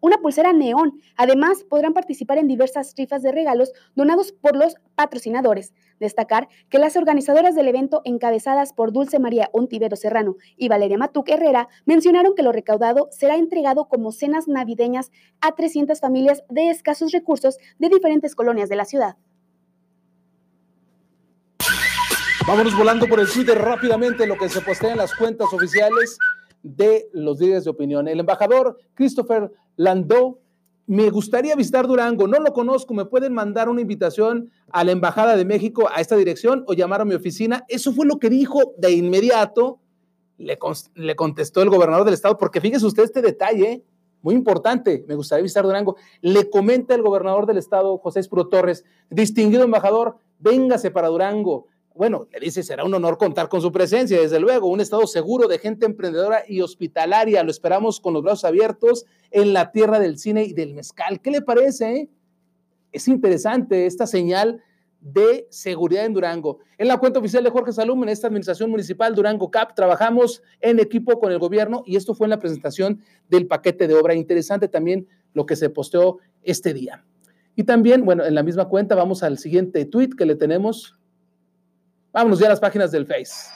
una 0.00 0.18
pulsera 0.18 0.52
neón. 0.52 1.00
Además, 1.16 1.64
podrán 1.64 1.94
participar 1.94 2.38
en 2.38 2.46
diversas 2.46 2.94
rifas 2.96 3.22
de 3.22 3.32
regalos 3.32 3.72
donados 3.96 4.30
por 4.30 4.54
los 4.54 4.76
patrocinadores. 4.94 5.72
Destacar 6.00 6.48
que 6.68 6.78
las 6.78 6.96
organizadoras 6.96 7.54
del 7.54 7.68
evento, 7.68 8.02
encabezadas 8.04 8.72
por 8.72 8.92
Dulce 8.92 9.18
María 9.18 9.50
Ontivero 9.52 9.96
Serrano 9.96 10.36
y 10.56 10.68
Valeria 10.68 10.98
Matuc 10.98 11.28
Herrera, 11.28 11.68
mencionaron 11.84 12.34
que 12.34 12.42
lo 12.42 12.52
recaudado 12.52 13.08
será 13.10 13.36
entregado 13.36 13.88
como 13.88 14.12
cenas 14.12 14.48
navideñas 14.48 15.10
a 15.40 15.52
300 15.52 16.00
familias 16.00 16.42
de 16.48 16.70
escasos 16.70 17.12
recursos 17.12 17.58
de 17.78 17.88
diferentes 17.88 18.34
colonias 18.34 18.68
de 18.68 18.76
la 18.76 18.84
ciudad. 18.84 19.16
Vámonos 22.46 22.76
volando 22.76 23.06
por 23.06 23.20
el 23.20 23.30
Twitter 23.30 23.56
rápidamente 23.56 24.26
lo 24.26 24.36
que 24.36 24.50
se 24.50 24.60
postea 24.60 24.92
en 24.92 24.98
las 24.98 25.14
cuentas 25.14 25.50
oficiales 25.50 26.18
de 26.62 27.08
los 27.12 27.40
líderes 27.40 27.64
de 27.64 27.70
opinión. 27.70 28.06
El 28.06 28.20
embajador 28.20 28.78
Christopher 28.94 29.50
Landau 29.76 30.40
me 30.86 31.08
gustaría 31.10 31.54
visitar 31.54 31.86
Durango, 31.86 32.28
no 32.28 32.38
lo 32.38 32.52
conozco, 32.52 32.92
me 32.92 33.06
pueden 33.06 33.32
mandar 33.32 33.68
una 33.68 33.80
invitación 33.80 34.50
a 34.70 34.84
la 34.84 34.92
Embajada 34.92 35.36
de 35.36 35.44
México 35.44 35.88
a 35.90 36.00
esta 36.00 36.16
dirección 36.16 36.64
o 36.66 36.74
llamar 36.74 37.00
a 37.00 37.04
mi 37.04 37.14
oficina. 37.14 37.64
Eso 37.68 37.92
fue 37.92 38.06
lo 38.06 38.18
que 38.18 38.28
dijo 38.28 38.74
de 38.76 38.92
inmediato, 38.92 39.80
le, 40.36 40.58
contestó 41.16 41.62
el 41.62 41.70
gobernador 41.70 42.04
del 42.04 42.14
estado, 42.14 42.36
porque 42.36 42.60
fíjese 42.60 42.84
usted 42.84 43.04
este 43.04 43.22
detalle, 43.22 43.82
muy 44.20 44.34
importante, 44.34 45.04
me 45.08 45.14
gustaría 45.14 45.42
visitar 45.42 45.64
Durango. 45.64 45.96
Le 46.20 46.50
comenta 46.50 46.94
el 46.94 47.02
gobernador 47.02 47.46
del 47.46 47.58
estado, 47.58 47.98
José 47.98 48.20
Espuro 48.20 48.48
Torres, 48.48 48.84
distinguido 49.10 49.64
embajador, 49.64 50.16
véngase 50.38 50.90
para 50.90 51.08
Durango, 51.08 51.66
bueno, 51.94 52.26
le 52.32 52.40
dice, 52.40 52.64
será 52.64 52.82
un 52.82 52.92
honor 52.92 53.18
contar 53.18 53.48
con 53.48 53.62
su 53.62 53.70
presencia, 53.70 54.20
desde 54.20 54.40
luego, 54.40 54.66
un 54.66 54.80
estado 54.80 55.06
seguro 55.06 55.46
de 55.46 55.60
gente 55.60 55.86
emprendedora 55.86 56.42
y 56.48 56.60
hospitalaria. 56.60 57.44
Lo 57.44 57.52
esperamos 57.52 58.00
con 58.00 58.14
los 58.14 58.22
brazos 58.24 58.44
abiertos 58.44 59.06
en 59.34 59.52
la 59.52 59.72
tierra 59.72 59.98
del 59.98 60.16
cine 60.16 60.44
y 60.44 60.52
del 60.52 60.74
mezcal. 60.74 61.20
¿Qué 61.20 61.32
le 61.32 61.42
parece? 61.42 62.08
Es 62.92 63.08
interesante 63.08 63.84
esta 63.84 64.06
señal 64.06 64.62
de 65.00 65.48
seguridad 65.50 66.06
en 66.06 66.14
Durango. 66.14 66.60
En 66.78 66.86
la 66.86 66.98
cuenta 66.98 67.18
oficial 67.18 67.42
de 67.42 67.50
Jorge 67.50 67.72
Salum, 67.72 68.04
en 68.04 68.10
esta 68.10 68.28
administración 68.28 68.70
municipal 68.70 69.12
Durango 69.12 69.50
CAP, 69.50 69.74
trabajamos 69.74 70.40
en 70.60 70.78
equipo 70.78 71.18
con 71.18 71.32
el 71.32 71.40
gobierno 71.40 71.82
y 71.84 71.96
esto 71.96 72.14
fue 72.14 72.26
en 72.26 72.30
la 72.30 72.38
presentación 72.38 73.02
del 73.28 73.48
paquete 73.48 73.88
de 73.88 73.94
obra. 73.94 74.14
Interesante 74.14 74.68
también 74.68 75.08
lo 75.32 75.46
que 75.46 75.56
se 75.56 75.68
posteó 75.68 76.18
este 76.44 76.72
día. 76.72 77.04
Y 77.56 77.64
también, 77.64 78.04
bueno, 78.04 78.24
en 78.24 78.36
la 78.36 78.44
misma 78.44 78.68
cuenta 78.68 78.94
vamos 78.94 79.24
al 79.24 79.38
siguiente 79.38 79.84
tweet 79.84 80.10
que 80.16 80.26
le 80.26 80.36
tenemos. 80.36 80.96
Vámonos 82.12 82.38
ya 82.38 82.46
a 82.46 82.50
las 82.50 82.60
páginas 82.60 82.92
del 82.92 83.04
Face. 83.04 83.50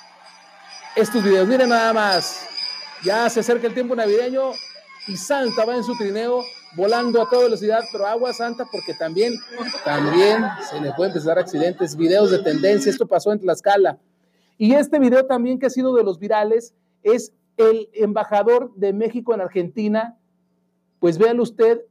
Estos 0.97 1.23
videos, 1.23 1.47
miren 1.47 1.69
nada 1.69 1.93
más. 1.93 2.49
Ya 3.05 3.31
se 3.31 3.41
acerca 3.41 3.69
el 3.69 3.75
tiempo 3.75 3.95
navideño 3.95 4.51
y 5.07 5.17
Santa 5.17 5.65
va 5.65 5.77
en 5.77 5.85
su 5.85 5.97
trineo 5.97 6.43
volando 6.77 7.23
a 7.23 7.29
toda 7.29 7.45
velocidad, 7.45 7.81
pero 7.91 8.07
agua 8.07 8.33
santa 8.33 8.67
porque 8.71 8.95
también, 8.95 9.35
también 9.85 10.45
se 10.69 10.81
le 10.81 10.93
pueden 10.93 11.13
empezar 11.13 11.39
accidentes, 11.39 11.97
videos 11.97 12.31
de 12.31 12.41
tendencia, 12.41 12.91
esto 12.91 13.07
pasó 13.07 13.33
en 13.33 13.41
Tlaxcala. 13.41 13.99
Y 14.59 14.75
este 14.75 14.99
video 14.99 15.25
también 15.27 15.59
que 15.59 15.67
ha 15.67 15.71
sido 15.71 15.95
de 15.95 16.03
los 16.03 16.19
virales 16.19 16.75
es 17.03 17.33
el 17.57 17.89
embajador 17.93 18.75
de 18.75 18.93
México 18.93 19.35
en 19.35 19.41
Argentina. 19.41 20.17
Pues 20.99 21.17
véalo 21.17 21.43
usted, 21.43 21.83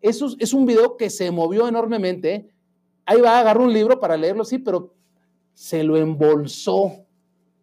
eso 0.00 0.28
es 0.38 0.54
un 0.54 0.66
video 0.66 0.96
que 0.96 1.10
se 1.10 1.30
movió 1.30 1.68
enormemente. 1.68 2.48
Ahí 3.06 3.20
va, 3.20 3.38
agarró 3.38 3.64
un 3.64 3.72
libro 3.72 4.00
para 4.00 4.16
leerlo, 4.16 4.44
sí, 4.44 4.58
pero 4.58 4.94
se 5.52 5.84
lo 5.84 5.96
embolsó, 5.96 7.04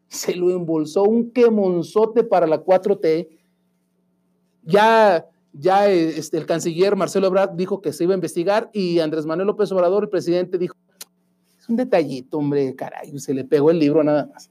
se 0.07 0.35
lo 0.35 0.51
embolsó 0.51 1.03
un 1.03 1.31
quemonzote 1.31 2.23
para 2.23 2.47
la 2.47 2.63
4T. 2.63 3.27
Ya, 4.63 5.25
ya 5.53 5.89
este, 5.89 6.37
el 6.37 6.45
canciller 6.45 6.95
Marcelo 6.95 7.27
Ebrard 7.27 7.51
dijo 7.55 7.81
que 7.81 7.93
se 7.93 8.03
iba 8.03 8.13
a 8.13 8.15
investigar 8.15 8.69
y 8.73 8.99
Andrés 8.99 9.25
Manuel 9.25 9.47
López 9.47 9.71
Obrador, 9.71 10.03
el 10.03 10.09
presidente, 10.09 10.57
dijo, 10.57 10.75
es 11.59 11.69
un 11.69 11.75
detallito, 11.75 12.37
hombre, 12.37 12.75
caray, 12.75 13.17
se 13.19 13.33
le 13.33 13.43
pegó 13.43 13.71
el 13.71 13.79
libro 13.79 14.03
nada 14.03 14.27
más. 14.33 14.49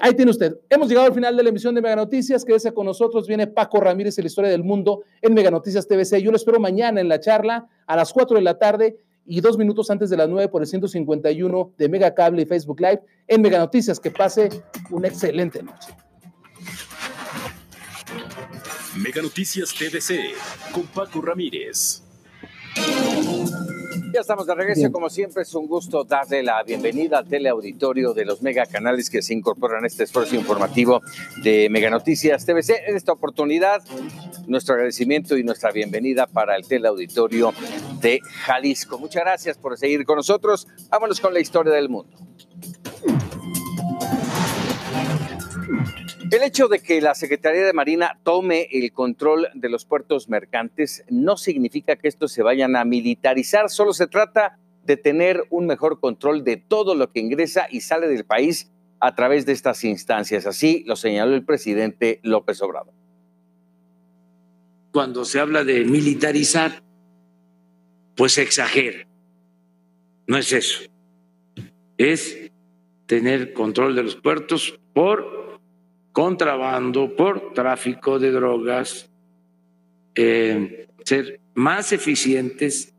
Ahí 0.00 0.14
tiene 0.14 0.30
usted. 0.30 0.58
Hemos 0.68 0.88
llegado 0.88 1.06
al 1.06 1.14
final 1.14 1.36
de 1.36 1.42
la 1.42 1.48
emisión 1.48 1.74
de 1.74 1.80
Mega 1.80 1.96
Noticias. 1.96 2.44
Quédese 2.44 2.72
con 2.72 2.86
nosotros. 2.86 3.26
Viene 3.26 3.46
Paco 3.46 3.80
Ramírez 3.80 4.18
en 4.18 4.24
la 4.24 4.26
historia 4.26 4.50
del 4.50 4.62
mundo 4.62 5.02
en 5.22 5.34
Mega 5.34 5.50
Noticias 5.50 5.88
TVC. 5.88 6.20
Yo 6.22 6.30
lo 6.30 6.36
espero 6.36 6.60
mañana 6.60 7.00
en 7.00 7.08
la 7.08 7.20
charla 7.20 7.66
a 7.86 7.96
las 7.96 8.12
4 8.12 8.36
de 8.36 8.42
la 8.42 8.58
tarde 8.58 8.98
y 9.26 9.40
dos 9.40 9.58
minutos 9.58 9.90
antes 9.90 10.10
de 10.10 10.16
las 10.16 10.28
9 10.28 10.48
por 10.48 10.62
el 10.62 10.68
151 10.68 11.72
de 11.76 11.88
Mega 11.88 12.14
Cable 12.14 12.42
y 12.42 12.46
Facebook 12.46 12.80
Live 12.80 13.00
en 13.26 13.42
Mega 13.42 13.58
Noticias. 13.58 13.98
Que 13.98 14.10
pase 14.10 14.48
una 14.90 15.08
excelente 15.08 15.62
noche. 15.62 15.94
Mega 18.96 19.22
Noticias 19.22 19.74
TVC 19.74 20.34
con 20.72 20.86
Paco 20.86 21.20
Ramírez. 21.20 22.02
Ya 24.12 24.20
estamos 24.20 24.46
de 24.46 24.54
regreso, 24.54 24.90
como 24.90 25.10
siempre 25.10 25.42
es 25.42 25.54
un 25.54 25.66
gusto 25.66 26.04
darle 26.04 26.42
la 26.42 26.62
bienvenida 26.62 27.18
al 27.18 27.28
teleauditorio 27.28 28.14
de 28.14 28.24
los 28.24 28.40
mega 28.40 28.64
canales 28.66 29.10
que 29.10 29.20
se 29.20 29.34
incorporan 29.34 29.84
a 29.84 29.86
este 29.86 30.04
esfuerzo 30.04 30.34
informativo 30.36 31.02
de 31.42 31.68
Mega 31.68 31.90
Noticias 31.90 32.46
TVC. 32.46 32.88
En 32.88 32.96
esta 32.96 33.12
oportunidad, 33.12 33.82
nuestro 34.46 34.74
agradecimiento 34.74 35.36
y 35.36 35.44
nuestra 35.44 35.70
bienvenida 35.70 36.26
para 36.26 36.56
el 36.56 36.66
teleauditorio 36.66 37.52
de 38.00 38.20
Jalisco. 38.20 38.98
Muchas 38.98 39.22
gracias 39.22 39.58
por 39.58 39.76
seguir 39.76 40.04
con 40.06 40.16
nosotros. 40.16 40.66
Vámonos 40.88 41.20
con 41.20 41.34
la 41.34 41.40
historia 41.40 41.72
del 41.72 41.90
mundo. 41.90 42.16
El 46.30 46.42
hecho 46.42 46.68
de 46.68 46.80
que 46.80 47.00
la 47.00 47.14
Secretaría 47.14 47.64
de 47.64 47.72
Marina 47.72 48.18
tome 48.22 48.68
el 48.70 48.92
control 48.92 49.48
de 49.54 49.70
los 49.70 49.86
puertos 49.86 50.28
mercantes 50.28 51.04
no 51.08 51.38
significa 51.38 51.96
que 51.96 52.08
estos 52.08 52.32
se 52.32 52.42
vayan 52.42 52.76
a 52.76 52.84
militarizar, 52.84 53.70
solo 53.70 53.94
se 53.94 54.08
trata 54.08 54.58
de 54.84 54.98
tener 54.98 55.44
un 55.48 55.66
mejor 55.66 56.00
control 56.00 56.44
de 56.44 56.58
todo 56.58 56.94
lo 56.94 57.10
que 57.12 57.20
ingresa 57.20 57.66
y 57.70 57.80
sale 57.80 58.08
del 58.08 58.24
país 58.24 58.70
a 59.00 59.14
través 59.14 59.46
de 59.46 59.52
estas 59.52 59.84
instancias. 59.84 60.46
Así 60.46 60.84
lo 60.86 60.96
señaló 60.96 61.34
el 61.34 61.44
presidente 61.44 62.20
López 62.22 62.60
Obrador. 62.60 62.92
Cuando 64.92 65.24
se 65.24 65.40
habla 65.40 65.64
de 65.64 65.84
militarizar, 65.84 66.82
pues 68.16 68.32
se 68.32 68.42
exagera. 68.42 69.06
No 70.26 70.36
es 70.36 70.52
eso. 70.52 70.82
Es 71.96 72.50
tener 73.06 73.54
control 73.54 73.96
de 73.96 74.02
los 74.02 74.16
puertos 74.16 74.78
por 74.92 75.47
contrabando, 76.18 77.14
por 77.14 77.52
tráfico 77.54 78.18
de 78.18 78.32
drogas, 78.32 79.08
eh, 80.16 80.88
ser 81.04 81.38
más 81.54 81.92
eficientes 81.92 82.92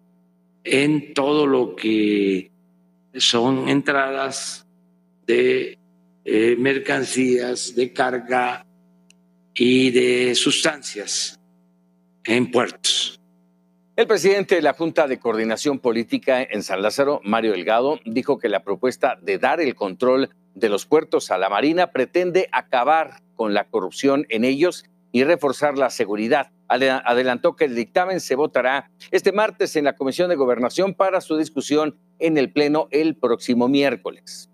en 0.63 1.13
todo 1.13 1.45
lo 1.45 1.75
que 1.75 2.49
son 3.15 3.67
entradas 3.67 4.65
de 5.27 5.77
eh, 6.23 6.55
mercancías, 6.57 7.75
de 7.75 7.91
carga 7.91 8.65
y 9.53 9.91
de 9.91 10.33
sustancias 10.33 11.41
en 12.23 12.49
puertos. 12.49 13.19
El 13.97 14.07
presidente 14.07 14.55
de 14.55 14.61
la 14.61 14.71
Junta 14.71 15.09
de 15.09 15.19
Coordinación 15.19 15.79
Política 15.79 16.41
en 16.41 16.63
San 16.63 16.81
Lázaro, 16.81 17.19
Mario 17.25 17.51
Delgado, 17.51 17.99
dijo 18.05 18.39
que 18.39 18.47
la 18.47 18.63
propuesta 18.63 19.19
de 19.21 19.37
dar 19.39 19.59
el 19.59 19.75
control 19.75 20.29
de 20.59 20.69
los 20.69 20.85
puertos 20.85 21.31
a 21.31 21.37
la 21.37 21.49
Marina 21.49 21.91
pretende 21.91 22.49
acabar 22.51 23.21
con 23.35 23.53
la 23.53 23.65
corrupción 23.65 24.25
en 24.29 24.43
ellos 24.43 24.85
y 25.11 25.23
reforzar 25.23 25.77
la 25.77 25.89
seguridad. 25.89 26.51
Adelantó 26.67 27.55
que 27.55 27.65
el 27.65 27.75
dictamen 27.75 28.19
se 28.19 28.35
votará 28.35 28.91
este 29.11 29.31
martes 29.31 29.75
en 29.75 29.85
la 29.85 29.95
Comisión 29.95 30.29
de 30.29 30.35
Gobernación 30.35 30.93
para 30.93 31.21
su 31.21 31.35
discusión 31.37 31.95
en 32.19 32.37
el 32.37 32.51
Pleno 32.51 32.87
el 32.91 33.15
próximo 33.15 33.67
miércoles. 33.67 34.49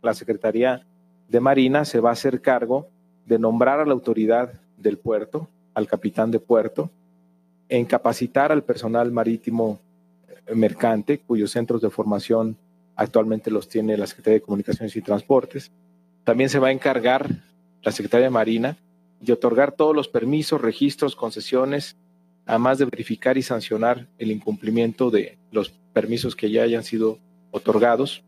La 0.00 0.14
Secretaría 0.14 0.86
de 1.28 1.40
Marina 1.40 1.84
se 1.84 2.00
va 2.00 2.10
a 2.10 2.14
hacer 2.14 2.40
cargo 2.40 2.88
de 3.26 3.38
nombrar 3.38 3.80
a 3.80 3.84
la 3.84 3.92
autoridad 3.92 4.52
del 4.76 4.98
puerto, 4.98 5.48
al 5.74 5.86
capitán 5.86 6.30
de 6.30 6.40
puerto, 6.40 6.90
en 7.68 7.84
capacitar 7.84 8.52
al 8.52 8.64
personal 8.64 9.12
marítimo 9.12 9.78
mercante, 10.54 11.18
cuyos 11.18 11.52
centros 11.52 11.80
de 11.80 11.90
formación 11.90 12.56
actualmente 12.96 13.50
los 13.50 13.68
tiene 13.68 13.96
la 13.96 14.06
Secretaría 14.06 14.38
de 14.38 14.44
Comunicaciones 14.44 14.94
y 14.96 15.02
Transportes. 15.02 15.72
También 16.24 16.48
se 16.50 16.58
va 16.58 16.68
a 16.68 16.72
encargar 16.72 17.28
la 17.82 17.92
Secretaría 17.92 18.26
de 18.26 18.30
Marina 18.30 18.76
de 19.20 19.32
otorgar 19.32 19.72
todos 19.72 19.94
los 19.94 20.08
permisos, 20.08 20.60
registros, 20.60 21.16
concesiones, 21.16 21.96
además 22.46 22.78
de 22.78 22.86
verificar 22.86 23.38
y 23.38 23.42
sancionar 23.42 24.08
el 24.18 24.30
incumplimiento 24.30 25.10
de 25.10 25.38
los 25.50 25.70
permisos 25.92 26.34
que 26.34 26.50
ya 26.50 26.62
hayan 26.62 26.82
sido 26.82 27.18
otorgados. 27.50 28.24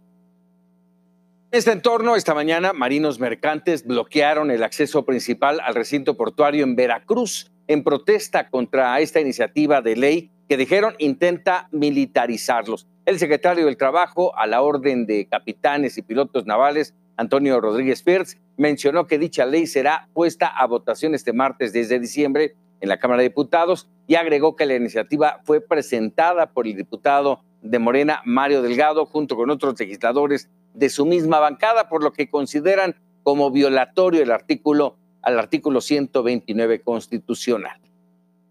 En 1.50 1.58
este 1.58 1.72
entorno, 1.72 2.16
esta 2.16 2.34
mañana, 2.34 2.72
marinos 2.72 3.20
mercantes 3.20 3.86
bloquearon 3.86 4.50
el 4.50 4.62
acceso 4.62 5.04
principal 5.04 5.60
al 5.60 5.74
recinto 5.74 6.16
portuario 6.16 6.64
en 6.64 6.74
Veracruz 6.74 7.52
en 7.66 7.82
protesta 7.82 8.50
contra 8.50 8.98
esta 9.00 9.20
iniciativa 9.20 9.80
de 9.80 9.96
ley 9.96 10.30
que 10.48 10.56
dijeron 10.56 10.94
intenta 10.98 11.68
militarizarlos. 11.72 12.86
El 13.06 13.18
secretario 13.18 13.66
del 13.66 13.76
Trabajo, 13.76 14.34
a 14.38 14.46
la 14.46 14.62
orden 14.62 15.04
de 15.04 15.26
capitanes 15.26 15.98
y 15.98 16.02
pilotos 16.02 16.46
navales, 16.46 16.94
Antonio 17.18 17.60
Rodríguez 17.60 18.02
Pérez, 18.02 18.38
mencionó 18.56 19.06
que 19.06 19.18
dicha 19.18 19.44
ley 19.44 19.66
será 19.66 20.08
puesta 20.14 20.46
a 20.46 20.66
votación 20.66 21.14
este 21.14 21.34
martes 21.34 21.74
desde 21.74 21.98
diciembre 21.98 22.54
en 22.80 22.88
la 22.88 22.98
Cámara 22.98 23.20
de 23.20 23.28
Diputados 23.28 23.90
y 24.06 24.14
agregó 24.14 24.56
que 24.56 24.64
la 24.64 24.74
iniciativa 24.74 25.40
fue 25.44 25.60
presentada 25.60 26.46
por 26.52 26.66
el 26.66 26.76
diputado 26.76 27.42
de 27.60 27.78
Morena, 27.78 28.22
Mario 28.24 28.62
Delgado, 28.62 29.04
junto 29.04 29.36
con 29.36 29.50
otros 29.50 29.78
legisladores 29.78 30.48
de 30.72 30.88
su 30.88 31.04
misma 31.04 31.40
bancada, 31.40 31.90
por 31.90 32.02
lo 32.02 32.12
que 32.12 32.30
consideran 32.30 32.96
como 33.22 33.50
violatorio 33.50 34.22
el 34.22 34.30
artículo 34.30 34.96
al 35.20 35.38
artículo 35.38 35.82
129 35.82 36.80
constitucional. 36.80 37.78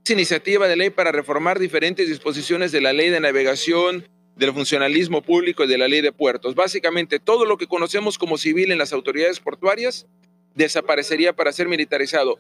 iniciativa 0.08 0.68
de 0.68 0.76
ley 0.76 0.90
para 0.92 1.12
reformar 1.12 1.58
diferentes 1.58 2.08
disposiciones 2.08 2.72
de 2.72 2.82
la 2.82 2.94
ley 2.94 3.10
de 3.10 3.20
navegación, 3.20 4.06
del 4.36 4.54
funcionalismo 4.54 5.22
público 5.22 5.64
y 5.64 5.68
de 5.68 5.78
la 5.78 5.88
ley 5.88 6.02
de 6.02 6.12
puertos. 6.12 6.56
Básicamente, 6.56 7.20
todo 7.20 7.46
lo 7.46 7.58
que 7.58 7.68
conocemos 7.68 8.18
como 8.18 8.38
civil 8.38 8.72
en 8.72 8.78
las 8.78 8.94
autoridades 8.94 9.40
portuarias 9.40 10.08
desaparecería 10.56 11.34
para 11.34 11.52
ser 11.52 11.68
militarizado. 11.68 12.40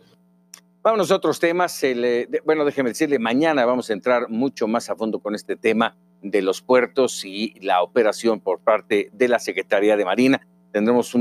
Vamos 0.81 1.11
a 1.11 1.15
otros 1.15 1.39
temas. 1.39 1.81
bueno, 2.45 2.65
déjeme 2.65 2.89
decirle, 2.89 3.17
mañana 3.17 3.65
vamos 3.65 3.89
a 3.89 3.93
entrar 3.93 4.29
mucho 4.29 4.67
más 4.67 4.89
a 4.89 4.95
fondo 4.95 5.19
con 5.19 5.33
este 5.33 5.55
tema 5.55 5.95
de 6.21 6.41
los 6.41 6.61
puertos 6.61 7.23
y 7.23 7.53
la 7.61 7.81
operación 7.81 8.39
por 8.39 8.59
parte 8.59 9.09
de 9.13 9.27
la 9.27 9.39
Secretaría 9.39 9.95
de 9.95 10.05
Marina. 10.05 10.45
Tendremos 10.71 11.13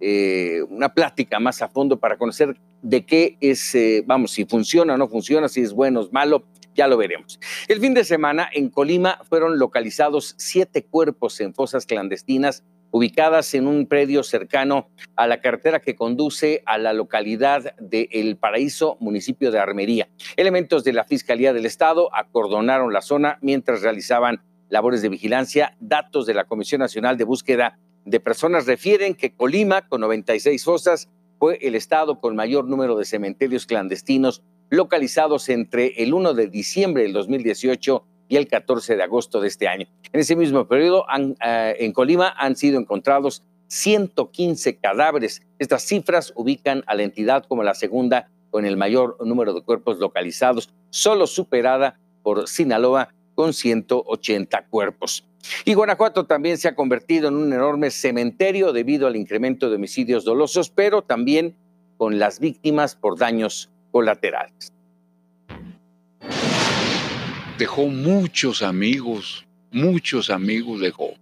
eh, 0.00 0.62
una 0.70 0.88
plática 0.94 1.38
más 1.40 1.60
a 1.60 1.68
fondo 1.68 1.98
para 1.98 2.16
conocer 2.16 2.56
de 2.82 3.04
qué 3.04 3.36
es, 3.40 3.74
eh, 3.74 4.02
vamos, 4.06 4.30
si 4.30 4.46
funciona 4.46 4.94
o 4.94 4.96
no 4.96 5.08
funciona, 5.08 5.48
si 5.48 5.60
es 5.60 5.72
bueno 5.72 6.00
o 6.00 6.04
es 6.04 6.12
malo, 6.12 6.44
ya 6.74 6.88
lo 6.88 6.96
veremos. 6.96 7.38
El 7.68 7.80
fin 7.80 7.94
de 7.94 8.04
semana 8.04 8.48
en 8.52 8.70
Colima 8.70 9.20
fueron 9.28 9.58
localizados 9.58 10.34
siete 10.38 10.84
cuerpos 10.84 11.40
en 11.40 11.54
fosas 11.54 11.86
clandestinas 11.86 12.64
ubicadas 12.90 13.54
en 13.54 13.66
un 13.66 13.86
predio 13.86 14.22
cercano 14.22 14.88
a 15.16 15.26
la 15.26 15.40
carretera 15.40 15.80
que 15.80 15.94
conduce 15.94 16.62
a 16.66 16.78
la 16.78 16.92
localidad 16.92 17.76
de 17.78 18.08
El 18.10 18.36
Paraíso, 18.36 18.96
municipio 19.00 19.50
de 19.50 19.58
Armería. 19.58 20.08
Elementos 20.36 20.84
de 20.84 20.92
la 20.92 21.04
Fiscalía 21.04 21.52
del 21.52 21.66
Estado 21.66 22.14
acordonaron 22.14 22.92
la 22.92 23.00
zona 23.00 23.38
mientras 23.42 23.82
realizaban 23.82 24.42
labores 24.68 25.02
de 25.02 25.08
vigilancia. 25.08 25.76
Datos 25.80 26.26
de 26.26 26.34
la 26.34 26.44
Comisión 26.44 26.80
Nacional 26.80 27.16
de 27.16 27.24
Búsqueda 27.24 27.78
de 28.04 28.20
Personas 28.20 28.66
refieren 28.66 29.14
que 29.14 29.32
Colima, 29.32 29.86
con 29.86 30.00
96 30.00 30.64
fosas, 30.64 31.08
fue 31.38 31.58
el 31.62 31.74
estado 31.74 32.20
con 32.20 32.36
mayor 32.36 32.66
número 32.66 32.96
de 32.96 33.04
cementerios 33.04 33.66
clandestinos 33.66 34.42
localizados 34.70 35.48
entre 35.48 36.02
el 36.02 36.14
1 36.14 36.34
de 36.34 36.46
diciembre 36.48 37.02
del 37.02 37.12
2018 37.12 38.04
y 38.28 38.36
el 38.36 38.46
14 38.46 38.96
de 38.96 39.02
agosto 39.02 39.40
de 39.40 39.48
este 39.48 39.68
año. 39.68 39.86
En 40.12 40.20
ese 40.20 40.36
mismo 40.36 40.66
periodo, 40.66 41.04
eh, 41.44 41.76
en 41.80 41.92
Colima 41.92 42.32
han 42.38 42.56
sido 42.56 42.78
encontrados 42.78 43.42
115 43.66 44.78
cadáveres. 44.78 45.42
Estas 45.58 45.82
cifras 45.82 46.32
ubican 46.36 46.84
a 46.86 46.94
la 46.94 47.02
entidad 47.02 47.44
como 47.46 47.62
la 47.64 47.74
segunda 47.74 48.30
con 48.50 48.64
el 48.64 48.76
mayor 48.76 49.16
número 49.24 49.52
de 49.52 49.62
cuerpos 49.62 49.98
localizados, 49.98 50.70
solo 50.90 51.26
superada 51.26 51.98
por 52.22 52.48
Sinaloa 52.48 53.14
con 53.34 53.52
180 53.52 54.66
cuerpos. 54.68 55.26
Y 55.64 55.74
Guanajuato 55.74 56.26
también 56.26 56.58
se 56.58 56.68
ha 56.68 56.74
convertido 56.74 57.28
en 57.28 57.36
un 57.36 57.52
enorme 57.52 57.90
cementerio 57.90 58.72
debido 58.72 59.06
al 59.06 59.16
incremento 59.16 59.70
de 59.70 59.76
homicidios 59.76 60.24
dolosos, 60.24 60.70
pero 60.70 61.02
también 61.02 61.56
con 61.96 62.18
las 62.18 62.40
víctimas 62.40 62.96
por 62.96 63.18
daños 63.18 63.70
colaterales. 63.90 64.72
Dejó 67.58 67.86
muchos 67.88 68.62
amigos, 68.62 69.46
muchos 69.70 70.30
amigos 70.30 70.80
dejó. 70.80 71.14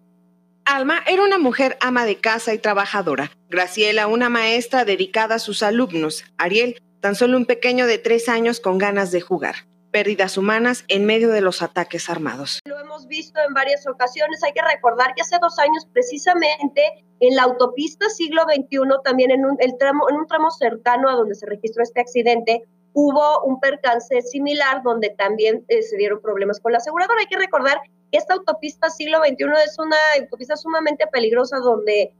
Alma 0.64 1.02
era 1.06 1.22
una 1.24 1.38
mujer 1.38 1.76
ama 1.80 2.04
de 2.04 2.16
casa 2.16 2.52
y 2.54 2.58
trabajadora. 2.58 3.32
Graciela, 3.48 4.06
una 4.06 4.28
maestra 4.28 4.84
dedicada 4.84 5.36
a 5.36 5.38
sus 5.38 5.62
alumnos. 5.62 6.24
Ariel, 6.36 6.80
tan 7.00 7.14
solo 7.14 7.36
un 7.38 7.46
pequeño 7.46 7.86
de 7.86 7.98
tres 7.98 8.28
años 8.28 8.60
con 8.60 8.78
ganas 8.78 9.10
de 9.10 9.20
jugar. 9.20 9.66
Pérdidas 9.90 10.36
humanas 10.36 10.84
en 10.88 11.06
medio 11.06 11.30
de 11.30 11.40
los 11.40 11.62
ataques 11.62 12.10
armados. 12.10 12.60
Lo 12.66 12.78
hemos 12.78 13.06
visto 13.06 13.40
en 13.46 13.54
varias 13.54 13.86
ocasiones. 13.86 14.42
Hay 14.44 14.52
que 14.52 14.62
recordar 14.62 15.14
que 15.14 15.22
hace 15.22 15.38
dos 15.40 15.58
años, 15.58 15.86
precisamente 15.92 17.04
en 17.20 17.36
la 17.36 17.44
autopista 17.44 18.08
siglo 18.10 18.42
XXI, 18.42 18.78
también 19.02 19.30
en 19.30 19.44
un, 19.44 19.56
el 19.60 19.76
tramo, 19.78 20.08
en 20.10 20.16
un 20.16 20.26
tramo 20.26 20.50
cercano 20.50 21.08
a 21.08 21.14
donde 21.14 21.34
se 21.34 21.46
registró 21.46 21.82
este 21.82 22.00
accidente, 22.00 22.64
hubo 22.92 23.42
un 23.44 23.60
percance 23.60 24.22
similar 24.22 24.82
donde 24.82 25.10
también 25.10 25.64
eh, 25.68 25.82
se 25.82 25.96
dieron 25.96 26.20
problemas 26.20 26.60
con 26.60 26.72
la 26.72 26.78
aseguradora. 26.78 27.20
Hay 27.20 27.26
que 27.26 27.38
recordar 27.38 27.80
esta 28.10 28.34
autopista 28.34 28.90
siglo 28.90 29.18
XXI 29.18 29.44
es 29.64 29.78
una 29.78 29.96
autopista 30.18 30.56
sumamente 30.56 31.06
peligrosa 31.06 31.58
donde 31.58 32.12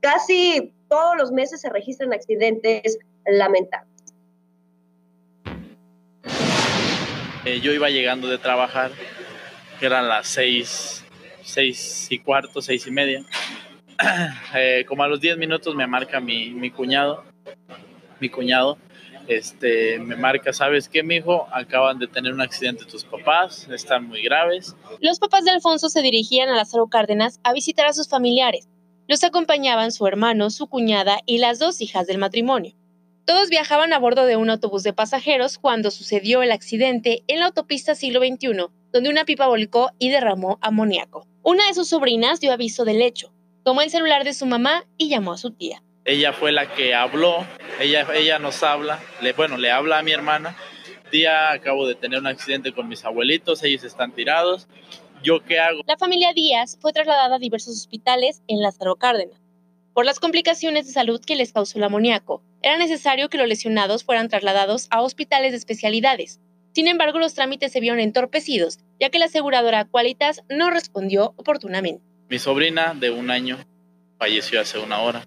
casi 0.00 0.74
todos 0.88 1.16
los 1.16 1.32
meses 1.32 1.60
se 1.60 1.70
registran 1.70 2.12
accidentes 2.12 2.98
lamentables. 3.24 3.95
Eh, 7.46 7.60
yo 7.60 7.72
iba 7.72 7.88
llegando 7.90 8.26
de 8.26 8.38
trabajar, 8.38 8.90
que 9.78 9.86
eran 9.86 10.08
las 10.08 10.26
seis, 10.26 11.04
seis 11.44 12.08
y 12.10 12.18
cuarto, 12.18 12.60
seis 12.60 12.84
y 12.88 12.90
media. 12.90 13.24
Eh, 14.54 14.84
como 14.86 15.02
a 15.04 15.08
los 15.08 15.20
diez 15.20 15.38
minutos 15.38 15.74
me 15.74 15.86
marca 15.86 16.20
mi, 16.20 16.50
mi 16.50 16.70
cuñado, 16.70 17.24
mi 18.20 18.28
cuñado, 18.28 18.76
este, 19.26 19.98
me 19.98 20.16
marca, 20.16 20.52
¿sabes 20.52 20.88
qué, 20.88 21.02
mijo? 21.02 21.46
Acaban 21.50 21.98
de 21.98 22.06
tener 22.06 22.34
un 22.34 22.42
accidente 22.42 22.84
tus 22.84 23.04
papás, 23.04 23.66
están 23.70 24.06
muy 24.06 24.22
graves. 24.22 24.76
Los 25.00 25.18
papás 25.18 25.44
de 25.44 25.50
Alfonso 25.52 25.88
se 25.88 26.02
dirigían 26.02 26.50
a 26.50 26.56
Lázaro 26.56 26.88
Cárdenas 26.88 27.40
a 27.42 27.54
visitar 27.54 27.86
a 27.86 27.94
sus 27.94 28.08
familiares. 28.08 28.68
Los 29.08 29.24
acompañaban 29.24 29.92
su 29.92 30.06
hermano, 30.06 30.50
su 30.50 30.66
cuñada 30.66 31.20
y 31.24 31.38
las 31.38 31.58
dos 31.58 31.80
hijas 31.80 32.06
del 32.06 32.18
matrimonio. 32.18 32.74
Todos 33.26 33.50
viajaban 33.50 33.92
a 33.92 33.98
bordo 33.98 34.24
de 34.24 34.36
un 34.36 34.50
autobús 34.50 34.84
de 34.84 34.92
pasajeros 34.92 35.58
cuando 35.58 35.90
sucedió 35.90 36.42
el 36.42 36.52
accidente 36.52 37.24
en 37.26 37.40
la 37.40 37.46
autopista 37.46 37.96
siglo 37.96 38.20
XXI, 38.20 38.68
donde 38.92 39.10
una 39.10 39.24
pipa 39.24 39.48
volcó 39.48 39.90
y 39.98 40.10
derramó 40.10 40.58
amoníaco. 40.60 41.26
Una 41.42 41.66
de 41.66 41.74
sus 41.74 41.88
sobrinas 41.88 42.38
dio 42.38 42.52
aviso 42.52 42.84
del 42.84 43.02
hecho, 43.02 43.32
tomó 43.64 43.82
el 43.82 43.90
celular 43.90 44.22
de 44.22 44.32
su 44.32 44.46
mamá 44.46 44.84
y 44.96 45.08
llamó 45.08 45.32
a 45.32 45.38
su 45.38 45.50
tía. 45.50 45.82
Ella 46.04 46.32
fue 46.32 46.52
la 46.52 46.72
que 46.72 46.94
habló, 46.94 47.44
ella, 47.80 48.06
ella 48.14 48.38
nos 48.38 48.62
habla, 48.62 49.00
le, 49.20 49.32
bueno, 49.32 49.56
le 49.56 49.72
habla 49.72 49.98
a 49.98 50.02
mi 50.04 50.12
hermana. 50.12 50.56
Tía, 51.10 51.50
acabo 51.50 51.88
de 51.88 51.96
tener 51.96 52.20
un 52.20 52.28
accidente 52.28 52.72
con 52.72 52.86
mis 52.86 53.04
abuelitos, 53.04 53.60
ellos 53.64 53.82
están 53.82 54.12
tirados. 54.12 54.68
¿Yo 55.24 55.42
qué 55.42 55.58
hago? 55.58 55.80
La 55.84 55.96
familia 55.96 56.32
Díaz 56.32 56.78
fue 56.80 56.92
trasladada 56.92 57.34
a 57.34 57.38
diversos 57.40 57.74
hospitales 57.74 58.44
en 58.46 58.60
Lázaro 58.62 58.94
Cárdenas. 58.94 59.45
Por 59.96 60.04
las 60.04 60.20
complicaciones 60.20 60.86
de 60.86 60.92
salud 60.92 61.22
que 61.24 61.36
les 61.36 61.54
causó 61.54 61.78
el 61.78 61.84
amoníaco, 61.84 62.42
era 62.60 62.76
necesario 62.76 63.30
que 63.30 63.38
los 63.38 63.48
lesionados 63.48 64.04
fueran 64.04 64.28
trasladados 64.28 64.88
a 64.90 65.00
hospitales 65.00 65.52
de 65.52 65.56
especialidades. 65.56 66.38
Sin 66.74 66.86
embargo, 66.86 67.18
los 67.18 67.32
trámites 67.32 67.72
se 67.72 67.80
vieron 67.80 67.98
entorpecidos, 67.98 68.78
ya 69.00 69.08
que 69.08 69.18
la 69.18 69.24
aseguradora 69.24 69.86
Qualitas 69.86 70.42
no 70.50 70.68
respondió 70.68 71.32
oportunamente. 71.36 72.04
Mi 72.28 72.38
sobrina 72.38 72.92
de 72.94 73.08
un 73.08 73.30
año 73.30 73.56
falleció 74.18 74.60
hace 74.60 74.78
una 74.78 75.00
hora 75.00 75.24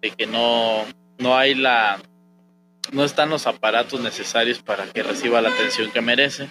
de 0.00 0.12
que 0.12 0.26
no, 0.26 0.86
no 1.18 1.36
hay 1.36 1.54
la, 1.54 2.00
no 2.92 3.04
están 3.04 3.28
los 3.28 3.46
aparatos 3.46 4.00
necesarios 4.00 4.62
para 4.62 4.86
que 4.86 5.02
reciba 5.02 5.42
la 5.42 5.50
atención 5.50 5.90
que 5.92 6.00
merece. 6.00 6.48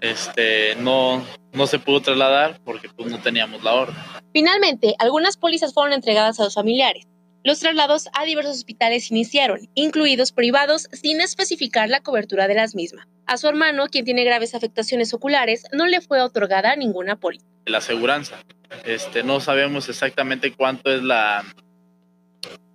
Este, 0.00 0.76
no, 0.76 1.24
no 1.52 1.66
se 1.66 1.78
pudo 1.78 2.02
trasladar 2.02 2.60
porque 2.64 2.88
pues, 2.88 3.10
no 3.10 3.20
teníamos 3.20 3.62
la 3.62 3.74
orden. 3.74 3.96
Finalmente, 4.32 4.94
algunas 4.98 5.36
pólizas 5.36 5.72
fueron 5.72 5.92
entregadas 5.92 6.40
a 6.40 6.44
los 6.44 6.54
familiares. 6.54 7.06
Los 7.42 7.60
traslados 7.60 8.08
a 8.14 8.24
diversos 8.24 8.56
hospitales 8.56 9.10
iniciaron, 9.10 9.68
incluidos 9.74 10.32
privados, 10.32 10.88
sin 10.92 11.20
especificar 11.20 11.90
la 11.90 12.00
cobertura 12.00 12.48
de 12.48 12.54
las 12.54 12.74
mismas. 12.74 13.06
A 13.26 13.36
su 13.36 13.48
hermano, 13.48 13.88
quien 13.88 14.06
tiene 14.06 14.24
graves 14.24 14.54
afectaciones 14.54 15.12
oculares, 15.12 15.64
no 15.72 15.86
le 15.86 16.00
fue 16.00 16.22
otorgada 16.22 16.74
ninguna 16.74 17.16
póliza. 17.16 17.44
La 17.66 17.78
aseguranza. 17.78 18.42
Este, 18.84 19.22
no 19.22 19.40
sabemos 19.40 19.88
exactamente 19.90 20.52
cuánto 20.52 20.90
es 20.90 21.02
la, 21.02 21.44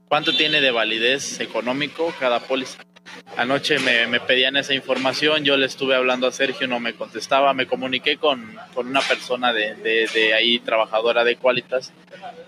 cuánto 0.08 0.36
tiene 0.36 0.60
de 0.60 0.72
validez 0.72 1.40
económico 1.40 2.14
cada 2.20 2.40
póliza. 2.40 2.84
Anoche 3.38 3.80
me, 3.80 4.20
pedían 4.20 4.58
esa 4.58 4.74
información, 4.74 5.44
yo 5.44 5.56
le 5.56 5.66
estuve 5.66 5.96
hablando 5.96 6.28
a 6.28 6.32
Sergio, 6.32 6.68
no 6.68 6.80
me 6.80 6.94
contestaba, 6.94 7.54
me 7.54 7.68
comuniqué 7.68 8.18
con, 8.18 8.58
una 8.76 9.02
persona 9.02 9.54
de, 9.54 10.34
ahí, 10.36 10.60
trabajadora 10.60 11.24
de 11.24 11.36
Qualitas, 11.36 11.94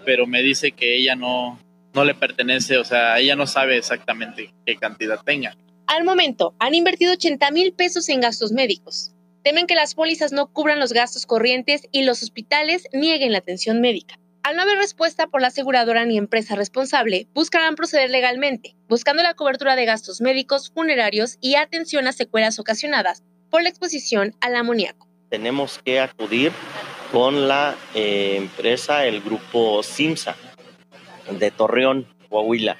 pero 0.05 0.27
me 0.27 0.41
dice 0.41 0.71
que 0.71 0.97
ella 0.97 1.15
no, 1.15 1.59
no 1.93 2.03
le 2.03 2.15
pertenece, 2.15 2.77
o 2.77 2.83
sea, 2.83 3.19
ella 3.19 3.35
no 3.35 3.47
sabe 3.47 3.77
exactamente 3.77 4.53
qué 4.65 4.75
cantidad 4.75 5.21
tenga. 5.23 5.55
Al 5.87 6.03
momento, 6.03 6.55
han 6.59 6.73
invertido 6.73 7.13
80 7.13 7.51
mil 7.51 7.73
pesos 7.73 8.07
en 8.09 8.21
gastos 8.21 8.51
médicos. 8.51 9.11
Temen 9.43 9.67
que 9.67 9.75
las 9.75 9.95
pólizas 9.95 10.31
no 10.31 10.47
cubran 10.47 10.79
los 10.79 10.93
gastos 10.93 11.25
corrientes 11.25 11.87
y 11.91 12.03
los 12.03 12.21
hospitales 12.21 12.87
nieguen 12.93 13.31
la 13.31 13.39
atención 13.39 13.81
médica. 13.81 14.20
Al 14.43 14.55
no 14.55 14.63
haber 14.63 14.77
respuesta 14.77 15.27
por 15.27 15.39
la 15.41 15.49
aseguradora 15.49 16.03
ni 16.05 16.17
empresa 16.17 16.55
responsable, 16.55 17.27
buscarán 17.33 17.75
proceder 17.75 18.09
legalmente, 18.09 18.75
buscando 18.89 19.21
la 19.21 19.35
cobertura 19.35 19.75
de 19.75 19.85
gastos 19.85 20.19
médicos, 20.19 20.71
funerarios 20.73 21.37
y 21.41 21.55
atención 21.55 22.07
a 22.07 22.11
secuelas 22.11 22.57
ocasionadas 22.57 23.23
por 23.51 23.61
la 23.61 23.69
exposición 23.69 24.33
al 24.41 24.55
amoníaco. 24.55 25.07
Tenemos 25.29 25.79
que 25.85 25.99
acudir 25.99 26.51
con 27.11 27.47
la 27.47 27.75
eh, 27.93 28.35
empresa, 28.37 29.05
el 29.05 29.21
grupo 29.21 29.83
Simsa 29.83 30.35
de 31.29 31.51
Torreón, 31.51 32.07
Coahuila, 32.27 32.77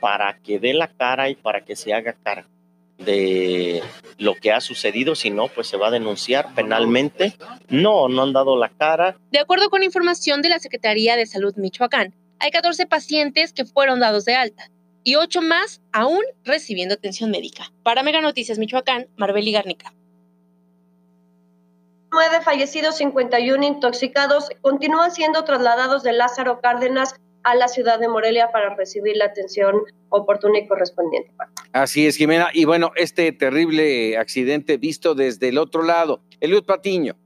para 0.00 0.38
que 0.40 0.58
dé 0.58 0.74
la 0.74 0.88
cara 0.88 1.30
y 1.30 1.36
para 1.36 1.64
que 1.64 1.74
se 1.74 1.94
haga 1.94 2.12
cargo 2.22 2.57
de 2.98 3.82
lo 4.18 4.34
que 4.34 4.52
ha 4.52 4.60
sucedido, 4.60 5.14
si 5.14 5.30
no, 5.30 5.48
pues 5.48 5.68
se 5.68 5.76
va 5.76 5.88
a 5.88 5.92
denunciar 5.92 6.54
penalmente. 6.54 7.34
No, 7.68 8.08
no 8.08 8.22
han 8.22 8.32
dado 8.32 8.56
la 8.56 8.68
cara. 8.68 9.16
De 9.30 9.38
acuerdo 9.38 9.70
con 9.70 9.82
información 9.82 10.42
de 10.42 10.48
la 10.48 10.58
Secretaría 10.58 11.16
de 11.16 11.26
Salud 11.26 11.54
Michoacán, 11.56 12.14
hay 12.40 12.50
14 12.50 12.86
pacientes 12.86 13.52
que 13.52 13.64
fueron 13.64 14.00
dados 14.00 14.24
de 14.24 14.34
alta 14.34 14.70
y 15.04 15.16
8 15.16 15.42
más 15.42 15.80
aún 15.92 16.22
recibiendo 16.44 16.94
atención 16.94 17.30
médica. 17.30 17.72
Para 17.82 18.02
Mega 18.02 18.20
Noticias 18.20 18.58
Michoacán, 18.58 19.08
Marbeli 19.16 19.52
Garnica. 19.52 19.94
9 22.10 22.40
fallecidos, 22.42 22.96
51 22.96 23.64
intoxicados, 23.64 24.48
continúan 24.62 25.12
siendo 25.12 25.44
trasladados 25.44 26.02
de 26.02 26.12
Lázaro 26.12 26.60
Cárdenas 26.60 27.14
a 27.48 27.54
la 27.54 27.66
ciudad 27.66 27.98
de 27.98 28.08
Morelia 28.08 28.50
para 28.52 28.74
recibir 28.74 29.16
la 29.16 29.24
atención 29.24 29.82
oportuna 30.10 30.58
y 30.58 30.68
correspondiente. 30.68 31.32
Así 31.72 32.06
es, 32.06 32.16
Jimena. 32.16 32.50
Y 32.52 32.66
bueno, 32.66 32.92
este 32.94 33.32
terrible 33.32 34.18
accidente 34.18 34.76
visto 34.76 35.14
desde 35.14 35.48
el 35.48 35.56
otro 35.56 35.82
lado. 35.82 36.22
Eliud 36.40 36.64
Patiño. 36.64 37.16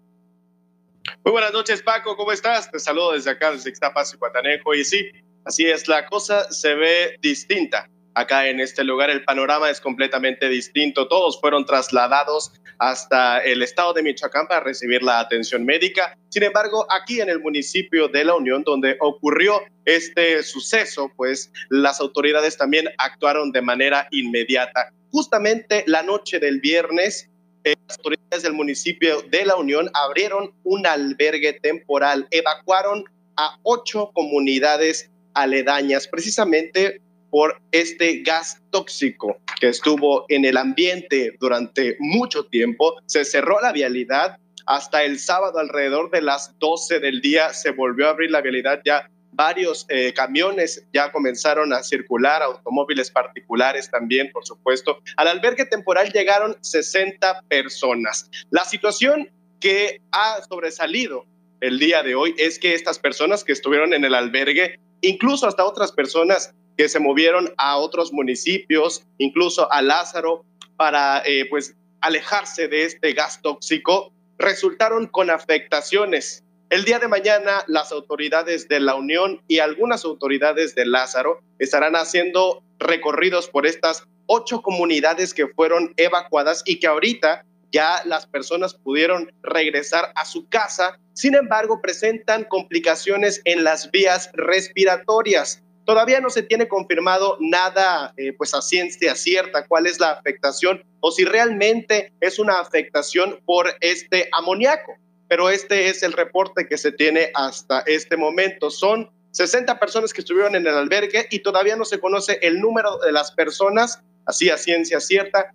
Muy 1.24 1.32
buenas 1.32 1.52
noches, 1.52 1.82
Paco. 1.82 2.16
¿Cómo 2.16 2.30
estás? 2.30 2.70
Te 2.70 2.78
saludo 2.78 3.12
desde 3.12 3.30
acá, 3.30 3.50
desde 3.50 3.70
Ixtapas 3.70 4.14
y 4.14 4.18
Cuatanejo. 4.18 4.72
Y 4.74 4.84
sí, 4.84 5.10
así 5.44 5.66
es, 5.66 5.88
la 5.88 6.06
cosa 6.06 6.48
se 6.52 6.74
ve 6.74 7.16
distinta 7.20 7.90
Acá 8.14 8.48
en 8.48 8.60
este 8.60 8.84
lugar 8.84 9.10
el 9.10 9.24
panorama 9.24 9.70
es 9.70 9.80
completamente 9.80 10.48
distinto. 10.48 11.08
Todos 11.08 11.40
fueron 11.40 11.64
trasladados 11.64 12.52
hasta 12.78 13.38
el 13.38 13.62
estado 13.62 13.92
de 13.92 14.02
Michoacán 14.02 14.48
para 14.48 14.60
recibir 14.60 15.02
la 15.02 15.20
atención 15.20 15.64
médica. 15.64 16.18
Sin 16.28 16.42
embargo, 16.42 16.86
aquí 16.90 17.20
en 17.20 17.28
el 17.28 17.40
municipio 17.40 18.08
de 18.08 18.24
La 18.24 18.34
Unión, 18.34 18.64
donde 18.64 18.96
ocurrió 19.00 19.62
este 19.84 20.42
suceso, 20.42 21.10
pues 21.16 21.52
las 21.70 22.00
autoridades 22.00 22.56
también 22.58 22.86
actuaron 22.98 23.52
de 23.52 23.62
manera 23.62 24.08
inmediata. 24.10 24.92
Justamente 25.10 25.84
la 25.86 26.02
noche 26.02 26.38
del 26.38 26.60
viernes, 26.60 27.30
eh, 27.64 27.76
las 27.86 27.98
autoridades 27.98 28.42
del 28.42 28.54
municipio 28.54 29.22
de 29.22 29.46
La 29.46 29.56
Unión 29.56 29.88
abrieron 29.94 30.52
un 30.64 30.86
albergue 30.86 31.52
temporal, 31.62 32.26
evacuaron 32.30 33.04
a 33.36 33.58
ocho 33.62 34.10
comunidades 34.12 35.10
aledañas, 35.34 36.08
precisamente 36.08 37.00
por 37.32 37.62
este 37.72 38.20
gas 38.20 38.60
tóxico 38.70 39.38
que 39.58 39.68
estuvo 39.68 40.26
en 40.28 40.44
el 40.44 40.58
ambiente 40.58 41.34
durante 41.40 41.96
mucho 41.98 42.44
tiempo. 42.44 42.94
Se 43.06 43.24
cerró 43.24 43.58
la 43.62 43.72
vialidad, 43.72 44.36
hasta 44.66 45.02
el 45.02 45.18
sábado 45.18 45.58
alrededor 45.58 46.10
de 46.10 46.20
las 46.20 46.54
12 46.58 47.00
del 47.00 47.22
día 47.22 47.54
se 47.54 47.70
volvió 47.70 48.06
a 48.06 48.10
abrir 48.10 48.30
la 48.30 48.42
vialidad 48.42 48.82
ya 48.84 49.08
varios 49.32 49.86
eh, 49.88 50.12
camiones 50.12 50.84
ya 50.92 51.10
comenzaron 51.10 51.72
a 51.72 51.82
circular, 51.82 52.42
automóviles 52.42 53.10
particulares 53.10 53.90
también, 53.90 54.30
por 54.30 54.44
supuesto. 54.44 54.98
Al 55.16 55.28
albergue 55.28 55.64
temporal 55.64 56.12
llegaron 56.12 56.58
60 56.60 57.44
personas. 57.48 58.30
La 58.50 58.64
situación 58.64 59.30
que 59.58 60.02
ha 60.12 60.42
sobresalido 60.46 61.24
el 61.62 61.78
día 61.78 62.02
de 62.02 62.14
hoy 62.14 62.34
es 62.36 62.58
que 62.58 62.74
estas 62.74 62.98
personas 62.98 63.42
que 63.42 63.52
estuvieron 63.52 63.94
en 63.94 64.04
el 64.04 64.14
albergue, 64.14 64.78
incluso 65.00 65.46
hasta 65.46 65.64
otras 65.64 65.92
personas 65.92 66.54
que 66.76 66.88
se 66.88 67.00
movieron 67.00 67.52
a 67.56 67.76
otros 67.76 68.12
municipios, 68.12 69.04
incluso 69.18 69.70
a 69.72 69.82
Lázaro, 69.82 70.44
para 70.76 71.22
eh, 71.24 71.46
pues 71.48 71.74
alejarse 72.00 72.68
de 72.68 72.84
este 72.84 73.12
gas 73.12 73.40
tóxico, 73.42 74.12
resultaron 74.38 75.06
con 75.06 75.30
afectaciones 75.30 76.42
el 76.72 76.84
día 76.84 76.98
de 76.98 77.06
mañana 77.06 77.64
las 77.66 77.92
autoridades 77.92 78.66
de 78.66 78.80
la 78.80 78.94
Unión 78.94 79.42
y 79.46 79.58
algunas 79.58 80.06
autoridades 80.06 80.74
de 80.74 80.86
Lázaro 80.86 81.42
estarán 81.58 81.96
haciendo 81.96 82.64
recorridos 82.78 83.46
por 83.46 83.66
estas 83.66 84.04
ocho 84.24 84.62
comunidades 84.62 85.34
que 85.34 85.48
fueron 85.48 85.92
evacuadas 85.98 86.62
y 86.64 86.80
que 86.80 86.86
ahorita 86.86 87.44
ya 87.72 88.00
las 88.06 88.26
personas 88.26 88.72
pudieron 88.72 89.30
regresar 89.42 90.12
a 90.14 90.24
su 90.24 90.48
casa. 90.48 90.98
Sin 91.12 91.34
embargo, 91.34 91.82
presentan 91.82 92.44
complicaciones 92.44 93.42
en 93.44 93.64
las 93.64 93.90
vías 93.90 94.30
respiratorias. 94.32 95.62
Todavía 95.84 96.20
no 96.20 96.30
se 96.30 96.42
tiene 96.42 96.68
confirmado 96.68 97.36
nada, 97.40 98.14
eh, 98.16 98.32
pues 98.32 98.54
a 98.54 98.62
ciencia 98.62 99.14
cierta, 99.14 99.66
cuál 99.66 99.86
es 99.86 99.98
la 99.98 100.12
afectación 100.12 100.84
o 101.00 101.10
si 101.10 101.24
realmente 101.24 102.12
es 102.20 102.38
una 102.38 102.60
afectación 102.60 103.40
por 103.44 103.68
este 103.80 104.28
amoníaco 104.32 104.96
pero 105.32 105.48
este 105.48 105.88
es 105.88 106.02
el 106.02 106.12
reporte 106.12 106.68
que 106.68 106.76
se 106.76 106.92
tiene 106.92 107.30
hasta 107.32 107.80
este 107.86 108.18
momento. 108.18 108.68
Son 108.68 109.10
60 109.30 109.80
personas 109.80 110.12
que 110.12 110.20
estuvieron 110.20 110.54
en 110.56 110.66
el 110.66 110.74
albergue 110.74 111.26
y 111.30 111.38
todavía 111.38 111.74
no 111.74 111.86
se 111.86 111.98
conoce 111.98 112.38
el 112.42 112.60
número 112.60 112.98
de 112.98 113.12
las 113.12 113.32
personas, 113.32 114.02
así 114.26 114.50
a 114.50 114.58
ciencia 114.58 115.00
cierta, 115.00 115.54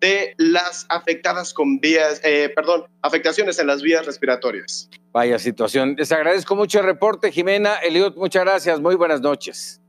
de 0.00 0.34
las 0.38 0.86
afectadas 0.88 1.52
con 1.52 1.80
vías, 1.80 2.20
eh, 2.24 2.50
perdón, 2.54 2.84
afectaciones 3.02 3.58
en 3.58 3.66
las 3.66 3.82
vías 3.82 4.06
respiratorias. 4.06 4.88
Vaya 5.12 5.38
situación. 5.38 5.94
Les 5.98 6.12
agradezco 6.12 6.54
mucho 6.54 6.80
el 6.80 6.86
reporte, 6.86 7.32
Jimena. 7.32 7.76
Eliud, 7.76 8.14
muchas 8.16 8.44
gracias. 8.44 8.80
Muy 8.80 8.94
buenas 8.94 9.20
noches. 9.20 9.80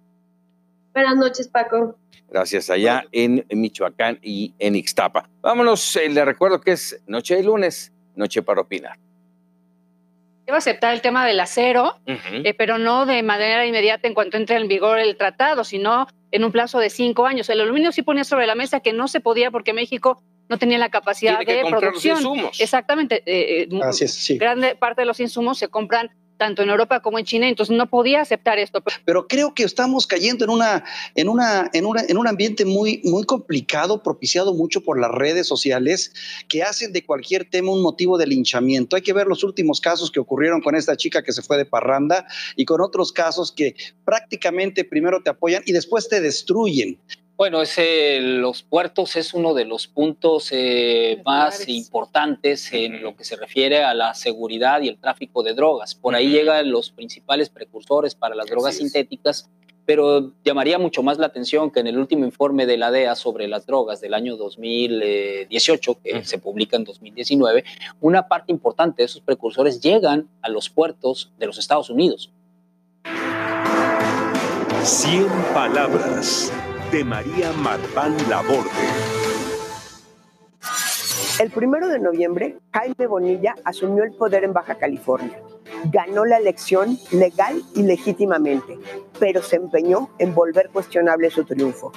Buenas 0.93 1.16
noches, 1.16 1.47
Paco. 1.47 1.97
Gracias 2.30 2.70
allá 2.70 3.05
en 3.12 3.45
Michoacán 3.49 4.20
y 4.22 4.53
en 4.60 4.76
Ixtapa. 4.76 5.30
Vámonos, 5.41 5.95
eh, 5.95 6.10
le 6.10 6.26
recuerdo 6.26 6.62
que 6.62 6.72
es 6.72 7.01
noche 7.07 7.36
de 7.36 7.43
lunes, 7.43 7.91
noche 8.16 8.41
para 8.41 8.62
opinar 8.62 8.97
a 10.55 10.57
aceptar 10.57 10.93
el 10.93 11.01
tema 11.01 11.26
del 11.26 11.39
acero, 11.39 11.99
eh, 12.05 12.53
pero 12.53 12.78
no 12.78 13.05
de 13.05 13.24
manera 13.24 13.66
inmediata 13.66 14.07
en 14.07 14.14
cuanto 14.14 14.38
entre 14.38 14.55
en 14.57 14.68
vigor 14.68 14.99
el 14.99 15.16
tratado, 15.18 15.64
sino 15.64 16.07
en 16.32 16.44
un 16.44 16.52
plazo 16.52 16.80
de 16.80 16.90
cinco 16.90 17.26
años. 17.26 17.50
El 17.50 17.62
aluminio 17.62 17.92
sí 17.92 18.02
ponía 18.02 18.24
sobre 18.24 18.48
la 18.48 18.56
mesa 18.56 18.80
que 18.80 18.94
no 18.94 19.08
se 19.08 19.20
podía 19.20 19.52
porque 19.52 19.74
México 19.74 20.22
no 20.48 20.58
tenía 20.58 20.78
la 20.78 20.90
capacidad 20.90 21.40
de 21.40 21.64
producción. 21.70 22.24
Los 22.24 22.26
insumos. 22.26 22.60
Exactamente. 22.60 23.24
Eh, 23.26 23.68
eh 23.72 24.38
Grande 24.38 24.76
parte 24.76 25.02
de 25.02 25.06
los 25.06 25.20
insumos 25.20 25.58
se 25.58 25.68
compran 25.68 26.10
tanto 26.40 26.64
en 26.64 26.70
Europa 26.70 27.02
como 27.02 27.20
en 27.20 27.26
China, 27.26 27.48
entonces 27.48 27.76
no 27.76 27.88
podía 27.90 28.22
aceptar 28.22 28.58
esto. 28.58 28.82
Pero 29.06 29.28
creo 29.28 29.54
que 29.54 29.64
estamos 29.64 30.08
cayendo 30.08 30.46
en 30.46 30.50
una, 30.50 30.86
en 31.14 31.28
una, 31.28 31.70
en 31.74 31.86
una, 31.86 32.02
en 32.08 32.18
un 32.18 32.28
ambiente 32.28 32.66
muy, 32.66 33.02
muy 33.04 33.26
complicado, 33.26 34.02
propiciado 34.02 34.54
mucho 34.54 34.82
por 34.82 35.00
las 35.00 35.12
redes 35.12 35.48
sociales, 35.48 36.14
que 36.48 36.64
hacen 36.64 36.94
de 36.94 37.06
cualquier 37.06 37.50
tema 37.50 37.72
un 37.72 37.84
motivo 37.84 38.18
de 38.18 38.26
linchamiento. 38.26 38.96
Hay 38.96 39.02
que 39.02 39.14
ver 39.14 39.28
los 39.28 39.44
últimos 39.44 39.82
casos 39.82 40.10
que 40.10 40.22
ocurrieron 40.22 40.62
con 40.62 40.76
esta 40.76 40.96
chica 40.96 41.24
que 41.24 41.34
se 41.34 41.42
fue 41.42 41.58
de 41.58 41.66
parranda 41.66 42.26
y 42.56 42.64
con 42.64 42.82
otros 42.82 43.12
casos 43.12 43.52
que 43.52 43.76
prácticamente 44.06 44.86
primero 44.86 45.22
te 45.22 45.30
apoyan 45.30 45.62
y 45.66 45.74
después 45.74 46.08
te 46.08 46.22
destruyen. 46.22 47.00
Bueno, 47.40 47.62
los 48.22 48.64
puertos 48.64 49.16
es 49.16 49.34
uno 49.34 49.54
de 49.54 49.64
los 49.64 49.88
puntos 49.88 50.50
eh, 50.52 51.22
más 51.24 51.70
importantes 51.70 52.74
en 52.74 53.02
lo 53.02 53.16
que 53.16 53.24
se 53.24 53.38
refiere 53.38 53.82
a 53.82 53.94
la 53.94 54.14
seguridad 54.14 54.82
y 54.82 54.90
el 54.90 54.98
tráfico 54.98 55.42
de 55.42 55.54
drogas. 55.54 55.96
Por 55.96 56.16
ahí 56.16 56.28
llegan 56.28 56.70
los 56.70 56.92
principales 56.92 57.48
precursores 57.48 58.14
para 58.14 58.36
las 58.36 58.48
drogas 58.48 58.76
sintéticas, 58.76 59.50
pero 59.86 60.34
llamaría 60.44 60.78
mucho 60.80 61.02
más 61.02 61.18
la 61.18 61.28
atención 61.28 61.72
que 61.72 61.80
en 61.80 61.88
el 61.88 61.98
último 61.98 62.26
informe 62.26 62.66
de 62.66 62.76
la 62.76 62.92
DEA 62.92 63.16
sobre 63.16 63.48
las 63.48 63.66
drogas 63.66 64.02
del 64.02 64.16
año 64.16 64.36
2018, 64.36 65.98
que 66.04 66.26
se 66.26 66.40
publica 66.40 66.76
en 66.76 66.84
2019, 66.84 67.64
una 68.02 68.28
parte 68.28 68.52
importante 68.52 69.02
de 69.02 69.06
esos 69.06 69.22
precursores 69.22 69.80
llegan 69.80 70.28
a 70.42 70.50
los 70.50 70.70
puertos 70.70 71.32
de 71.40 71.46
los 71.46 71.58
Estados 71.58 71.90
Unidos. 71.90 72.34
100 74.84 75.26
palabras 75.54 76.52
de 76.92 77.04
María 77.04 77.52
Marván 77.54 78.18
Laborde. 78.30 78.70
El 81.40 81.52
primero 81.52 81.88
de 81.88 82.00
noviembre, 82.00 82.58
Jaime 82.74 83.06
Bonilla 83.06 83.54
asumió 83.64 84.04
el 84.04 84.14
poder 84.14 84.44
en 84.44 84.54
Baja 84.54 84.76
California. 84.76 85.40
Ganó 85.92 86.26
la 86.26 86.38
elección 86.38 86.98
legal 87.12 87.62
y 87.76 87.84
legítimamente, 87.84 88.78
pero 89.20 89.44
se 89.44 89.58
empeñó 89.58 90.10
en 90.18 90.34
volver 90.34 90.70
cuestionable 90.70 91.30
su 91.30 91.44
triunfo. 91.46 91.92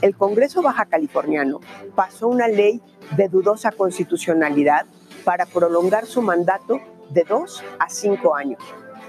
El 0.00 0.16
Congreso 0.16 0.62
Baja 0.62 0.86
Californiano 0.86 1.60
pasó 1.94 2.28
una 2.28 2.48
ley 2.48 2.80
de 3.16 3.28
dudosa 3.28 3.70
constitucionalidad 3.70 4.86
para 5.24 5.44
prolongar 5.44 6.06
su 6.06 6.22
mandato 6.22 6.80
de 7.10 7.24
dos 7.24 7.62
a 7.78 7.88
cinco 7.90 8.34
años. 8.34 8.62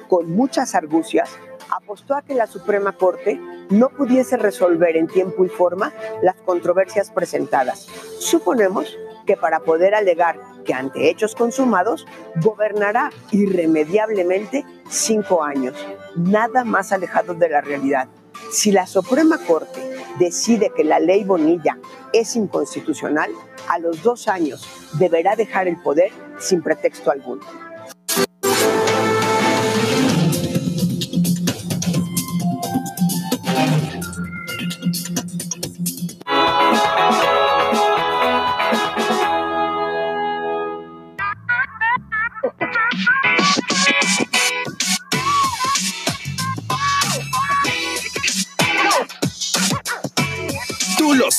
Con 0.10 0.32
muchas 0.32 0.76
argucias, 0.76 1.30
apostó 1.72 2.15
a 2.15 2.22
que 2.22 2.36
la 2.36 2.47
Suprema 2.47 2.93
Corte 2.93 3.39
no 3.70 3.89
pudiese 3.89 4.38
resolver 4.38 4.97
en 4.97 5.07
tiempo 5.07 5.45
y 5.45 5.49
forma 5.49 5.93
las 6.22 6.36
controversias 6.36 7.11
presentadas. 7.11 7.88
Suponemos 8.20 8.97
que 9.26 9.38
para 9.38 9.59
poder 9.59 9.93
alegar 9.93 10.39
que 10.65 10.74
ante 10.74 11.09
hechos 11.09 11.36
consumados 11.36 12.07
gobernará 12.41 13.11
irremediablemente 13.32 14.65
cinco 14.89 15.43
años, 15.43 15.76
nada 16.15 16.63
más 16.63 16.91
alejado 16.91 17.36
de 17.36 17.49
la 17.49 17.61
realidad. 17.61 18.07
Si 18.51 18.72
la 18.72 18.88
Suprema 18.88 19.38
Corte 19.45 19.82
decide 20.17 20.72
que 20.76 20.84
la 20.84 20.99
ley 20.99 21.24
Bonilla 21.24 21.78
es 22.13 22.36
inconstitucional, 22.36 23.30
a 23.67 23.78
los 23.78 24.01
dos 24.01 24.28
años 24.28 24.67
deberá 24.93 25.36
dejar 25.36 25.67
el 25.67 25.78
poder 25.78 26.11
sin 26.39 26.63
pretexto 26.63 27.11
alguno. 27.11 27.68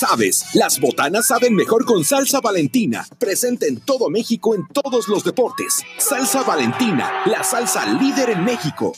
Sabes, 0.01 0.55
las 0.55 0.79
botanas 0.79 1.27
saben 1.27 1.53
mejor 1.53 1.85
con 1.85 2.03
salsa 2.03 2.41
valentina. 2.41 3.05
Presente 3.19 3.67
en 3.67 3.79
todo 3.79 4.09
México 4.09 4.55
en 4.55 4.67
todos 4.67 5.07
los 5.07 5.23
deportes. 5.23 5.83
Salsa 5.99 6.41
Valentina, 6.41 7.21
la 7.27 7.43
salsa 7.43 7.85
líder 7.85 8.31
en 8.31 8.43
México. 8.43 8.93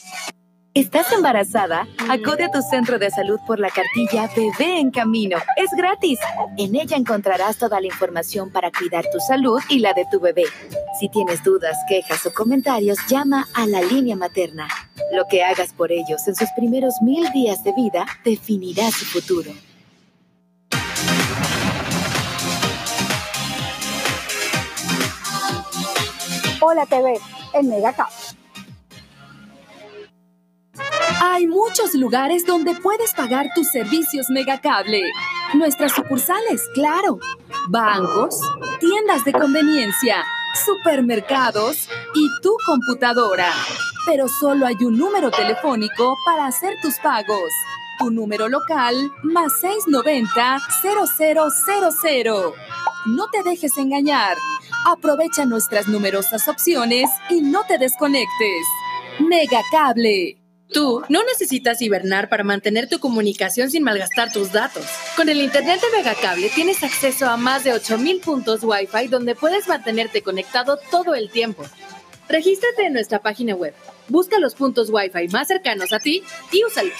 ¿Estás 0.74 1.12
embarazada? 1.12 1.88
Acude 2.10 2.46
a 2.46 2.52
tu 2.52 2.62
centro 2.62 2.98
de 3.00 3.12
salud 3.12 3.38
por 3.46 3.60
la 3.60 3.70
cartilla 3.70 4.30
Bebé 4.34 4.80
en 4.80 4.92
Camino. 4.92 5.38
Es 5.58 5.70
gratis. 5.78 6.20
En 6.58 6.74
ella 6.74 6.96
encontrarás 6.96 7.58
toda 7.58 7.82
la 7.82 7.88
información 7.88 8.50
para 8.50 8.72
cuidar 8.72 9.06
tu 9.12 9.20
salud 9.20 9.60
y 9.70 9.80
la 9.80 9.94
de 9.94 10.06
tu 10.10 10.22
bebé. 10.22 10.46
Si 11.00 11.10
tienes 11.10 11.44
dudas, 11.44 11.78
quejas 11.90 12.26
o 12.26 12.34
comentarios, 12.34 12.98
llama 13.10 13.46
a 13.54 13.68
la 13.68 13.82
línea 13.82 14.16
materna. 14.16 14.70
Lo 15.12 15.26
que 15.30 15.44
hagas 15.44 15.74
por 15.74 15.92
ellos 15.92 16.26
en 16.28 16.36
sus 16.36 16.50
primeros 16.56 16.94
mil 17.02 17.30
días 17.34 17.62
de 17.66 17.74
vida 17.74 18.06
definirá 18.24 18.90
su 18.90 19.04
futuro. 19.04 19.52
Hola 26.66 26.86
TV, 26.86 27.20
en 27.56 27.68
Megacable. 27.68 28.16
Hay 31.22 31.46
muchos 31.46 31.94
lugares 31.94 32.46
donde 32.46 32.74
puedes 32.76 33.14
pagar 33.14 33.48
tus 33.54 33.68
servicios 33.68 34.30
Megacable. 34.30 35.02
Nuestras 35.56 35.92
sucursales, 35.92 36.70
claro. 36.74 37.20
Bancos, 37.68 38.40
tiendas 38.80 39.26
de 39.26 39.34
conveniencia, 39.34 40.24
supermercados 40.66 41.90
y 42.16 42.30
tu 42.42 42.56
computadora. 42.66 43.52
Pero 44.06 44.30
solo 44.30 44.66
hay 44.66 44.78
un 44.86 44.98
número 44.98 45.32
telefónico 45.32 46.16
para 46.26 46.46
hacer 46.46 46.78
tus 46.82 46.98
pagos. 47.00 47.52
Tu 48.00 48.10
número 48.10 48.48
local 48.48 49.12
más 49.24 49.60
690 49.60 50.62
0000. 50.82 52.54
No 53.08 53.30
te 53.30 53.44
dejes 53.44 53.78
engañar. 53.78 54.38
Aprovecha 54.86 55.46
nuestras 55.46 55.88
numerosas 55.88 56.48
opciones 56.50 57.10
y 57.30 57.42
no 57.42 57.64
te 57.66 57.78
desconectes. 57.78 58.66
Megacable. 59.20 60.38
Tú 60.74 61.04
no 61.08 61.24
necesitas 61.24 61.82
hibernar 61.82 62.28
para 62.28 62.44
mantener 62.44 62.90
tu 62.90 63.00
comunicación 63.00 63.70
sin 63.70 63.84
malgastar 63.84 64.34
tus 64.34 64.52
datos. 64.52 64.86
Con 65.16 65.30
el 65.30 65.40
Internet 65.40 65.80
de 65.80 65.98
Megacable 65.98 66.50
tienes 66.50 66.84
acceso 66.84 67.30
a 67.30 67.38
más 67.38 67.64
de 67.64 67.74
8000 67.74 68.20
puntos 68.22 68.64
Wi-Fi 68.64 69.08
donde 69.08 69.36
puedes 69.36 69.68
mantenerte 69.68 70.22
conectado 70.22 70.78
todo 70.92 71.16
el 71.16 71.30
tiempo. 71.30 71.64
Regístrate 72.28 72.88
en 72.88 72.94
nuestra 72.94 73.20
página 73.20 73.54
web, 73.54 73.76
busca 74.10 74.40
los 74.40 74.56
puntos 74.56 74.90
Wi-Fi 74.90 75.28
más 75.30 75.48
cercanos 75.48 75.94
a 75.94 76.00
ti 76.00 76.24
y 76.52 76.64
úsalos. 76.66 76.94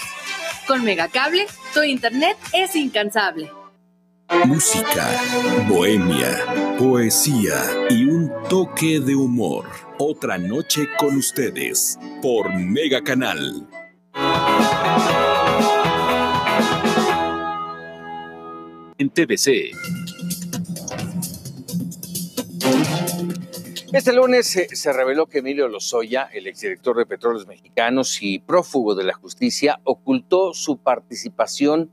Con 0.66 0.84
Megacable, 0.84 1.46
tu 1.74 1.82
Internet 1.82 2.36
es 2.52 2.76
incansable. 2.76 3.50
Música, 4.30 5.10
bohemia, 5.68 6.76
poesía 6.78 7.56
y 7.90 8.04
un 8.06 8.32
toque 8.48 8.98
de 9.00 9.14
humor. 9.14 9.66
Otra 9.98 10.38
noche 10.38 10.88
con 10.98 11.16
ustedes 11.16 11.98
por 12.22 12.52
Mega 12.54 13.02
Canal. 13.02 13.68
En 18.98 19.10
TVC. 19.10 19.72
Este 23.92 24.12
lunes 24.12 24.46
se, 24.46 24.74
se 24.74 24.92
reveló 24.92 25.26
que 25.26 25.38
Emilio 25.38 25.68
Lozoya, 25.68 26.28
el 26.32 26.46
exdirector 26.46 26.96
de 26.96 27.06
Petróleos 27.06 27.46
Mexicanos 27.46 28.18
y 28.22 28.38
prófugo 28.38 28.94
de 28.94 29.04
la 29.04 29.12
justicia, 29.12 29.80
ocultó 29.84 30.54
su 30.54 30.78
participación 30.78 31.92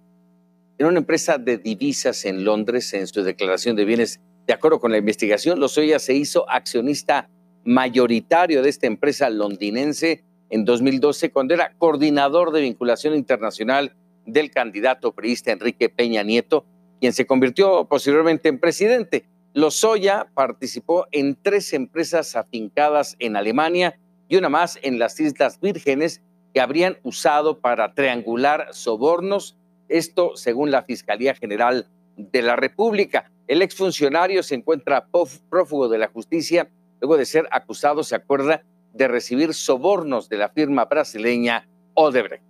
en 0.82 0.88
una 0.88 0.97
empresa 0.97 1.38
de 1.38 1.59
divisas 1.59 2.25
en 2.25 2.43
Londres 2.43 2.91
en 2.95 3.05
su 3.05 3.21
declaración 3.21 3.75
de 3.75 3.86
bienes. 3.86 4.19
De 4.47 4.53
acuerdo 4.53 4.79
con 4.79 4.91
la 4.91 4.97
investigación, 4.97 5.59
Lozoya 5.59 5.99
se 5.99 6.15
hizo 6.15 6.49
accionista 6.49 7.29
mayoritario 7.63 8.63
de 8.63 8.69
esta 8.69 8.88
empresa 8.88 9.29
londinense 9.29 10.23
en 10.49 10.65
2012 10.65 11.29
cuando 11.29 11.53
era 11.53 11.75
coordinador 11.77 12.51
de 12.51 12.61
vinculación 12.61 13.13
internacional 13.13 13.95
del 14.25 14.49
candidato 14.49 15.11
priista 15.11 15.51
Enrique 15.51 15.89
Peña 15.89 16.23
Nieto, 16.23 16.65
quien 16.99 17.13
se 17.13 17.27
convirtió 17.27 17.86
posteriormente 17.88 18.49
en 18.49 18.57
presidente. 18.57 19.25
Lozoya 19.53 20.32
participó 20.34 21.05
en 21.11 21.38
tres 21.39 21.73
empresas 21.73 22.36
afincadas 22.36 23.17
en 23.19 23.36
Alemania 23.36 23.99
y 24.27 24.38
una 24.38 24.49
más 24.49 24.79
en 24.82 24.97
las 24.97 25.19
Islas 25.19 25.59
Vírgenes 25.61 26.23
que 26.55 26.59
habrían 26.59 26.97
usado 27.03 27.59
para 27.59 27.93
triangular 27.93 28.69
sobornos 28.71 29.59
esto 29.91 30.35
según 30.35 30.71
la 30.71 30.83
Fiscalía 30.83 31.35
General 31.35 31.87
de 32.17 32.41
la 32.41 32.55
República. 32.55 33.31
El 33.47 33.61
exfuncionario 33.61 34.43
se 34.43 34.55
encuentra 34.55 35.07
prófugo 35.49 35.89
de 35.89 35.97
la 35.97 36.07
justicia 36.07 36.69
luego 36.99 37.17
de 37.17 37.25
ser 37.25 37.47
acusado, 37.51 38.03
se 38.03 38.15
acuerda, 38.15 38.63
de 38.93 39.07
recibir 39.07 39.53
sobornos 39.53 40.29
de 40.29 40.37
la 40.37 40.49
firma 40.49 40.85
brasileña 40.85 41.67
Odebrecht. 41.93 42.43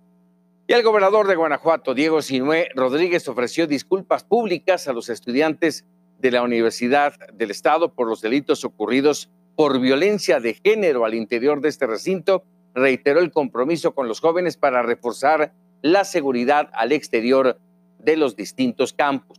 Y 0.66 0.74
el 0.74 0.82
gobernador 0.82 1.26
de 1.26 1.34
Guanajuato, 1.34 1.94
Diego 1.94 2.22
Sinué 2.22 2.68
Rodríguez, 2.74 3.26
ofreció 3.28 3.66
disculpas 3.66 4.24
públicas 4.24 4.86
a 4.88 4.92
los 4.92 5.08
estudiantes 5.08 5.84
de 6.18 6.30
la 6.30 6.42
Universidad 6.42 7.14
del 7.32 7.50
Estado 7.50 7.92
por 7.92 8.08
los 8.08 8.20
delitos 8.20 8.64
ocurridos 8.64 9.28
por 9.56 9.80
violencia 9.80 10.38
de 10.38 10.54
género 10.54 11.04
al 11.04 11.14
interior 11.14 11.60
de 11.60 11.68
este 11.68 11.86
recinto. 11.86 12.44
Reiteró 12.74 13.20
el 13.20 13.32
compromiso 13.32 13.94
con 13.94 14.06
los 14.06 14.20
jóvenes 14.20 14.56
para 14.56 14.82
reforzar 14.82 15.52
la 15.82 16.04
seguridad 16.04 16.70
al 16.74 16.92
exterior 16.92 17.58
de 17.98 18.16
los 18.16 18.36
distintos 18.36 18.92
campos. 18.92 19.38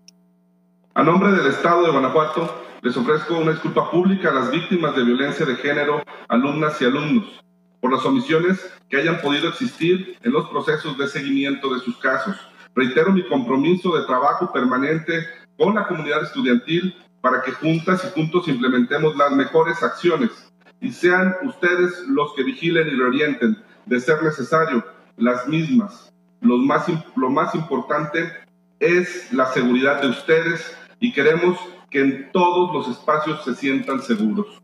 A 0.93 1.01
nombre 1.01 1.31
del 1.31 1.47
Estado 1.47 1.83
de 1.83 1.91
Guanajuato, 1.91 2.63
les 2.81 2.95
ofrezco 2.97 3.37
una 3.37 3.51
disculpa 3.51 3.89
pública 3.89 4.29
a 4.29 4.33
las 4.33 4.51
víctimas 4.51 4.93
de 4.95 5.05
violencia 5.05 5.45
de 5.45 5.55
género, 5.55 6.03
alumnas 6.27 6.81
y 6.81 6.85
alumnos, 6.85 7.41
por 7.79 7.93
las 7.93 8.05
omisiones 8.05 8.59
que 8.89 8.97
hayan 8.97 9.21
podido 9.21 9.47
existir 9.47 10.17
en 10.21 10.33
los 10.33 10.49
procesos 10.49 10.97
de 10.97 11.07
seguimiento 11.07 11.73
de 11.73 11.79
sus 11.79 11.97
casos. 11.97 12.35
Reitero 12.75 13.13
mi 13.13 13.25
compromiso 13.27 13.95
de 13.97 14.05
trabajo 14.05 14.51
permanente 14.51 15.25
con 15.57 15.75
la 15.75 15.87
comunidad 15.87 16.23
estudiantil 16.23 16.93
para 17.21 17.41
que 17.41 17.53
juntas 17.53 18.03
y 18.03 18.19
juntos 18.19 18.49
implementemos 18.49 19.15
las 19.15 19.31
mejores 19.31 19.81
acciones 19.81 20.51
y 20.81 20.91
sean 20.91 21.35
ustedes 21.43 22.05
los 22.09 22.33
que 22.33 22.43
vigilen 22.43 22.87
y 22.87 22.91
reorienten, 22.91 23.63
de 23.85 23.99
ser 24.01 24.21
necesario, 24.21 24.83
las 25.15 25.47
mismas 25.47 26.12
lo 26.43 26.57
más, 26.57 26.85
lo 27.15 27.29
más 27.29 27.55
importante 27.55 28.31
es 28.79 29.31
la 29.31 29.51
seguridad 29.51 30.01
de 30.01 30.09
ustedes 30.09 30.75
y 30.99 31.13
queremos 31.13 31.57
que 31.89 32.01
en 32.01 32.31
todos 32.31 32.73
los 32.73 32.97
espacios 32.97 33.43
se 33.43 33.55
sientan 33.55 34.01
seguros. 34.01 34.61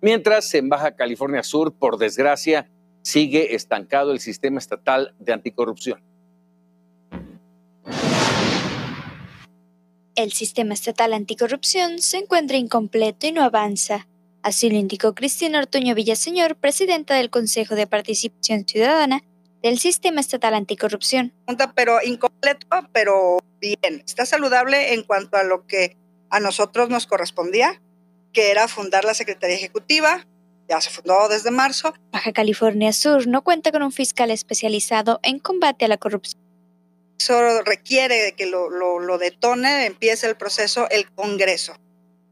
Mientras 0.00 0.52
en 0.54 0.68
Baja 0.68 0.92
California 0.92 1.42
Sur, 1.42 1.72
por 1.72 1.98
desgracia, 1.98 2.68
sigue 3.02 3.54
estancado 3.54 4.12
el 4.12 4.20
sistema 4.20 4.58
estatal 4.58 5.14
de 5.18 5.32
anticorrupción. 5.32 6.00
El 10.14 10.32
sistema 10.32 10.72
estatal 10.72 11.12
anticorrupción 11.12 11.98
se 11.98 12.18
encuentra 12.18 12.56
incompleto 12.56 13.26
y 13.26 13.32
no 13.32 13.42
avanza. 13.42 14.06
Así 14.42 14.70
lo 14.70 14.76
indicó 14.76 15.14
Cristina 15.14 15.58
Ortuño 15.58 15.94
Villaseñor, 15.94 16.56
presidenta 16.56 17.16
del 17.16 17.28
Consejo 17.28 17.74
de 17.74 17.86
Participación 17.86 18.64
Ciudadana 18.66 19.22
del 19.62 19.78
Sistema 19.78 20.20
Estatal 20.20 20.54
Anticorrupción. 20.54 21.32
Pero 21.74 21.98
incompleto, 22.02 22.66
pero 22.92 23.38
bien. 23.60 24.02
Está 24.06 24.26
saludable 24.26 24.94
en 24.94 25.02
cuanto 25.02 25.36
a 25.36 25.42
lo 25.42 25.66
que 25.66 25.96
a 26.30 26.40
nosotros 26.40 26.88
nos 26.88 27.06
correspondía, 27.06 27.80
que 28.32 28.50
era 28.50 28.68
fundar 28.68 29.04
la 29.04 29.14
Secretaría 29.14 29.56
Ejecutiva. 29.56 30.26
Ya 30.68 30.80
se 30.80 30.90
fundó 30.90 31.28
desde 31.28 31.50
marzo. 31.50 31.94
Baja 32.12 32.32
California 32.32 32.92
Sur 32.92 33.28
no 33.28 33.44
cuenta 33.44 33.70
con 33.70 33.82
un 33.82 33.92
fiscal 33.92 34.30
especializado 34.30 35.20
en 35.22 35.38
combate 35.38 35.84
a 35.84 35.88
la 35.88 35.96
corrupción. 35.96 36.40
Eso 37.18 37.62
requiere 37.62 38.34
que 38.36 38.46
lo, 38.46 38.68
lo, 38.68 39.18
detone, 39.18 39.86
empiece 39.86 40.26
el 40.26 40.36
proceso 40.36 40.88
el 40.90 41.10
Congreso. 41.12 41.74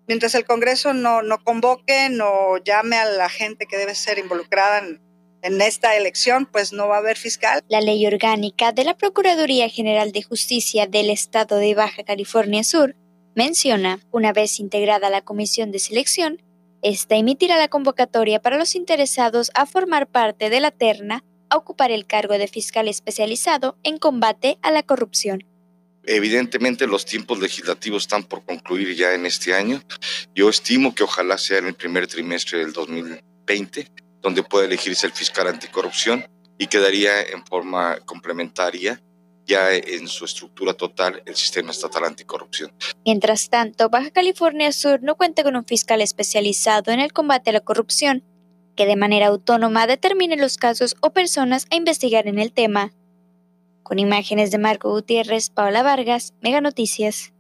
Mientras 0.07 0.35
el 0.35 0.45
Congreso 0.45 0.93
no, 0.93 1.23
no 1.23 1.43
convoque, 1.43 2.11
no 2.11 2.59
llame 2.59 2.97
a 2.97 3.07
la 3.07 3.31
gente 3.31 3.67
que 3.67 3.79
debe 3.79 3.95
ser 3.95 4.19
involucrada 4.19 4.81
en, 4.81 5.01
en 5.45 5.61
esta 5.61 5.95
elección, 5.95 6.47
pues 6.47 6.73
no 6.73 6.89
va 6.89 6.97
a 6.97 6.99
haber 7.01 7.19
fiscal. 7.19 7.63
La 7.69 7.83
ley 7.83 8.07
orgánica 8.07 8.73
de 8.73 8.83
la 8.83 8.97
Procuraduría 8.97 9.69
General 9.69 10.11
de 10.11 10.23
Justicia 10.23 10.87
del 10.87 11.11
Estado 11.11 11.59
de 11.59 11.75
Baja 11.75 12.03
California 12.03 12.65
Sur 12.65 12.97
menciona, 13.35 14.01
una 14.11 14.33
vez 14.33 14.59
integrada 14.59 15.11
la 15.11 15.21
comisión 15.21 15.71
de 15.71 15.81
selección, 15.81 16.43
esta 16.81 17.17
emitirá 17.17 17.59
la 17.59 17.69
convocatoria 17.69 18.41
para 18.41 18.57
los 18.57 18.75
interesados 18.75 19.51
a 19.55 19.67
formar 19.67 20.07
parte 20.07 20.49
de 20.49 20.61
la 20.61 20.71
terna 20.71 21.25
a 21.51 21.57
ocupar 21.59 21.91
el 21.91 22.07
cargo 22.07 22.39
de 22.39 22.49
fiscal 22.49 22.89
especializado 22.89 23.77
en 23.83 23.99
combate 23.99 24.59
a 24.63 24.71
la 24.71 24.83
corrupción. 24.83 25.45
Evidentemente 26.07 26.87
los 26.87 27.05
tiempos 27.05 27.39
legislativos 27.39 28.05
están 28.05 28.25
por 28.25 28.45
concluir 28.45 28.95
ya 28.97 29.13
en 29.13 29.27
este 29.27 29.55
año. 29.55 29.83
Yo 30.35 30.49
estimo 30.49 30.95
que 30.95 31.03
ojalá 31.03 31.37
sea 31.37 31.59
en 31.59 31.67
el 31.67 31.75
primer 31.75 32.07
trimestre 32.07 32.61
del 32.61 32.73
2020 32.73 34.04
donde 34.25 34.43
puede 34.43 34.67
elegirse 34.67 35.07
el 35.07 35.13
fiscal 35.13 35.47
anticorrupción 35.47 36.27
y 36.59 36.67
quedaría 36.67 37.23
en 37.23 37.45
forma 37.47 37.99
complementaria 38.01 39.01
ya 39.47 39.75
en 39.75 40.09
su 40.09 40.25
estructura 40.25 40.73
total 40.73 41.23
el 41.27 41.37
sistema 41.37 41.71
estatal 41.71 42.05
anticorrupción. 42.05 42.73
Mientras 43.05 43.51
tanto, 43.51 43.91
Baja 43.91 44.11
California 44.11 44.73
Sur 44.73 45.03
no 45.03 45.17
cuenta 45.17 45.43
con 45.43 45.55
un 45.55 45.67
fiscal 45.67 46.01
especializado 46.01 46.91
en 46.91 47.01
el 47.01 47.13
combate 47.13 47.51
a 47.51 47.53
la 47.53 47.61
corrupción 47.61 48.25
que 48.75 48.87
de 48.87 48.97
manera 48.97 49.27
autónoma 49.27 49.87
determine 49.87 50.37
los 50.37 50.57
casos 50.57 50.97
o 51.01 51.11
personas 51.11 51.67
a 51.71 51.77
investigar 51.77 52.27
en 52.27 52.39
el 52.39 52.53
tema. 52.53 52.93
Con 53.83 53.99
imágenes 53.99 54.51
de 54.51 54.59
Marco 54.59 54.91
Gutiérrez, 54.91 55.51
Paola 55.51 55.83
Vargas, 55.83 56.33
Mega 56.41 56.63
Noticias. 56.63 57.35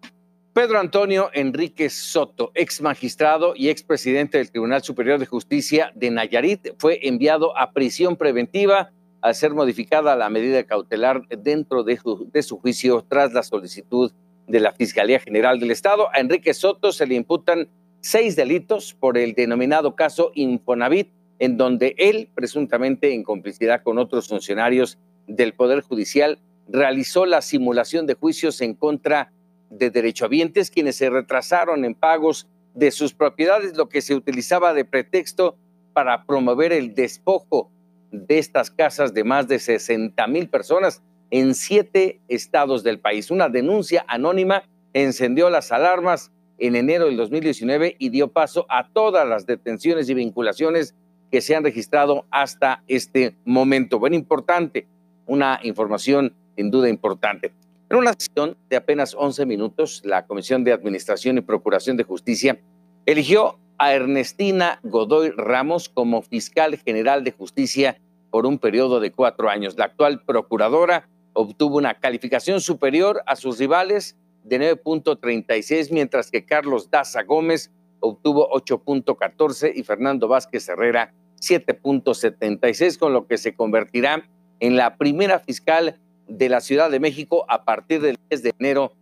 Pedro 0.54 0.78
Antonio 0.78 1.30
Enríquez 1.32 1.94
Soto, 1.94 2.52
ex 2.54 2.80
magistrado 2.80 3.54
y 3.56 3.70
ex 3.70 3.82
presidente 3.82 4.38
del 4.38 4.52
Tribunal 4.52 4.84
Superior 4.84 5.18
de 5.18 5.26
Justicia 5.26 5.90
de 5.96 6.12
Nayarit, 6.12 6.76
fue 6.78 7.08
enviado 7.08 7.58
a 7.58 7.72
prisión 7.72 8.14
preventiva 8.14 8.92
al 9.20 9.34
ser 9.34 9.52
modificada 9.52 10.14
la 10.14 10.30
medida 10.30 10.62
cautelar 10.62 11.26
dentro 11.26 11.82
de 11.82 11.96
su, 11.96 12.58
juicio 12.58 13.04
tras 13.08 13.32
la 13.32 13.42
solicitud 13.42 14.12
de 14.46 14.60
la 14.60 14.70
Fiscalía 14.70 15.18
General 15.18 15.58
del 15.58 15.72
Estado. 15.72 16.06
A 16.14 16.20
Enrique 16.20 16.54
Soto 16.54 16.92
se 16.92 17.08
le 17.08 17.16
imputan 17.16 17.68
seis 18.00 18.36
delitos 18.36 18.94
por 18.94 19.18
el 19.18 19.34
denominado 19.34 19.96
caso 19.96 20.30
Infonavit, 20.36 21.10
en 21.40 21.56
donde 21.56 21.96
él, 21.98 22.30
presuntamente 22.32 23.12
en 23.12 23.24
complicidad 23.24 23.82
con 23.82 23.98
otros 23.98 24.28
funcionarios 24.28 24.98
del 25.26 25.52
Poder 25.52 25.80
Judicial, 25.80 26.38
realizó 26.68 27.26
la 27.26 27.42
simulación 27.42 28.06
de 28.06 28.14
juicios 28.14 28.60
en 28.60 28.74
contra 28.74 29.32
de 29.78 29.90
derechohabientes 29.90 30.70
quienes 30.70 30.96
se 30.96 31.10
retrasaron 31.10 31.84
en 31.84 31.94
pagos 31.94 32.48
de 32.74 32.90
sus 32.90 33.14
propiedades, 33.14 33.76
lo 33.76 33.88
que 33.88 34.02
se 34.02 34.14
utilizaba 34.14 34.74
de 34.74 34.84
pretexto 34.84 35.56
para 35.92 36.24
promover 36.24 36.72
el 36.72 36.94
despojo 36.94 37.70
de 38.10 38.38
estas 38.38 38.70
casas 38.70 39.14
de 39.14 39.24
más 39.24 39.48
de 39.48 39.58
60 39.58 40.26
mil 40.26 40.48
personas 40.48 41.02
en 41.30 41.54
siete 41.54 42.20
estados 42.28 42.82
del 42.82 43.00
país. 43.00 43.30
Una 43.30 43.48
denuncia 43.48 44.04
anónima 44.08 44.64
encendió 44.92 45.50
las 45.50 45.72
alarmas 45.72 46.30
en 46.58 46.76
enero 46.76 47.06
del 47.06 47.16
2019 47.16 47.96
y 47.98 48.08
dio 48.10 48.28
paso 48.28 48.66
a 48.68 48.88
todas 48.88 49.28
las 49.28 49.46
detenciones 49.46 50.08
y 50.08 50.14
vinculaciones 50.14 50.94
que 51.30 51.40
se 51.40 51.56
han 51.56 51.64
registrado 51.64 52.26
hasta 52.30 52.84
este 52.86 53.36
momento. 53.44 53.98
Bueno, 53.98 54.14
importante, 54.14 54.86
una 55.26 55.58
información 55.62 56.34
sin 56.56 56.70
duda 56.70 56.88
importante. 56.88 57.52
En 57.94 57.98
una 57.98 58.12
sesión 58.18 58.56
de 58.68 58.74
apenas 58.74 59.14
11 59.16 59.46
minutos, 59.46 60.02
la 60.04 60.26
Comisión 60.26 60.64
de 60.64 60.72
Administración 60.72 61.38
y 61.38 61.42
Procuración 61.42 61.96
de 61.96 62.02
Justicia 62.02 62.60
eligió 63.06 63.60
a 63.78 63.94
Ernestina 63.94 64.80
Godoy 64.82 65.30
Ramos 65.30 65.88
como 65.90 66.20
fiscal 66.20 66.76
general 66.76 67.22
de 67.22 67.30
justicia 67.30 68.00
por 68.32 68.46
un 68.46 68.58
periodo 68.58 68.98
de 68.98 69.12
cuatro 69.12 69.48
años. 69.48 69.78
La 69.78 69.84
actual 69.84 70.24
procuradora 70.24 71.08
obtuvo 71.34 71.76
una 71.76 71.94
calificación 71.94 72.60
superior 72.60 73.22
a 73.26 73.36
sus 73.36 73.60
rivales 73.60 74.16
de 74.42 74.76
9.36, 74.82 75.92
mientras 75.92 76.32
que 76.32 76.44
Carlos 76.44 76.90
Daza 76.90 77.22
Gómez 77.22 77.70
obtuvo 78.00 78.50
8.14 78.54 79.70
y 79.72 79.84
Fernando 79.84 80.26
Vázquez 80.26 80.68
Herrera 80.68 81.14
7.76, 81.40 82.98
con 82.98 83.12
lo 83.12 83.28
que 83.28 83.38
se 83.38 83.54
convertirá 83.54 84.28
en 84.58 84.74
la 84.74 84.96
primera 84.96 85.38
fiscal 85.38 86.00
de 86.28 86.48
la 86.48 86.60
Ciudad 86.60 86.90
de 86.90 87.00
México 87.00 87.44
a 87.48 87.64
partir 87.64 88.00
del 88.00 88.18
10 88.30 88.42
de 88.42 88.54
enero 88.58 88.92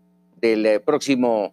del 0.40 0.66
eh, 0.66 0.80
próximo 0.80 1.52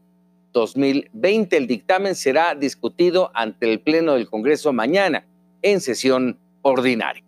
2020. 0.53 1.57
El 1.57 1.67
dictamen 1.67 2.15
será 2.15 2.55
discutido 2.55 3.31
ante 3.33 3.71
el 3.71 3.79
Pleno 3.79 4.13
del 4.13 4.29
Congreso 4.29 4.73
mañana 4.73 5.25
en 5.61 5.81
sesión 5.81 6.37
ordinaria. 6.61 7.23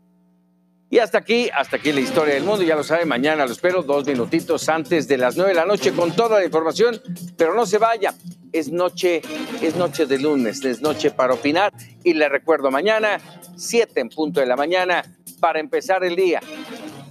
Y 0.90 1.00
hasta 1.00 1.20
aquí, 1.20 1.50
hasta 1.56 1.78
aquí 1.78 1.94
la 1.94 2.02
historia 2.02 2.34
del 2.34 2.44
mundo. 2.44 2.64
Ya 2.64 2.76
lo 2.76 2.84
sabe, 2.84 3.06
mañana 3.06 3.46
lo 3.46 3.52
espero 3.54 3.82
dos 3.82 4.06
minutitos 4.06 4.68
antes 4.68 5.08
de 5.08 5.18
las 5.18 5.38
nueve 5.38 5.52
de 5.52 5.56
la 5.56 5.66
noche 5.66 5.94
con 5.94 6.12
toda 6.14 6.40
la 6.40 6.46
información. 6.46 7.02
Pero 7.38 7.54
no 7.54 7.66
se 7.66 7.78
vaya, 7.78 8.14
es 8.52 8.70
noche, 8.70 9.22
es 9.62 9.78
noche 9.78 10.06
de 10.06 10.20
lunes, 10.20 10.66
es 10.66 10.82
noche 10.82 11.10
para 11.10 11.34
opinar. 11.34 11.72
Y 12.04 12.14
le 12.14 12.28
recuerdo 12.28 12.72
mañana, 12.72 13.20
siete 13.56 14.02
en 14.02 14.10
punto 14.10 14.42
de 14.42 14.46
la 14.46 14.58
mañana, 14.58 15.06
para 15.40 15.62
empezar 15.62 16.04
el 16.04 16.18
día 16.18 16.42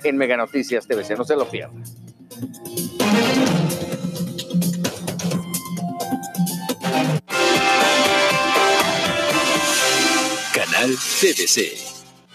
en 0.05 0.17
Mega 0.17 0.37
Noticias 0.37 0.87
TVC. 0.87 1.17
No 1.17 1.25
se 1.25 1.37
lo 1.37 1.49
pierda. 1.49 1.73
Canal 10.55 10.91
TVC. 11.21 11.77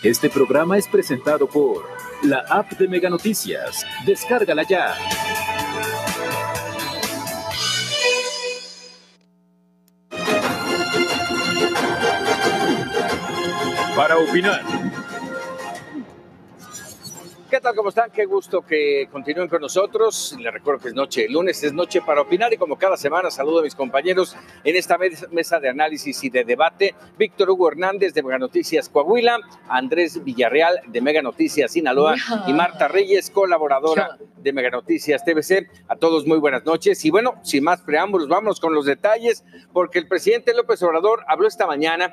Este 0.03 0.29
programa 0.29 0.77
es 0.77 0.87
presentado 0.87 1.47
por 1.47 1.89
la 2.23 2.39
app 2.49 2.71
de 2.73 2.87
Mega 2.87 3.09
Noticias. 3.09 3.85
Descárgala 4.05 4.63
ya. 4.63 4.95
Para 13.95 14.17
opinar 14.17 14.61
¿Qué 17.55 17.61
tal? 17.61 17.73
¿Cómo 17.73 17.87
están? 17.87 18.11
Qué 18.11 18.25
gusto 18.25 18.63
que 18.63 19.07
continúen 19.09 19.47
con 19.47 19.61
nosotros. 19.61 20.35
Les 20.37 20.51
recuerdo 20.51 20.81
que 20.81 20.89
es 20.89 20.93
noche, 20.93 21.29
lunes 21.29 21.63
es 21.63 21.71
noche 21.71 22.01
para 22.01 22.19
opinar 22.19 22.51
y 22.51 22.57
como 22.57 22.77
cada 22.77 22.97
semana 22.97 23.31
saludo 23.31 23.59
a 23.59 23.63
mis 23.63 23.75
compañeros 23.75 24.35
en 24.65 24.75
esta 24.75 24.97
mesa 25.31 25.61
de 25.61 25.69
análisis 25.69 26.21
y 26.25 26.29
de 26.29 26.43
debate. 26.43 26.95
Víctor 27.17 27.49
Hugo 27.49 27.69
Hernández 27.69 28.13
de 28.13 28.23
Mega 28.23 28.39
Noticias 28.39 28.89
Coahuila, 28.89 29.39
Andrés 29.69 30.21
Villarreal 30.21 30.81
de 30.87 30.99
Mega 30.99 31.21
Noticias 31.21 31.71
Sinaloa 31.71 32.15
y 32.45 32.51
Marta 32.51 32.89
Reyes, 32.89 33.29
colaboradora 33.29 34.17
de 34.35 34.51
Mega 34.51 34.71
Noticias 34.71 35.23
TVC. 35.23 35.69
A 35.87 35.95
todos 35.95 36.27
muy 36.27 36.39
buenas 36.39 36.65
noches. 36.65 37.05
Y 37.05 37.09
bueno, 37.09 37.35
sin 37.41 37.63
más 37.63 37.81
preámbulos, 37.83 38.27
vamos 38.27 38.59
con 38.59 38.73
los 38.73 38.85
detalles 38.85 39.45
porque 39.71 39.97
el 39.97 40.09
presidente 40.09 40.53
López 40.53 40.83
Obrador 40.83 41.23
habló 41.29 41.47
esta 41.47 41.65
mañana 41.65 42.11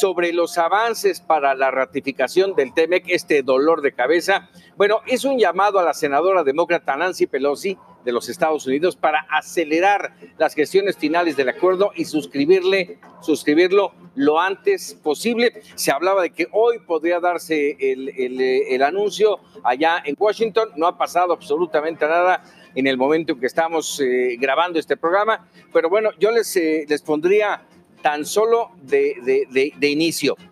sobre 0.00 0.32
los 0.32 0.58
avances 0.58 1.20
para 1.20 1.54
la 1.54 1.70
ratificación 1.70 2.56
del 2.56 2.74
TEMEC, 2.74 3.04
este 3.06 3.44
dolor 3.44 3.82
de 3.82 3.92
cabeza 3.92 4.50
bueno, 4.80 5.02
es 5.06 5.26
un 5.26 5.38
llamado 5.38 5.78
a 5.78 5.84
la 5.84 5.92
senadora 5.92 6.42
demócrata 6.42 6.96
Nancy 6.96 7.26
Pelosi 7.26 7.76
de 8.02 8.12
los 8.12 8.30
Estados 8.30 8.66
Unidos 8.66 8.96
para 8.96 9.26
acelerar 9.28 10.14
las 10.38 10.54
gestiones 10.54 10.96
finales 10.96 11.36
del 11.36 11.50
acuerdo 11.50 11.92
y 11.94 12.06
suscribirle, 12.06 12.98
suscribirlo 13.20 13.92
lo 14.14 14.40
antes 14.40 14.94
posible. 15.02 15.60
Se 15.74 15.92
hablaba 15.92 16.22
de 16.22 16.30
que 16.30 16.48
hoy 16.52 16.78
podría 16.78 17.20
darse 17.20 17.76
el, 17.78 18.82
anuncio 18.82 19.40
allá 19.64 20.02
en 20.02 20.16
Washington. 20.18 20.70
No 20.76 20.86
ha 20.86 20.96
pasado 20.96 21.34
absolutamente 21.34 22.06
nada 22.06 22.42
en 22.74 22.86
el 22.86 22.96
momento 22.96 23.34
en 23.34 23.40
que 23.40 23.48
estamos 23.48 24.00
eh, 24.00 24.38
grabando 24.40 24.78
este 24.78 24.96
programa, 24.96 25.46
pero 25.74 25.90
bueno, 25.90 26.08
yo 26.18 26.30
les, 26.30 26.56
eh, 26.56 26.86
les 26.88 27.02
pondría 27.02 27.66
tan 28.00 28.24
solo 28.24 28.70
de, 28.80 29.74
de 29.76 29.88
inicio. 29.90 30.38